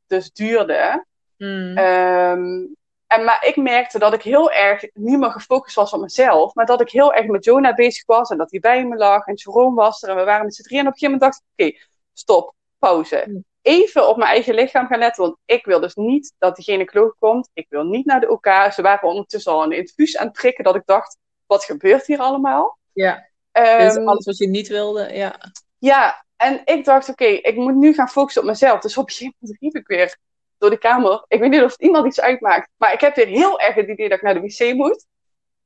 [0.06, 1.06] dus duurde.
[1.36, 1.78] Mm.
[1.78, 2.76] Um,
[3.06, 6.66] en maar ik merkte dat ik heel erg niet meer gefocust was op mezelf, maar
[6.66, 9.34] dat ik heel erg met Jonah bezig was en dat hij bij me lag en
[9.34, 10.80] Jerome was er en we waren met z'n drieën.
[10.80, 13.24] En op een gegeven moment dacht ik, oké, okay, stop, pauze.
[13.28, 13.44] Mm.
[13.62, 17.14] Even op mijn eigen lichaam gaan letten, want ik wil dus niet dat die gynaecoloog
[17.18, 17.50] komt.
[17.52, 18.46] Ik wil niet naar de OK.
[18.72, 21.16] Ze waren ondertussen al een infuus aan het prikken dat ik dacht,
[21.50, 22.78] wat gebeurt hier allemaal?
[22.92, 25.52] Ja, um, dus alles wat je niet wilde, ja.
[25.78, 28.80] Ja, en ik dacht, oké, okay, ik moet nu gaan focussen op mezelf.
[28.80, 30.16] Dus op een gegeven moment riep ik weer
[30.58, 31.24] door de kamer.
[31.28, 34.08] Ik weet niet of iemand iets uitmaakt, maar ik heb weer heel erg het idee
[34.08, 35.06] dat ik naar de wc moet.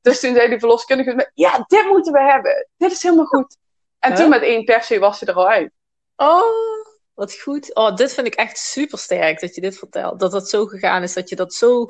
[0.01, 2.67] Dus toen zei die verloskundige, ja, dit moeten we hebben.
[2.77, 3.57] Dit is helemaal goed.
[3.99, 4.19] En huh?
[4.19, 5.71] toen met één persie was ze er al uit.
[6.15, 6.84] Oh,
[7.15, 7.75] wat goed.
[7.75, 10.19] Oh, dit vind ik echt super sterk dat je dit vertelt.
[10.19, 11.85] Dat dat zo gegaan is, dat je dat zo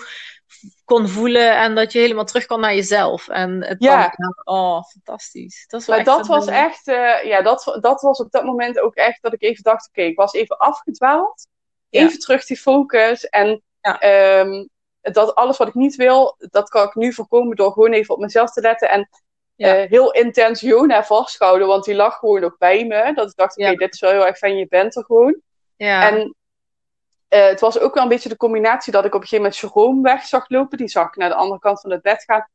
[0.85, 3.27] kon voelen en dat je helemaal terug kan naar jezelf.
[3.27, 4.13] En het ja.
[4.43, 5.65] Oh, fantastisch.
[5.67, 9.21] Dat, maar dat was echt, uh, ja, dat, dat was op dat moment ook echt
[9.21, 11.47] dat ik even dacht, oké, okay, ik was even afgedwaald.
[11.89, 12.17] Even ja.
[12.17, 13.29] terug die focus.
[13.29, 14.39] En ja.
[14.39, 14.69] um,
[15.01, 18.21] dat alles wat ik niet wil, dat kan ik nu voorkomen door gewoon even op
[18.21, 18.89] mezelf te letten.
[18.89, 19.09] En
[19.55, 19.83] ja.
[19.83, 23.13] uh, heel intens Jona vasthouden, want die lag gewoon nog bij me.
[23.13, 25.41] Dat ik dacht, oké, okay, dit is wel heel erg fijn, je bent er gewoon.
[25.75, 26.11] Ja.
[26.11, 26.35] En
[27.29, 29.73] uh, het was ook wel een beetje de combinatie dat ik op een gegeven moment
[29.73, 30.77] Jerome weg zag lopen.
[30.77, 32.49] Die zag ik naar de andere kant van het bed gaan.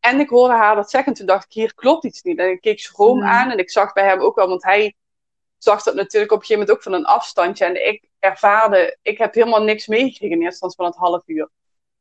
[0.00, 1.14] En ik hoorde haar dat zeggen.
[1.14, 2.38] Toen dacht ik, hier klopt iets niet.
[2.38, 3.30] En ik keek Jerome Hmm.
[3.30, 3.36] mm.
[3.36, 4.94] aan en ik zag bij hem ook wel, want hij
[5.58, 7.64] zag dat natuurlijk op een gegeven moment ook van een afstandje.
[7.64, 11.48] En ik ervaarde, ik heb helemaal niks meegekregen in eerste instantie van het half uur.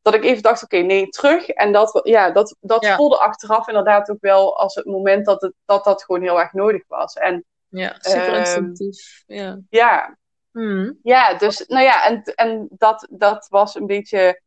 [0.04, 1.48] Dat ik even dacht, oké, okay, nee, terug.
[1.50, 2.96] En dat, ja, dat, dat Ja.
[2.96, 6.54] voelde achteraf inderdaad ook wel als het moment dat het, dat, dat gewoon heel erg
[6.54, 7.14] nodig was.
[7.14, 9.24] En Ja, super Ehm, instinctief.
[9.28, 9.60] Ja.
[9.70, 10.18] ja,
[10.52, 11.00] Hmm.
[11.04, 14.42] ja, dus nou ja, en, en dat, dat was een beetje.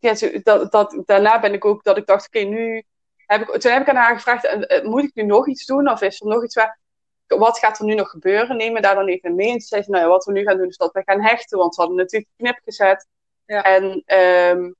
[0.00, 2.82] ja, zo, dat, dat, daarna ben ik ook dat ik dacht, oké, nu
[3.26, 5.90] heb ik, toen heb ik aan haar gevraagd, eh, moet ik nu nog iets doen?
[5.90, 6.78] Of is er nog iets waar,
[7.26, 8.56] wat gaat er nu nog gebeuren?
[8.56, 9.46] Neem me daar dan even mee.
[9.46, 11.22] En toen zei ze, nou ja, wat we nu gaan doen is dat we gaan
[11.22, 13.06] hechten, want ze hadden natuurlijk knip gezet.
[13.48, 13.62] Ja.
[13.62, 14.70] En ehm,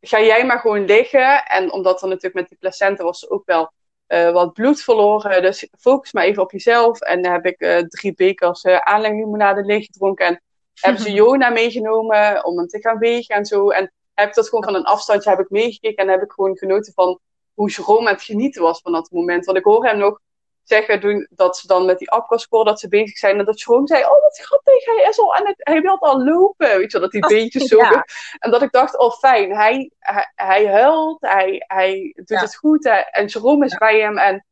[0.00, 1.44] ga jij maar gewoon liggen.
[1.44, 3.72] En omdat er natuurlijk met die placenta was ook wel
[4.08, 5.42] uh, wat bloed verloren.
[5.42, 7.00] Dus focus maar even op jezelf.
[7.00, 10.26] En dan heb ik uh, drie bekers uh, aanleglimonade leeggedronken.
[10.26, 10.42] En
[10.74, 13.70] hebben ze Jona meegenomen om hem te gaan wegen en zo.
[13.70, 16.04] En heb ik dat gewoon van een afstandje heb ik meegekeken.
[16.04, 17.20] En heb ik gewoon genoten van
[17.54, 19.44] hoe Jerome aan het genieten was van dat moment.
[19.44, 20.20] Want ik hoor hem nog
[20.64, 23.38] zeggen doen, dat ze dan met die afkastscore dat ze bezig zijn.
[23.38, 26.24] En dat Jeroen zei, oh wat grappig, hij is al aan het, hij wil al
[26.24, 26.78] lopen.
[26.78, 27.76] Weet je dat die beentjes zo.
[27.76, 28.04] Ja.
[28.38, 32.40] En dat ik dacht, oh fijn, hij, hij, hij huilt, hij, hij doet Ja.
[32.40, 32.84] het goed.
[32.84, 34.46] hè, En Jerome is bij hem en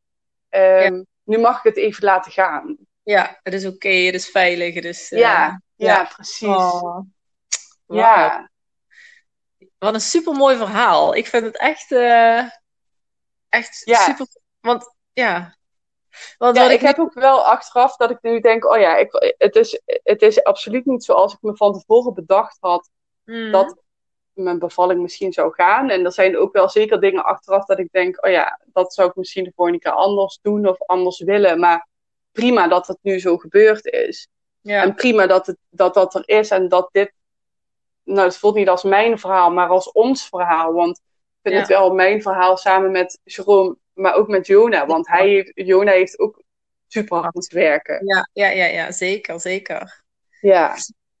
[0.49, 2.77] ehm, nu mag ik het even laten gaan.
[3.03, 4.73] Ja, het is oké, het is veilig.
[4.73, 6.47] Het is, eh, ja, ja, precies.
[6.47, 6.99] oh.
[7.87, 8.49] Ja.
[9.77, 11.15] Wat een supermooi verhaal.
[11.15, 12.39] Ik vind het echt, eh,
[13.49, 14.27] echt super.
[14.59, 15.55] Want ja.
[16.37, 19.55] Want Ja, ik heb ook wel achteraf dat ik nu denk, oh ja, ik, het,
[19.55, 22.89] is, het is absoluut niet zoals ik me van tevoren bedacht had
[23.25, 23.51] Mm.
[23.51, 23.77] dat
[24.33, 25.89] mijn bevalling misschien zou gaan.
[25.89, 29.09] En er zijn ook wel zeker dingen achteraf dat ik denk, oh ja, dat zou
[29.09, 31.59] ik misschien de volgende keer anders doen of anders willen.
[31.59, 31.87] Maar
[32.31, 34.27] prima dat het nu zo gebeurd is.
[34.61, 34.81] ja.
[34.81, 37.13] En prima dat, het, dat dat er is en dat dit,
[38.03, 40.73] nou het voelt niet als mijn verhaal, maar als ons verhaal.
[40.73, 41.03] Want ik
[41.41, 41.59] vind Ja.
[41.59, 44.85] het wel mijn verhaal samen met Jerome, maar ook met Jona.
[44.85, 46.43] Want hij heeft, Jona heeft ook
[46.87, 48.05] super hard moeten werken.
[48.05, 50.03] Ja, ja, ja, ja, zeker, zeker.
[50.41, 50.75] Ja.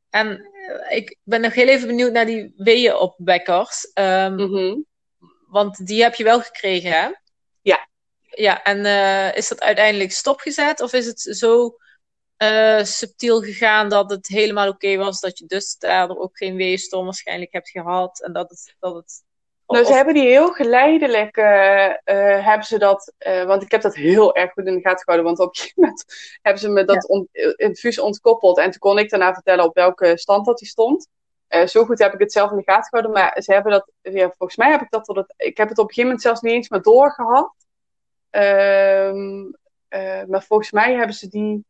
[0.09, 3.91] En eh, ik ben nog heel even benieuwd naar die weeënopwekkers.
[3.93, 4.81] Ehm Mhm.
[5.47, 7.09] Want die heb je wel gekregen, hè?
[7.61, 7.87] Ja.
[8.21, 10.81] Ja, en eh, is dat uiteindelijk stopgezet?
[10.81, 11.77] Of is het zo
[12.37, 15.19] eh, subtiel gegaan dat het helemaal oké was?
[15.19, 18.21] Dat je dus daardoor ook geen weeënstorm waarschijnlijk hebt gehad?
[18.21, 18.75] En dat het...
[18.79, 19.23] Dat het
[19.73, 23.81] Nou, ze hebben die heel geleidelijk, eh, eh, hebben ze dat, eh, want ik heb
[23.81, 26.05] dat heel erg goed in de gaten gehouden, want op een gegeven moment
[26.41, 29.75] hebben ze me dat on- eh, infuus ontkoppeld en toen kon ik daarna vertellen op
[29.75, 31.07] welke stand dat die stond.
[31.65, 34.27] Zo goed heb ik het zelf in de gaten gehouden, maar ze hebben dat, ja,
[34.37, 36.41] volgens mij heb ik dat tot het, ik heb het op een gegeven moment zelfs
[36.41, 37.53] niet eens meer doorgehad.
[38.29, 39.43] Ehm,
[39.87, 41.65] eh, maar volgens mij hebben ze die,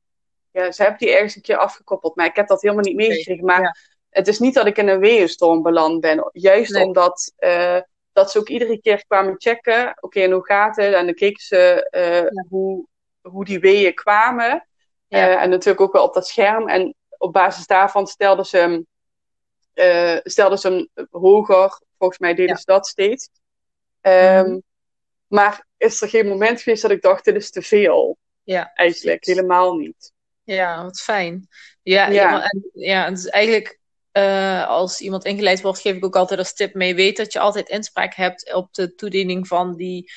[0.51, 3.45] ja, ze hebben die ergens een keer afgekoppeld, maar ik heb dat helemaal niet meegekregen.
[3.45, 3.75] Maar ja.
[4.09, 6.83] het is niet dat ik in een weeënstorm beland ben, juist Nee.
[6.85, 7.33] omdat
[8.13, 9.97] dat ze ook iedere keer kwamen checken.
[9.99, 10.93] Oké, en hoe gaat het?
[10.93, 12.85] En dan keken ze eh, hoe,
[13.21, 14.67] hoe die weeën kwamen.
[15.07, 15.27] Ja.
[15.29, 16.67] Eh, en natuurlijk ook wel op dat scherm.
[16.69, 18.87] En op basis daarvan stelden ze hem,
[19.73, 21.81] eh, stelden ze hem hoger.
[21.97, 22.55] Volgens mij deden Ja.
[22.57, 23.29] ze dat steeds.
[24.01, 24.59] Ehm, Mhm.
[25.27, 28.17] Maar is er geen moment geweest dat ik dacht, dit is te veel?
[28.43, 29.41] Ja, Eigenlijk precies.
[29.41, 30.11] helemaal niet.
[30.43, 31.47] Ja, wat fijn.
[31.83, 32.11] Ja, Ja.
[32.11, 32.43] ja.
[32.43, 33.79] En, ja het is eigenlijk
[34.13, 36.95] eh, als iemand ingeleid wordt, geef ik ook altijd als tip mee.
[36.95, 40.11] Weet dat je altijd inspraak hebt op de toediening van die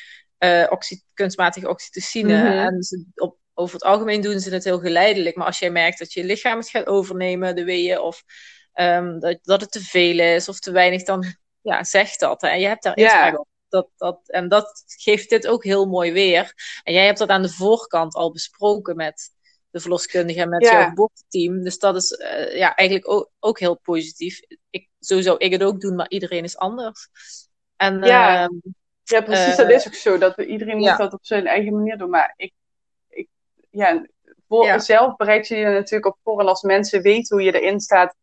[0.68, 2.36] oxy- kunstmatige oxytocine.
[2.36, 2.46] Mhm.
[2.46, 5.36] En ze, op, over het algemeen doen ze het heel geleidelijk.
[5.36, 8.22] Maar als jij merkt dat je lichaam het gaat overnemen, de weeën, of
[8.72, 11.24] ehm, dat, dat het te veel is of te weinig, dan
[11.60, 12.40] ja, zeg dat.
[12.40, 12.48] Hè.
[12.48, 13.48] En je hebt daar inspraak op.
[13.68, 16.52] Dat, dat, en dat geeft dit ook heel mooi weer.
[16.82, 19.30] En jij hebt dat aan de voorkant al besproken met
[19.76, 20.72] de verloskundige met Ja.
[20.72, 21.62] jouw geboorteteam.
[21.62, 24.40] Dus dat is eh, ja, eigenlijk ook, ook heel positief.
[24.70, 27.08] Ik, zo zou ik het ook doen, maar iedereen is anders.
[27.76, 28.42] En Ja.
[28.42, 28.54] ehm,
[29.02, 29.50] Ja, precies.
[29.50, 30.18] Eh, dat is ook zo.
[30.18, 30.88] Dat iedereen ja.
[30.88, 32.10] moet dat op zijn eigen manier doen.
[32.10, 32.52] Maar ik,
[33.08, 33.28] ik
[33.70, 34.06] ja,
[34.48, 34.78] voor Ja.
[34.78, 36.40] zelf bereid je je natuurlijk op voor.
[36.40, 38.14] En als mensen weten hoe je erin staat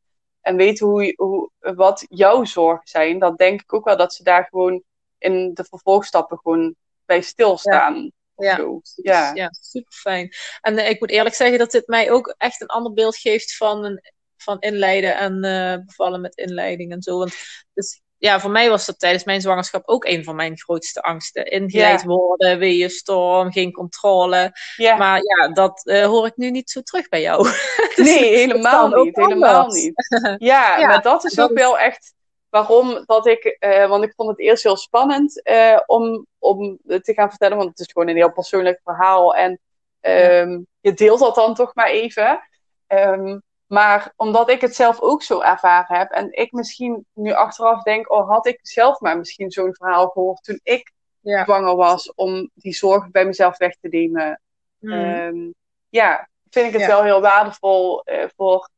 [0.41, 4.23] en weten hoe, hoe, wat jouw zorgen zijn, dan denk ik ook wel dat ze
[4.23, 4.83] daar gewoon
[5.17, 6.75] in de vervolgstappen gewoon
[7.05, 8.11] bij stilstaan.
[8.35, 8.55] Ja.
[8.55, 8.81] zo.
[8.95, 9.31] Ja.
[9.33, 10.33] ja, super fijn.
[10.61, 13.57] En eh, ik moet eerlijk zeggen dat dit mij ook echt een ander beeld geeft
[13.57, 14.01] van, een,
[14.37, 17.17] van inleiden en eh, bevallen met inleiding en zo.
[17.17, 17.33] Want
[17.73, 21.45] dus, ja, voor mij was dat tijdens mijn zwangerschap ook een van mijn grootste angsten.
[21.45, 22.07] Ingeleid Ja.
[22.07, 24.51] worden, weeënstorm, geen controle.
[24.75, 24.95] Ja.
[24.95, 27.49] Maar ja, dat eh, hoor ik nu niet zo terug bij jou.
[27.95, 29.15] nee, helemaal niet.
[29.15, 29.93] Helemaal niet.
[30.37, 32.13] Ja, Ja, maar dat is ook wel echt
[32.53, 37.03] waarom dat ik, eh, want ik vond het eerst heel spannend eh, om, om het
[37.03, 39.59] te gaan vertellen, want het is gewoon een heel persoonlijk verhaal en
[39.99, 42.39] ehm, je deelt dat dan toch maar even.
[42.87, 47.83] Ehm, maar omdat ik het zelf ook zo ervaren heb en ik misschien nu achteraf
[47.83, 51.43] denk, oh had ik zelf maar misschien zo'n verhaal gehoord toen ik Ja.
[51.43, 54.41] zwanger was, om die zorgen bij mezelf weg te nemen.
[54.79, 54.91] Mm.
[54.91, 55.51] Ehm,
[55.89, 56.87] ja, vind ik het Ja.
[56.87, 58.69] wel heel waardevol eh, voor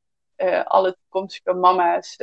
[0.65, 2.17] alle toekomstige mama's.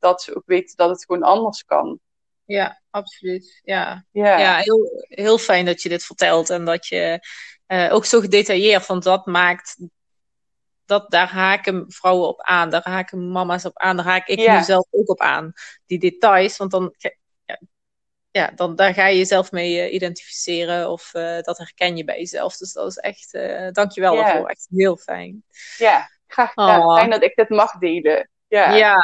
[0.00, 1.98] Dat ze ook weten dat het gewoon anders kan.
[2.44, 3.60] ja, absoluut.
[3.64, 7.26] Ja, Ja, Ja, heel, heel fijn dat je dit vertelt en dat je
[7.66, 9.76] eh, ook zo gedetailleerd, want dat maakt,
[10.84, 14.56] dat, daar haken vrouwen op aan, daar haken mama's op aan, daar haak ik Ja.
[14.58, 15.52] nu zelf ook op aan.
[15.86, 17.10] Die details, want dan, ja,
[18.30, 22.18] ja, dan daar ga je jezelf mee eh, identificeren of eh, dat herken je bij
[22.18, 22.56] jezelf.
[22.56, 24.22] Dus dat is echt, eh dankjewel Ja.
[24.22, 25.44] daarvoor, echt heel fijn.
[25.78, 26.80] ja graag gedaan.
[26.80, 26.96] Oh.
[26.96, 28.30] Fijn dat ik dit mag delen.
[28.48, 28.74] Ja.
[28.74, 28.96] Ja.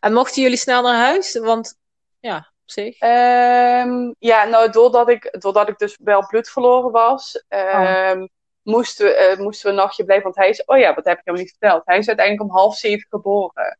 [0.00, 1.38] En mochten jullie snel naar huis?
[1.38, 1.78] Want
[2.20, 2.98] ja, op zich.
[2.98, 8.26] Ehm, ja, nou, doordat ik, doordat ik dus wel bloed verloren was, ehm,
[8.62, 10.24] moesten, we, eh, moesten we een nachtje blijven.
[10.24, 11.82] Want hij is, oh ja, wat heb ik hem niet verteld?
[11.84, 13.78] Hij is uiteindelijk om half zeven geboren.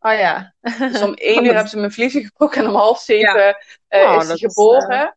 [0.00, 0.54] Oh ja.
[0.78, 3.56] Dus om één uur hebben ze mijn vliezen gebroken en om half zeven
[3.88, 5.16] eh, Oh, is hij is, geboren.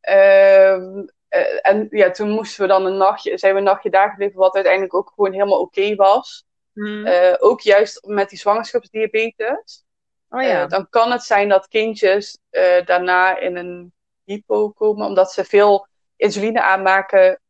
[0.00, 1.04] Ehm,
[1.62, 4.54] en ja, toen moesten we dan een nachtje, zijn we een nachtje daar gebleven, wat
[4.54, 6.44] uiteindelijk ook gewoon helemaal oké was.
[6.76, 7.34] Mhm.
[7.38, 9.84] ook juist met die zwangerschapsdiabetes.
[10.30, 10.62] oh ja.
[10.62, 13.92] Eh, dan kan het zijn dat kindjes eh, daarna in een
[14.24, 15.86] hypo komen, omdat ze veel
[16.16, 17.40] insuline aanmaken,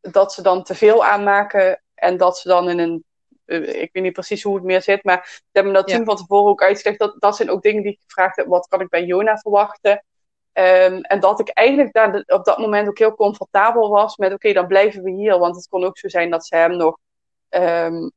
[0.00, 3.04] dat ze dan te veel aanmaken en dat ze dan in een.
[3.44, 5.96] eh, ik weet niet precies hoe het meer zit, maar ze hebben dat Ja.
[5.96, 6.98] toen van tevoren ook uitgelegd.
[6.98, 10.04] Dat, dat zijn ook dingen die ik gevraagd heb: wat kan ik bij Jona verwachten?
[10.52, 14.52] Ehm, en dat ik eigenlijk daar op dat moment ook heel comfortabel was met: oké,
[14.52, 15.38] dan blijven we hier.
[15.38, 16.98] Want het kon ook zo zijn dat ze hem nog
[17.48, 18.08] ehm,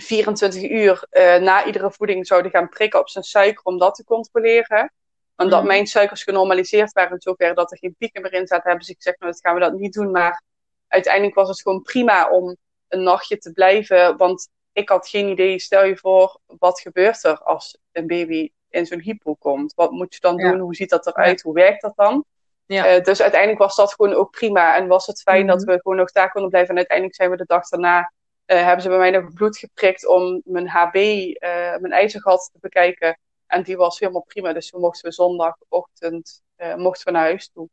[0.00, 4.04] 24 uur eh, na iedere voeding zouden gaan prikken op zijn suiker om dat te
[4.04, 4.92] controleren.
[5.36, 5.66] Omdat Mhm.
[5.68, 8.94] mijn suikers genormaliseerd waren in zover dat er geen pieken meer in zaten, hebben ze
[8.94, 10.10] gezegd, nou, dat gaan we dat niet doen.
[10.10, 10.42] Maar
[10.88, 12.56] uiteindelijk was het gewoon prima om
[12.88, 14.16] een nachtje te blijven.
[14.16, 18.86] Want ik had geen idee, stel je voor, wat gebeurt er als een baby in
[18.86, 19.74] zo'n hypo komt?
[19.74, 20.50] Wat moet je dan Ja.
[20.50, 20.60] doen?
[20.60, 21.42] Hoe ziet dat eruit?
[21.42, 22.24] Hoe werkt dat dan?
[22.66, 22.86] Ja.
[22.86, 24.76] Eh, dus uiteindelijk was dat gewoon ook prima.
[24.76, 25.54] En was het fijn Mhm.
[25.56, 26.70] dat we gewoon nog daar konden blijven.
[26.70, 28.12] En uiteindelijk zijn we de dag daarna,
[28.50, 32.58] eh, hebben ze bij mij nog bloed geprikt om mijn HB, eh, mijn ijzergat te
[32.60, 33.18] bekijken.
[33.46, 34.52] En die was helemaal prima.
[34.52, 37.68] Dus toen mochten we zondagochtend eh, mochten we naar huis toe.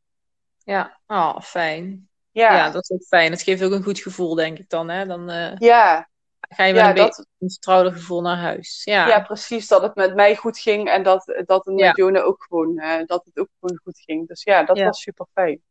[0.63, 0.99] ja.
[1.07, 2.09] Oh, fijn.
[2.31, 2.57] Ja, Ja.
[2.57, 3.31] ja, dat is ook fijn.
[3.31, 4.89] Het geeft ook een goed gevoel, denk ik dan.
[4.89, 5.05] Hè?
[5.05, 6.09] Dan ja,
[6.49, 8.81] ga je met ja, een beetje dat, een vertrouwder gevoel naar huis.
[8.83, 9.07] Ja.
[9.07, 9.67] ja, precies.
[9.67, 11.87] Dat het met mij goed ging en dat, dat het Ja.
[11.87, 12.75] met Jone ook gewoon,
[13.05, 14.27] dat het ook gewoon goed ging.
[14.27, 14.85] Dus ja, dat Ja.
[14.85, 15.61] was super fijn.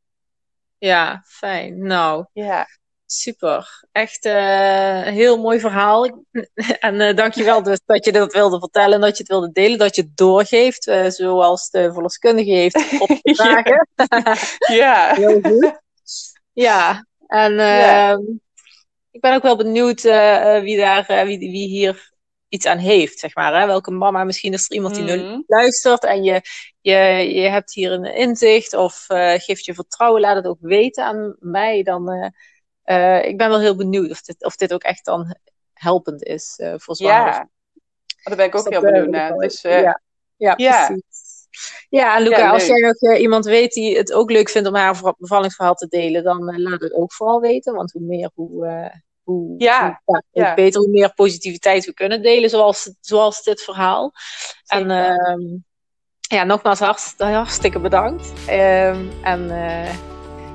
[0.79, 1.79] Ja, fijn.
[1.87, 2.67] Nou, Ja,
[3.07, 3.85] super.
[3.93, 6.25] Echt eh, een heel mooi verhaal.
[6.81, 9.79] En eh dankjewel dus dat je dat wilde vertellen en dat je het wilde delen,
[9.79, 13.89] dat je het doorgeeft, eh, zoals de verloskundige heeft opgedragen.
[14.77, 15.15] ja.
[15.15, 15.73] Heel goed.
[16.53, 18.11] Ja, en Ja.
[18.11, 18.21] ehm,
[19.11, 20.03] ik ben ook wel benieuwd
[20.63, 22.11] wie, daar, wie, wie hier
[22.49, 23.61] iets aan heeft, zeg maar.
[23.61, 23.67] Hè?
[23.67, 25.41] Welke mama, misschien is er iemand die nu Mhm.
[25.47, 26.41] luistert en je,
[26.81, 26.95] je,
[27.35, 29.05] je hebt hier een inzicht of
[29.37, 31.83] geeft je vertrouwen, laat het ook weten aan mij.
[31.83, 32.33] Dan,
[32.87, 35.37] eh, ik ben wel heel benieuwd of dit, of dit ook echt dan
[35.73, 37.49] helpend is eh, voor zwangere Ja,
[38.23, 39.37] daar ben ik ook dus heel eh, benieuwd naar.
[39.37, 40.01] Dus ja.
[40.37, 40.85] Ja, ja.
[40.87, 41.25] precies.
[41.89, 44.75] Ja, en Luca, Ja, als jij nog iemand weet die het ook leuk vindt om
[44.75, 47.75] haar ver- bevallingsverhaal te delen, dan laat het ook vooral weten.
[47.75, 48.91] Want hoe meer, hoe,
[49.23, 54.13] hoe, Ja, hoe, beter, hoe meer positiviteit we kunnen delen, zoals, zoals dit verhaal.
[54.67, 55.19] En Zeker.
[55.19, 55.41] ehm,
[56.21, 58.33] ja, nogmaals hartst, hartstikke bedankt.
[58.47, 59.49] Ehm, en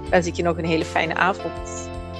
[0.10, 1.91] wens ik je nog een hele fijne avond.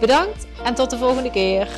[0.00, 1.68] Bedankt en tot de volgende keer.